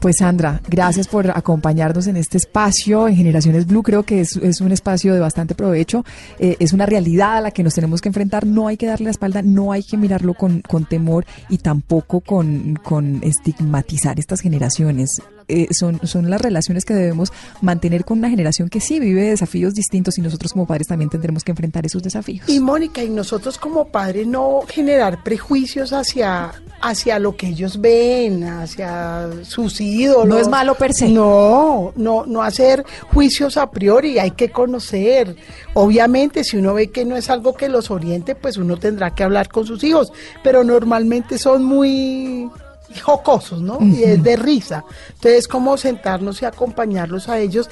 Pues 0.00 0.18
Sandra, 0.18 0.60
gracias 0.68 1.08
por 1.08 1.30
acompañarnos 1.30 2.06
en 2.06 2.16
este 2.16 2.36
espacio 2.36 3.08
en 3.08 3.16
Generaciones 3.16 3.66
Blue. 3.66 3.82
Creo 3.82 4.02
que 4.02 4.20
es, 4.20 4.36
es 4.36 4.60
un 4.60 4.70
espacio 4.70 5.14
de 5.14 5.20
bastante 5.20 5.54
provecho. 5.54 6.04
Eh, 6.38 6.56
es 6.60 6.72
una 6.72 6.86
realidad 6.86 7.38
a 7.38 7.40
la 7.40 7.50
que 7.50 7.62
nos 7.62 7.74
tenemos 7.74 8.00
que 8.00 8.08
enfrentar. 8.08 8.46
No 8.46 8.68
hay 8.68 8.76
que 8.76 8.86
darle 8.86 9.04
la 9.06 9.10
espalda, 9.10 9.42
no 9.42 9.72
hay 9.72 9.82
que 9.82 9.96
mirarlo 9.96 10.34
con, 10.34 10.60
con 10.60 10.84
temor 10.84 11.24
y 11.48 11.58
tampoco 11.58 12.20
con, 12.20 12.76
con 12.76 13.20
estigmatizar 13.22 14.18
estas 14.18 14.40
generaciones. 14.40 15.22
Eh, 15.48 15.68
son, 15.72 16.00
son 16.06 16.28
las 16.28 16.40
relaciones 16.40 16.84
que 16.84 16.94
debemos 16.94 17.32
mantener 17.60 18.04
con 18.04 18.18
una 18.18 18.28
generación 18.30 18.68
que 18.68 18.80
sí 18.80 18.98
vive 18.98 19.22
desafíos 19.22 19.74
distintos 19.74 20.18
y 20.18 20.20
nosotros 20.20 20.52
como 20.52 20.66
padres 20.66 20.88
también 20.88 21.08
tendremos 21.08 21.44
que 21.44 21.52
enfrentar 21.52 21.86
esos 21.86 22.02
desafíos. 22.02 22.48
Y 22.48 22.58
Mónica, 22.58 23.02
y 23.02 23.10
nosotros 23.10 23.56
como 23.56 23.86
padres 23.86 24.26
no 24.26 24.62
generar 24.68 25.22
prejuicios 25.22 25.92
hacia, 25.92 26.52
hacia 26.80 27.18
lo 27.18 27.36
que 27.36 27.48
ellos 27.48 27.80
ven, 27.80 28.44
hacia 28.44 29.28
sus 29.42 29.80
ídolos. 29.80 30.26
No 30.26 30.38
es 30.38 30.48
malo 30.48 30.74
per 30.74 30.92
se. 30.92 31.08
No, 31.08 31.92
no, 31.94 32.26
no 32.26 32.42
hacer 32.42 32.84
juicios 33.12 33.56
a 33.56 33.70
priori, 33.70 34.18
hay 34.18 34.32
que 34.32 34.50
conocer. 34.50 35.36
Obviamente, 35.74 36.42
si 36.42 36.56
uno 36.56 36.74
ve 36.74 36.88
que 36.88 37.04
no 37.04 37.16
es 37.16 37.30
algo 37.30 37.54
que 37.54 37.68
los 37.68 37.90
oriente, 37.90 38.34
pues 38.34 38.56
uno 38.56 38.76
tendrá 38.78 39.14
que 39.14 39.22
hablar 39.22 39.48
con 39.48 39.66
sus 39.66 39.84
hijos, 39.84 40.12
pero 40.42 40.64
normalmente 40.64 41.38
son 41.38 41.64
muy 41.64 42.50
jocosos, 43.02 43.60
¿no? 43.60 43.78
Y 43.80 44.04
es 44.04 44.22
de 44.22 44.36
risa. 44.36 44.84
Entonces, 45.14 45.48
como 45.48 45.76
sentarnos 45.76 46.42
y 46.42 46.44
acompañarlos 46.44 47.28
a 47.28 47.38
ellos. 47.38 47.68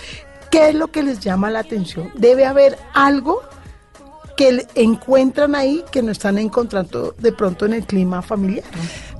¿Qué 0.50 0.68
es 0.68 0.74
lo 0.74 0.88
que 0.88 1.02
les 1.02 1.18
llama 1.18 1.50
la 1.50 1.60
atención? 1.60 2.12
Debe 2.14 2.46
haber 2.46 2.78
algo 2.92 3.42
que 4.36 4.66
encuentran 4.74 5.54
ahí 5.54 5.84
que 5.90 6.02
no 6.02 6.12
están 6.12 6.38
encontrando 6.38 7.14
de 7.18 7.32
pronto 7.32 7.66
en 7.66 7.74
el 7.74 7.84
clima 7.84 8.22
familiar. 8.22 8.64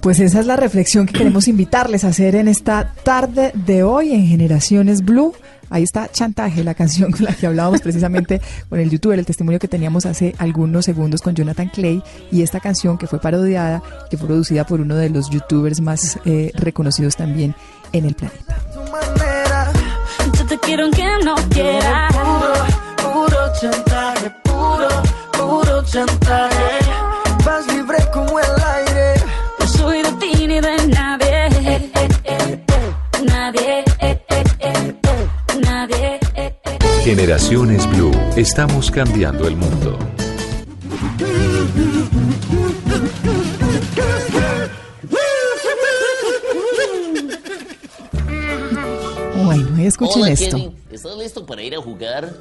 Pues 0.01 0.21
esa 0.21 0.41
es 0.41 0.47
la 0.47 0.57
reflexión 0.57 1.07
que 1.07 1.15
queremos 1.15 1.49
invitarles 1.49 2.05
a 2.05 2.09
hacer 2.09 2.35
en 2.37 2.49
esta 2.49 2.93
tarde 3.03 3.53
de 3.55 3.83
hoy 3.83 4.13
en 4.13 4.27
Generaciones 4.27 5.05
Blue. 5.05 5.35
Ahí 5.71 5.83
está 5.83 6.11
Chantaje, 6.11 6.65
la 6.65 6.75
canción 6.75 7.11
con 7.11 7.25
la 7.25 7.33
que 7.35 7.47
hablábamos 7.47 7.81
precisamente 7.81 8.41
con 8.69 8.79
el 8.79 8.91
youtuber, 8.91 9.19
el 9.19 9.27
testimonio 9.27 9.59
que 9.59 9.69
teníamos 9.69 10.07
hace 10.07 10.35
algunos 10.39 10.85
segundos 10.85 11.23
con 11.23 11.35
Jonathan 11.35 11.69
Clay 11.69 12.03
y 12.31 12.43
esta 12.43 12.61
canción 12.61 12.99
que 12.99 13.07
fue 13.07 13.21
parodiada, 13.21 13.83
que 14.11 14.17
fue 14.17 14.27
producida 14.29 14.65
por 14.65 14.81
uno 14.81 14.97
de 14.97 15.11
los 15.11 15.31
youtubers 15.31 15.81
más 15.81 16.19
eh, 16.25 16.53
reconocidos 16.55 17.17
también 17.17 17.55
en 17.93 18.05
el 18.05 18.15
planeta. 18.15 18.57
Yo 20.39 20.47
te 20.47 20.59
quiero 20.59 20.85
aunque 20.85 21.05
no 21.25 21.35
quiera. 21.51 22.09
Puro, 22.13 22.53
puro 23.03 23.53
chantaje, 23.61 24.31
puro, 24.43 24.89
puro 25.33 25.83
chantaje. 25.85 26.79
Vas 27.45 27.67
libre 27.73 27.99
como 28.13 28.39
el 28.39 28.47
aire. 28.47 29.15
No 29.59 29.67
soy 29.67 30.03
de 30.03 30.13
ti 30.13 30.47
ni 30.47 30.61
de 30.61 30.87
nadie. 30.89 31.91
Nadie. 33.25 33.85
Nadie. 34.03 34.24
Generaciones 37.05 37.87
Blue. 37.91 38.13
Estamos 38.35 38.91
cambiando 38.91 39.47
el 39.47 39.57
mundo. 39.57 39.99
Bueno, 49.45 49.83
escuchen 49.83 50.23
Hola, 50.23 50.33
esto. 50.33 50.73
¿Estás 50.91 51.17
listo 51.19 51.45
para 51.45 51.61
ir 51.61 51.75
a 51.75 51.83
jugar? 51.83 52.33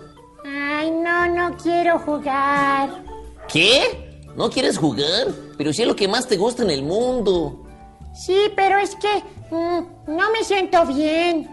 Ay, 0.45 0.91
no, 0.91 1.27
no 1.27 1.57
quiero 1.57 1.99
jugar. 1.99 3.03
¿Qué? 3.51 4.21
¿No 4.37 4.49
quieres 4.49 4.77
jugar? 4.77 5.27
Pero 5.57 5.73
si 5.73 5.81
es 5.81 5.87
lo 5.89 5.95
que 5.97 6.07
más 6.07 6.25
te 6.25 6.37
gusta 6.37 6.63
en 6.63 6.69
el 6.69 6.83
mundo. 6.83 7.67
Sí, 8.15 8.37
pero 8.55 8.77
es 8.77 8.95
que 8.95 9.23
mm, 9.53 10.15
no 10.15 10.31
me 10.31 10.41
siento 10.45 10.85
bien. 10.85 11.49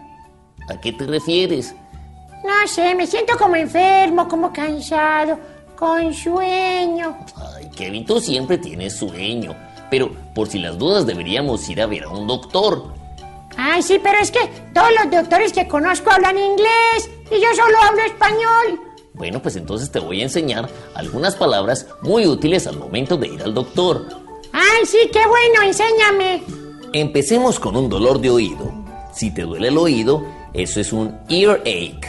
¿A 0.69 0.81
qué 0.81 0.93
te 0.93 1.09
refieres? 1.09 1.75
No 2.45 2.67
sé, 2.67 2.95
me 2.95 3.07
siento 3.07 3.37
como 3.39 3.57
enfermo, 3.57 4.29
como 4.29 4.53
cansado, 4.53 5.39
con 5.77 6.13
sueño. 6.15 7.19
Ay, 7.57 7.69
Kevin, 7.77 8.05
tú 8.07 8.21
siempre 8.21 8.59
tienes 8.59 8.97
sueño. 8.97 9.55
Pero 9.91 10.11
por 10.35 10.49
si 10.49 10.59
las 10.59 10.79
dudas 10.79 11.07
deberíamos 11.07 11.69
ir 11.69 11.83
a 11.83 11.87
ver 11.87 12.05
a 12.05 12.09
un 12.09 12.27
doctor. 12.27 12.95
Ay, 13.57 13.83
sí, 13.83 14.01
pero 14.03 14.19
es 14.21 14.31
que 14.31 14.39
todos 14.73 14.89
los 15.03 15.11
doctores 15.11 15.53
que 15.53 15.67
conozco 15.67 16.11
hablan 16.11 16.39
inglés 16.39 17.11
y 17.31 17.41
yo 17.41 17.49
solo 17.55 17.77
hablo 17.83 18.03
español. 18.03 18.81
Bueno, 19.15 19.43
pues 19.43 19.57
entonces 19.57 19.91
te 19.91 19.99
voy 19.99 20.21
a 20.21 20.25
enseñar 20.25 20.69
algunas 20.95 21.37
palabras 21.37 21.87
muy 22.01 22.27
útiles 22.27 22.67
al 22.67 22.79
momento 22.79 23.17
de 23.17 23.29
ir 23.29 23.43
al 23.43 23.53
doctor. 23.53 24.07
Ay, 24.53 24.87
sí, 24.87 24.99
qué 25.13 25.21
bueno, 25.27 25.63
enséñame. 25.63 26.43
Empecemos 26.93 27.61
con 27.61 27.77
un 27.77 27.89
dolor 27.89 28.21
de 28.21 28.31
oído. 28.31 28.73
Si 29.13 29.33
te 29.33 29.43
duele 29.43 29.69
el 29.69 29.79
oído, 29.79 30.25
eso 30.55 30.81
es 30.81 30.93
un 30.93 31.19
earache. 31.29 32.09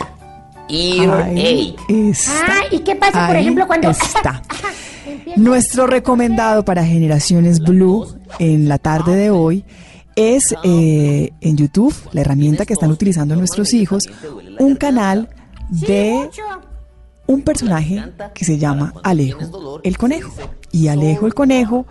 Earache. 0.72 1.42
Ahí 1.42 1.76
está. 1.90 2.32
Ah, 2.48 2.62
¿y 2.72 2.80
qué 2.80 2.96
pasa, 2.96 3.28
por 3.28 3.36
ejemplo, 3.36 3.68
cuando... 3.68 3.90
está. 3.90 4.42
Nuestro 5.36 5.88
recomendado 5.88 6.64
para 6.64 6.86
Generaciones 6.86 7.60
Blue 7.60 8.08
en 8.40 8.68
la 8.68 8.78
tarde 8.78 9.16
de 9.16 9.30
hoy 9.30 9.66
es 10.16 10.56
eh, 10.64 11.32
en 11.42 11.58
YouTube, 11.58 11.94
la 12.12 12.22
herramienta 12.22 12.66
que 12.66 12.74
están 12.74 12.92
utilizando 12.92 13.36
nuestros 13.36 13.74
hijos, 13.74 14.04
un 14.60 14.76
canal 14.76 15.30
de 15.70 16.30
un 17.28 17.42
personaje 17.42 18.04
que 18.34 18.46
se 18.46 18.58
llama 18.58 18.94
Alejo 19.04 19.80
el 19.84 19.98
Conejo. 19.98 20.34
Y 20.72 20.88
Alejo 20.88 21.28
el 21.28 21.34
Conejo 21.34 21.86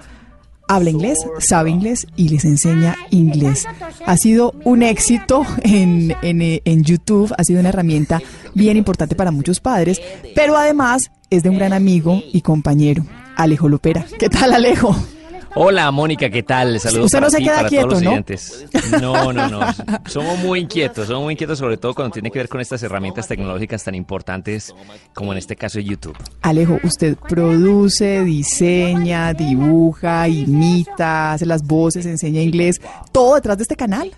habla 0.70 0.90
inglés, 0.90 1.18
sabe 1.38 1.70
inglés 1.70 2.06
y 2.16 2.28
les 2.28 2.44
enseña 2.44 2.96
inglés. 3.10 3.66
Ha 4.06 4.16
sido 4.16 4.54
un 4.64 4.82
éxito 4.82 5.44
en, 5.62 6.14
en, 6.22 6.60
en 6.64 6.84
YouTube, 6.84 7.34
ha 7.36 7.42
sido 7.42 7.58
una 7.58 7.70
herramienta 7.70 8.22
bien 8.54 8.76
importante 8.76 9.16
para 9.16 9.32
muchos 9.32 9.58
padres, 9.58 10.00
pero 10.34 10.56
además 10.56 11.10
es 11.28 11.42
de 11.42 11.50
un 11.50 11.58
gran 11.58 11.72
amigo 11.72 12.22
y 12.32 12.42
compañero, 12.42 13.04
Alejo 13.36 13.68
Lopera. 13.68 14.06
¿Qué 14.18 14.28
tal, 14.28 14.52
Alejo? 14.52 14.94
Hola, 15.55 15.90
Mónica, 15.90 16.30
¿qué 16.30 16.42
tal? 16.42 16.78
Saludos 16.78 17.07
Usted 17.07 17.18
no 17.18 17.22
para 17.22 17.30
se 17.30 17.36
ti, 17.38 17.44
queda 17.44 17.57
para 17.57 17.68
quieto, 17.68 17.88
todos 17.88 17.94
los 17.94 18.03
¿no? 18.03 18.11
oyentes. 18.11 18.66
No, 19.01 19.32
no, 19.32 19.48
no. 19.48 19.61
Somos 20.07 20.38
muy 20.38 20.61
inquietos, 20.61 21.09
somos 21.09 21.24
muy 21.24 21.32
inquietos 21.32 21.59
sobre 21.59 21.76
todo 21.76 21.94
cuando 21.94 22.12
tiene 22.12 22.30
que 22.30 22.38
ver 22.38 22.48
con 22.48 22.61
estas 22.61 22.82
herramientas 22.82 23.26
tecnológicas 23.26 23.82
tan 23.82 23.94
importantes 23.94 24.74
como 25.14 25.32
en 25.32 25.38
este 25.38 25.57
caso 25.57 25.80
YouTube. 25.80 26.16
Alejo, 26.42 26.78
usted 26.84 27.16
produce, 27.16 28.22
diseña, 28.24 29.32
dibuja, 29.34 30.28
imita, 30.28 31.32
hace 31.32 31.46
las 31.46 31.62
voces, 31.66 32.07
enseña 32.07 32.40
inglés, 32.42 32.80
todo 33.12 33.34
detrás 33.34 33.57
de 33.59 33.62
este 33.62 33.76
canal. 33.76 34.12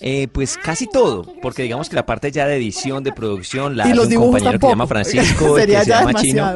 Eh, 0.00 0.28
pues 0.32 0.56
casi 0.56 0.86
todo, 0.86 1.26
porque 1.40 1.62
digamos 1.62 1.88
que 1.88 1.96
la 1.96 2.06
parte 2.06 2.30
ya 2.32 2.46
de 2.46 2.56
edición, 2.56 3.04
de 3.04 3.12
producción, 3.12 3.76
la 3.76 3.86
Y 3.86 3.92
hace 3.92 3.96
los 3.96 4.08
un 4.08 4.14
compañero 4.16 4.58
que 4.58 4.66
se 4.66 4.72
llama. 4.72 4.86
Francisco, 4.86 5.56
Sería 5.58 5.78
que 5.80 5.84
se 5.84 5.90
llama 5.90 6.14
Chino. 6.14 6.52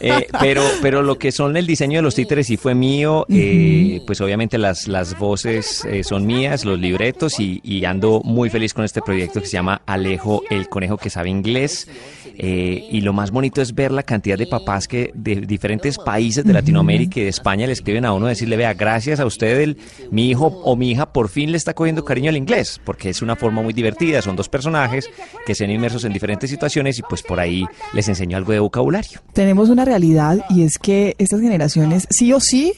Eh, 0.00 0.26
pero, 0.40 0.62
pero 0.80 1.02
lo 1.02 1.18
que 1.18 1.32
son 1.32 1.56
el 1.56 1.66
diseño 1.66 1.98
de 1.98 2.02
los 2.02 2.14
títeres 2.14 2.46
sí 2.46 2.56
fue 2.56 2.74
mío, 2.74 3.26
eh, 3.28 4.02
pues 4.06 4.20
obviamente 4.20 4.58
las, 4.58 4.88
las 4.88 5.18
voces 5.18 5.84
eh, 5.84 6.02
son 6.02 6.26
mías, 6.26 6.64
los 6.64 6.78
libretos 6.78 7.38
y, 7.38 7.60
y 7.62 7.84
ando 7.84 8.20
muy 8.24 8.50
feliz 8.50 8.74
con 8.74 8.84
este 8.84 9.00
proyecto 9.02 9.40
que 9.40 9.46
se 9.46 9.52
llama 9.52 9.82
Alejo 9.86 10.42
el 10.50 10.68
Conejo 10.68 10.96
que 10.96 11.10
sabe 11.10 11.30
inglés. 11.30 11.88
Eh, 12.38 12.88
y 12.90 13.00
lo 13.02 13.12
más 13.12 13.30
bonito 13.30 13.60
es 13.60 13.74
ver 13.74 13.92
la 13.92 14.02
cantidad 14.02 14.38
de 14.38 14.46
papás 14.46 14.88
que 14.88 15.10
de 15.14 15.36
diferentes 15.36 15.98
países 15.98 16.44
de 16.44 16.52
Latinoamérica 16.52 17.20
y 17.20 17.24
de 17.24 17.28
España 17.28 17.66
le 17.66 17.72
escriben 17.72 18.04
a 18.04 18.12
uno 18.12 18.26
decirle, 18.26 18.56
vea, 18.56 18.74
gracias 18.74 19.20
a 19.20 19.26
usted, 19.26 19.60
el, 19.60 19.78
mi 20.10 20.30
hijo 20.30 20.46
o 20.46 20.76
mi 20.76 20.90
hija 20.90 21.12
por 21.12 21.28
fin 21.28 21.50
le 21.50 21.58
está 21.58 21.74
cogiendo 21.74 22.04
cariño 22.04 22.30
al 22.30 22.36
inglés, 22.36 22.61
porque 22.84 23.10
es 23.10 23.22
una 23.22 23.36
forma 23.36 23.62
muy 23.62 23.72
divertida, 23.72 24.22
son 24.22 24.36
dos 24.36 24.48
personajes 24.48 25.08
que 25.46 25.54
se 25.54 25.64
ven 25.64 25.76
inmersos 25.76 26.04
en 26.04 26.12
diferentes 26.12 26.50
situaciones 26.50 26.98
y 26.98 27.02
pues 27.02 27.22
por 27.22 27.40
ahí 27.40 27.66
les 27.92 28.08
enseño 28.08 28.36
algo 28.36 28.52
de 28.52 28.58
vocabulario. 28.58 29.20
Tenemos 29.32 29.68
una 29.68 29.84
realidad 29.84 30.44
y 30.50 30.62
es 30.62 30.78
que 30.78 31.14
estas 31.18 31.40
generaciones 31.40 32.06
sí 32.10 32.32
o 32.32 32.40
sí 32.40 32.74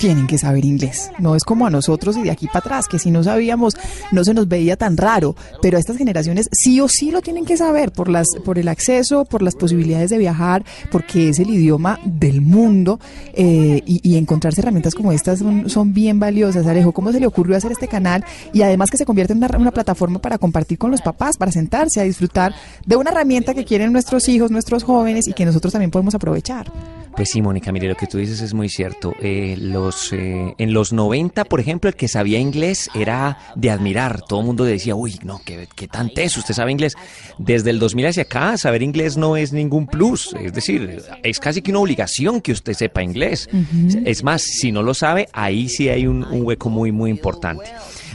tienen 0.00 0.26
que 0.26 0.38
saber 0.38 0.64
inglés. 0.64 1.12
No 1.18 1.36
es 1.36 1.44
como 1.44 1.66
a 1.66 1.70
nosotros 1.70 2.16
y 2.16 2.22
de 2.22 2.30
aquí 2.30 2.46
para 2.46 2.60
atrás, 2.60 2.88
que 2.88 2.98
si 2.98 3.10
no 3.10 3.22
sabíamos 3.22 3.76
no 4.12 4.24
se 4.24 4.32
nos 4.32 4.48
veía 4.48 4.76
tan 4.76 4.96
raro, 4.96 5.36
pero 5.60 5.76
a 5.76 5.80
estas 5.80 5.98
generaciones 5.98 6.48
sí 6.52 6.80
o 6.80 6.88
sí 6.88 7.10
lo 7.10 7.20
tienen 7.20 7.44
que 7.44 7.58
saber 7.58 7.92
por 7.92 8.08
las 8.08 8.28
por 8.42 8.58
el 8.58 8.68
acceso, 8.68 9.26
por 9.26 9.42
las 9.42 9.54
posibilidades 9.54 10.08
de 10.08 10.16
viajar, 10.16 10.64
porque 10.90 11.28
es 11.28 11.38
el 11.38 11.50
idioma 11.50 12.00
del 12.04 12.40
mundo 12.40 12.98
eh, 13.34 13.82
y, 13.84 14.16
encontrarse 14.16 14.60
herramientas 14.60 14.94
como 14.94 15.12
estas 15.12 15.38
son, 15.38 15.68
son, 15.68 15.92
bien 15.92 16.18
valiosas. 16.18 16.66
Alejo, 16.66 16.92
¿cómo 16.92 17.12
se 17.12 17.20
le 17.20 17.26
ocurrió 17.26 17.56
hacer 17.56 17.72
este 17.72 17.86
canal 17.86 18.24
y 18.54 18.62
además 18.62 18.90
que 18.90 18.96
se 18.96 19.04
convierte 19.04 19.34
en 19.34 19.38
una, 19.38 19.58
una 19.58 19.70
plataforma 19.70 20.18
para 20.18 20.38
compartir 20.38 20.78
con 20.78 20.90
los 20.90 21.02
papás, 21.02 21.36
para 21.36 21.52
sentarse 21.52 22.00
a 22.00 22.04
disfrutar 22.04 22.54
de 22.86 22.96
una 22.96 23.10
herramienta 23.10 23.52
que 23.52 23.66
quieren 23.66 23.92
nuestros 23.92 24.28
hijos, 24.28 24.50
nuestros 24.50 24.82
jóvenes 24.82 25.28
y 25.28 25.34
que 25.34 25.44
nosotros 25.44 25.72
también 25.72 25.90
podemos 25.90 26.14
aprovechar? 26.14 26.72
Pues 27.16 27.30
sí, 27.30 27.42
Mónica, 27.42 27.72
mire, 27.72 27.88
lo 27.88 27.96
que 27.96 28.06
tú 28.06 28.18
dices 28.18 28.40
es 28.40 28.54
muy 28.54 28.68
cierto. 28.68 29.14
Eh, 29.20 29.56
los, 29.58 30.12
eh, 30.12 30.54
en 30.58 30.72
los 30.72 30.92
90, 30.92 31.44
por 31.44 31.60
ejemplo, 31.60 31.88
el 31.88 31.96
que 31.96 32.08
sabía 32.08 32.38
inglés 32.38 32.88
era 32.94 33.38
de 33.56 33.70
admirar. 33.70 34.22
Todo 34.22 34.40
el 34.40 34.46
mundo 34.46 34.64
decía, 34.64 34.94
uy, 34.94 35.18
no, 35.22 35.40
qué, 35.44 35.68
qué 35.74 35.88
tan 35.88 36.10
teso, 36.10 36.40
usted 36.40 36.54
sabe 36.54 36.72
inglés. 36.72 36.96
Desde 37.38 37.70
el 37.70 37.78
2000 37.78 38.06
hacia 38.06 38.22
acá, 38.22 38.56
saber 38.56 38.82
inglés 38.82 39.16
no 39.16 39.36
es 39.36 39.52
ningún 39.52 39.86
plus. 39.86 40.34
Es 40.40 40.52
decir, 40.52 41.02
es 41.22 41.40
casi 41.40 41.62
que 41.62 41.70
una 41.70 41.80
obligación 41.80 42.40
que 42.40 42.52
usted 42.52 42.74
sepa 42.74 43.02
inglés. 43.02 43.48
Uh 43.52 43.56
-huh. 43.56 44.02
Es 44.06 44.22
más, 44.22 44.42
si 44.42 44.72
no 44.72 44.82
lo 44.82 44.94
sabe, 44.94 45.28
ahí 45.32 45.68
sí 45.68 45.88
hay 45.88 46.06
un, 46.06 46.24
un 46.24 46.44
hueco 46.44 46.70
muy, 46.70 46.92
muy 46.92 47.10
importante. 47.10 47.70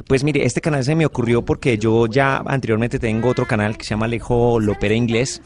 Pues 0.08 0.24
mire, 0.24 0.46
este 0.46 0.62
canal 0.62 0.84
se 0.84 0.96
me 0.96 1.06
ocurrió 1.06 1.44
porque 1.44 1.78
yo 1.78 2.08
ya 2.08 2.38
anteriormente 2.46 3.00
tengo 3.00 3.30
otro 3.30 3.46
canal 3.46 3.78
que 3.78 3.84
se 3.84 3.92
llama 3.92 4.06
Alejo 4.06 4.60
Lopera 4.60 4.96
Inglés 4.96 5.42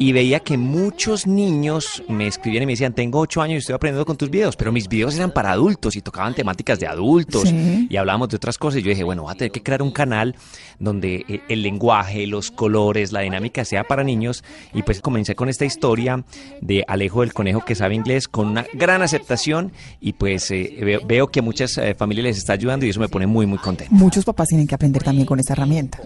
y 0.00 0.12
veía 0.12 0.40
que 0.40 0.56
muchos 0.56 1.26
niños 1.26 2.02
me 2.08 2.26
escribían 2.26 2.62
y 2.62 2.66
me 2.66 2.72
decían, 2.72 2.94
tengo 2.94 3.18
ocho 3.18 3.42
años 3.42 3.56
y 3.56 3.58
estoy 3.58 3.74
aprendiendo 3.74 4.06
con 4.06 4.16
tus 4.16 4.30
videos, 4.30 4.56
pero 4.56 4.72
mis 4.72 4.88
videos 4.88 5.14
eran 5.14 5.30
para 5.30 5.52
adultos 5.52 5.94
y 5.94 6.00
tocaban 6.00 6.32
temáticas 6.34 6.80
de 6.80 6.86
adultos 6.86 7.50
sí. 7.50 7.86
y 7.90 7.96
hablábamos 7.98 8.30
de 8.30 8.36
otras 8.36 8.56
cosas. 8.56 8.80
Y 8.80 8.82
yo 8.82 8.88
dije, 8.88 9.04
bueno, 9.04 9.24
voy 9.24 9.32
a 9.32 9.34
tener 9.34 9.52
que 9.52 9.62
crear 9.62 9.82
un 9.82 9.90
canal 9.90 10.36
donde 10.78 11.42
el 11.50 11.62
lenguaje, 11.62 12.26
los 12.26 12.50
colores, 12.50 13.12
la 13.12 13.20
dinámica 13.20 13.62
sea 13.66 13.84
para 13.84 14.02
niños. 14.02 14.42
Y 14.72 14.84
pues 14.84 15.02
comencé 15.02 15.34
con 15.34 15.50
esta 15.50 15.66
historia 15.66 16.24
de 16.62 16.82
Alejo 16.88 17.22
el 17.22 17.34
Conejo 17.34 17.62
que 17.62 17.74
sabe 17.74 17.94
inglés 17.94 18.26
con 18.26 18.46
una 18.46 18.64
gran 18.72 19.02
aceptación 19.02 19.70
y 20.00 20.14
pues 20.14 20.50
eh, 20.50 20.78
veo, 20.80 21.02
veo, 21.06 21.26
que 21.26 21.42
muchas 21.42 21.76
eh, 21.76 21.94
familias 21.94 22.24
les 22.24 22.38
está 22.38 22.54
ayudando 22.54 22.86
y 22.86 22.88
eso 22.88 23.00
me 23.00 23.08
pone 23.10 23.26
muy, 23.26 23.44
muy 23.44 23.58
contento. 23.58 23.94
Muchos 23.94 24.24
papás 24.24 24.48
tienen 24.48 24.66
que 24.66 24.74
aprender 24.74 25.02
también 25.02 25.26
con 25.26 25.38
esta 25.38 25.52
herramienta. 25.52 26.00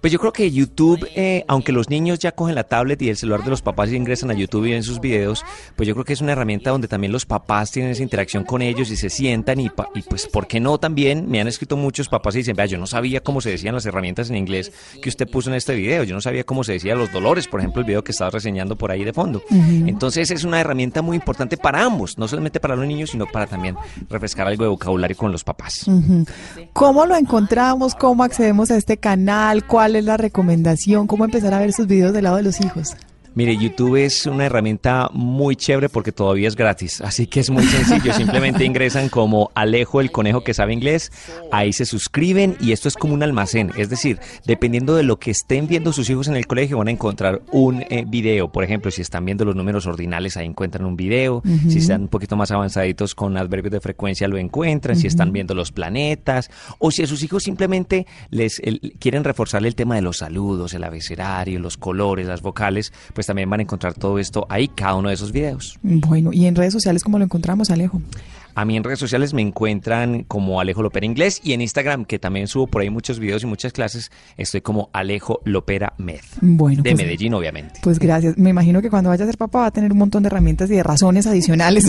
Pues 0.00 0.12
yo 0.12 0.18
creo 0.18 0.32
que 0.32 0.50
YouTube, 0.50 1.06
eh, 1.14 1.44
aunque 1.48 1.72
los 1.72 1.90
niños 1.90 2.18
ya 2.18 2.32
cogen 2.32 2.54
la 2.54 2.64
tablet 2.64 3.00
y 3.02 3.08
el 3.08 3.16
celular 3.16 3.42
de 3.44 3.50
los 3.50 3.62
papás 3.62 3.90
y 3.90 3.96
ingresan 3.96 4.30
a 4.30 4.34
YouTube 4.34 4.66
y 4.66 4.72
ven 4.72 4.82
sus 4.82 5.00
videos, 5.00 5.44
pues 5.74 5.86
yo 5.88 5.94
creo 5.94 6.04
que 6.04 6.12
es 6.12 6.20
una 6.20 6.32
herramienta 6.32 6.70
donde 6.70 6.88
también 6.88 7.12
los 7.12 7.26
papás 7.26 7.70
tienen 7.70 7.92
esa 7.92 8.02
interacción 8.02 8.44
con 8.44 8.62
ellos 8.62 8.90
y 8.90 8.96
se 8.96 9.10
sientan 9.10 9.60
y, 9.60 9.70
y 9.94 10.02
pues, 10.02 10.26
¿por 10.26 10.46
qué 10.46 10.60
no 10.60 10.78
también? 10.78 11.28
Me 11.28 11.40
han 11.40 11.48
escrito 11.48 11.76
muchos 11.76 12.08
papás 12.08 12.34
y 12.34 12.38
dicen, 12.38 12.56
vea, 12.56 12.66
yo 12.66 12.78
no 12.78 12.86
sabía 12.86 13.20
cómo 13.20 13.40
se 13.40 13.50
decían 13.50 13.74
las 13.74 13.86
herramientas 13.86 14.30
en 14.30 14.36
inglés 14.36 14.72
que 15.02 15.08
usted 15.08 15.28
puso 15.28 15.50
en 15.50 15.56
este 15.56 15.74
video, 15.74 16.04
yo 16.04 16.14
no 16.14 16.20
sabía 16.20 16.44
cómo 16.44 16.64
se 16.64 16.72
decían 16.72 16.98
los 16.98 17.12
dolores, 17.12 17.48
por 17.48 17.60
ejemplo, 17.60 17.80
el 17.80 17.86
video 17.86 18.04
que 18.04 18.12
estaba 18.12 18.30
reseñando 18.30 18.76
por 18.76 18.90
ahí 18.90 19.04
de 19.04 19.12
fondo. 19.12 19.42
Uh 19.50 19.54
-huh. 19.54 19.88
Entonces 19.88 20.30
es 20.30 20.44
una 20.44 20.60
herramienta 20.60 21.02
muy 21.02 21.16
importante 21.16 21.56
para 21.56 21.82
ambos, 21.82 22.18
no 22.18 22.28
solamente 22.28 22.60
para 22.60 22.76
los 22.76 22.86
niños, 22.86 23.10
sino 23.10 23.26
para 23.26 23.46
también 23.46 23.76
refrescar 24.08 24.46
algo 24.46 24.64
de 24.64 24.70
vocabulario 24.70 25.16
con 25.16 25.32
los 25.32 25.44
papás. 25.44 25.86
Uh 25.86 25.92
-huh. 25.92 26.28
¿Cómo 26.72 27.06
lo 27.06 27.16
encontramos? 27.16 27.94
¿Cómo 27.94 28.22
accedemos 28.24 28.70
a 28.70 28.76
este 28.76 28.96
canal? 28.96 29.66
¿Cuál 29.66 29.85
es 29.94 30.04
la 30.04 30.16
recomendación? 30.16 31.06
¿Cómo 31.06 31.24
empezar 31.24 31.54
a 31.54 31.60
ver 31.60 31.72
sus 31.72 31.86
videos 31.86 32.12
del 32.12 32.24
lado 32.24 32.36
de 32.36 32.42
los 32.42 32.60
hijos? 32.60 32.96
Mire, 33.36 33.54
YouTube 33.58 33.96
es 33.96 34.24
una 34.24 34.46
herramienta 34.46 35.10
muy 35.12 35.56
chévere 35.56 35.90
porque 35.90 36.10
todavía 36.10 36.48
es 36.48 36.56
gratis, 36.56 37.02
así 37.02 37.26
que 37.26 37.40
es 37.40 37.50
muy 37.50 37.64
sencillo. 37.66 38.14
Simplemente 38.14 38.64
ingresan 38.64 39.10
como 39.10 39.50
Alejo 39.54 40.00
el 40.00 40.10
conejo 40.10 40.42
que 40.42 40.54
sabe 40.54 40.72
inglés, 40.72 41.12
ahí 41.52 41.74
se 41.74 41.84
suscriben 41.84 42.56
y 42.60 42.72
esto 42.72 42.88
es 42.88 42.94
como 42.94 43.12
un 43.12 43.22
almacén. 43.22 43.72
Es 43.76 43.90
decir, 43.90 44.20
dependiendo 44.46 44.96
de 44.96 45.02
lo 45.02 45.18
que 45.18 45.32
estén 45.32 45.66
viendo 45.66 45.92
sus 45.92 46.08
hijos 46.08 46.28
en 46.28 46.36
el 46.36 46.46
colegio, 46.46 46.78
van 46.78 46.88
a 46.88 46.92
encontrar 46.92 47.42
un 47.52 47.82
eh, 47.90 48.06
video. 48.08 48.50
Por 48.50 48.64
ejemplo, 48.64 48.90
si 48.90 49.02
están 49.02 49.26
viendo 49.26 49.44
los 49.44 49.54
números 49.54 49.86
ordinales, 49.86 50.38
ahí 50.38 50.46
encuentran 50.46 50.86
un 50.86 50.96
video. 50.96 51.36
Uh 51.36 51.42
-huh. 51.42 51.70
Si 51.70 51.76
están 51.76 52.00
un 52.00 52.08
poquito 52.08 52.36
más 52.36 52.50
avanzaditos 52.52 53.14
con 53.14 53.36
adverbios 53.36 53.72
de 53.72 53.80
frecuencia, 53.80 54.28
lo 54.28 54.38
encuentran. 54.38 54.96
Uh 54.96 54.98
-huh. 54.98 55.02
Si 55.02 55.08
están 55.08 55.32
viendo 55.32 55.54
los 55.54 55.72
planetas 55.72 56.48
o 56.78 56.90
si 56.90 57.02
a 57.02 57.06
sus 57.06 57.22
hijos 57.22 57.42
simplemente 57.42 58.06
les 58.30 58.60
el, 58.60 58.94
quieren 58.98 59.24
reforzarle 59.24 59.68
el 59.68 59.74
tema 59.74 59.94
de 59.94 60.00
los 60.00 60.16
saludos, 60.16 60.72
el 60.72 60.84
abecedario, 60.84 61.60
los 61.60 61.76
colores, 61.76 62.26
las 62.26 62.40
vocales, 62.40 62.94
pues 63.12 63.25
también 63.26 63.50
van 63.50 63.60
a 63.60 63.62
encontrar 63.64 63.94
todo 63.94 64.18
esto 64.18 64.46
ahí, 64.48 64.68
cada 64.68 64.94
uno 64.94 65.08
de 65.08 65.14
esos 65.14 65.32
videos. 65.32 65.78
Bueno, 65.82 66.32
¿y 66.32 66.46
en 66.46 66.54
redes 66.54 66.72
sociales 66.72 67.02
cómo 67.02 67.18
lo 67.18 67.24
encontramos, 67.24 67.70
Alejo? 67.70 68.00
A 68.56 68.64
mí 68.64 68.74
en 68.74 68.84
redes 68.84 68.98
sociales 68.98 69.34
me 69.34 69.42
encuentran 69.42 70.22
como 70.22 70.60
Alejo 70.60 70.82
Lopera 70.82 71.04
Inglés 71.04 71.42
y 71.44 71.52
en 71.52 71.60
Instagram, 71.60 72.06
que 72.06 72.18
también 72.18 72.48
subo 72.48 72.66
por 72.66 72.80
ahí 72.80 72.88
muchos 72.88 73.18
videos 73.18 73.42
y 73.42 73.46
muchas 73.46 73.74
clases, 73.74 74.10
estoy 74.38 74.62
como 74.62 74.88
Alejo 74.94 75.42
Lopera 75.44 75.92
Med. 75.98 76.22
Bueno, 76.40 76.82
de 76.82 76.92
pues, 76.92 77.04
Medellín, 77.04 77.34
obviamente. 77.34 77.80
Pues 77.82 77.98
gracias. 77.98 78.38
Me 78.38 78.48
imagino 78.48 78.80
que 78.80 78.88
cuando 78.88 79.10
vaya 79.10 79.24
a 79.24 79.26
ser 79.26 79.36
papá 79.36 79.58
va 79.58 79.66
a 79.66 79.70
tener 79.72 79.92
un 79.92 79.98
montón 79.98 80.22
de 80.22 80.28
herramientas 80.28 80.70
y 80.70 80.76
de 80.76 80.82
razones 80.82 81.26
adicionales. 81.26 81.84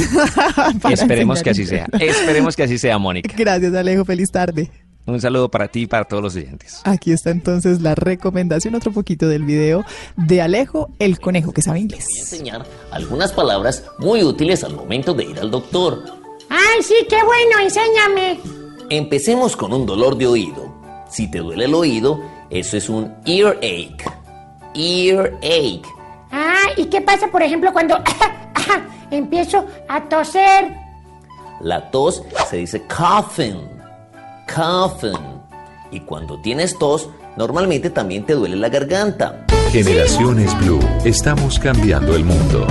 Esperemos 0.92 1.42
que 1.42 1.52
así 1.52 1.66
sea. 1.66 1.88
Esperemos 1.98 2.58
que 2.58 2.64
así 2.64 2.78
sea, 2.78 2.98
Mónica. 2.98 3.34
Gracias, 3.38 3.74
Alejo. 3.74 4.04
Feliz 4.04 4.30
tarde. 4.30 4.70
Un 5.08 5.22
saludo 5.22 5.50
para 5.50 5.70
ti 5.70 5.84
y 5.84 5.88
para 5.88 6.04
todos 6.04 6.22
los 6.22 6.36
oyentes. 6.36 6.82
Aquí 6.84 7.14
está 7.14 7.30
entonces 7.30 7.82
la 7.82 7.96
recomendación, 7.96 8.76
otro 8.76 8.92
poquito 8.92 9.30
del 9.30 9.44
video 9.44 9.86
de 10.18 10.42
Alejo, 10.42 10.90
el 11.00 11.18
conejo 11.22 11.54
que 11.54 11.62
sabe 11.62 11.80
inglés. 11.80 12.06
Voy 12.10 12.18
a 12.18 12.22
enseñar 12.22 12.66
algunas 12.92 13.32
palabras 13.32 13.86
muy 14.00 14.22
útiles 14.22 14.66
al 14.66 14.76
momento 14.76 15.14
de 15.14 15.24
ir 15.24 15.40
al 15.40 15.50
doctor. 15.50 16.04
¡Ay, 16.50 16.84
sí, 16.84 16.96
qué 17.10 17.24
bueno! 17.24 17.60
¡Enséñame! 17.64 18.40
Empecemos 18.90 19.56
con 19.56 19.72
un 19.72 19.86
dolor 19.86 20.18
de 20.18 20.28
oído. 20.28 20.76
Si 21.10 21.32
te 21.32 21.40
duele 21.40 21.66
el 21.66 21.74
oído, 21.74 22.22
eso 22.50 22.76
es 22.76 22.90
un 22.90 23.16
earache. 23.26 24.04
Earache. 24.76 25.84
Ah, 26.32 26.68
¿y 26.76 26.86
qué 26.88 27.00
pasa, 27.00 27.30
por 27.30 27.42
ejemplo, 27.42 27.72
cuando 27.72 27.96
empiezo 29.12 29.66
a 29.88 30.04
toser? 30.10 30.76
La 31.62 31.90
tos 31.92 32.24
se 32.50 32.58
dice 32.58 32.84
coughing 32.88 33.77
coughing. 34.48 35.42
Y 35.92 36.02
cuando 36.02 36.40
tienes 36.42 36.78
tos, 36.78 37.10
normalmente 37.38 37.90
también 37.90 38.26
te 38.26 38.34
duele 38.34 38.56
la 38.56 38.70
garganta. 38.70 39.46
Generaciones 39.72 40.58
Blue, 40.60 40.80
estamos 41.06 41.60
cambiando 41.60 42.16
el 42.16 42.24
mundo. 42.24 42.66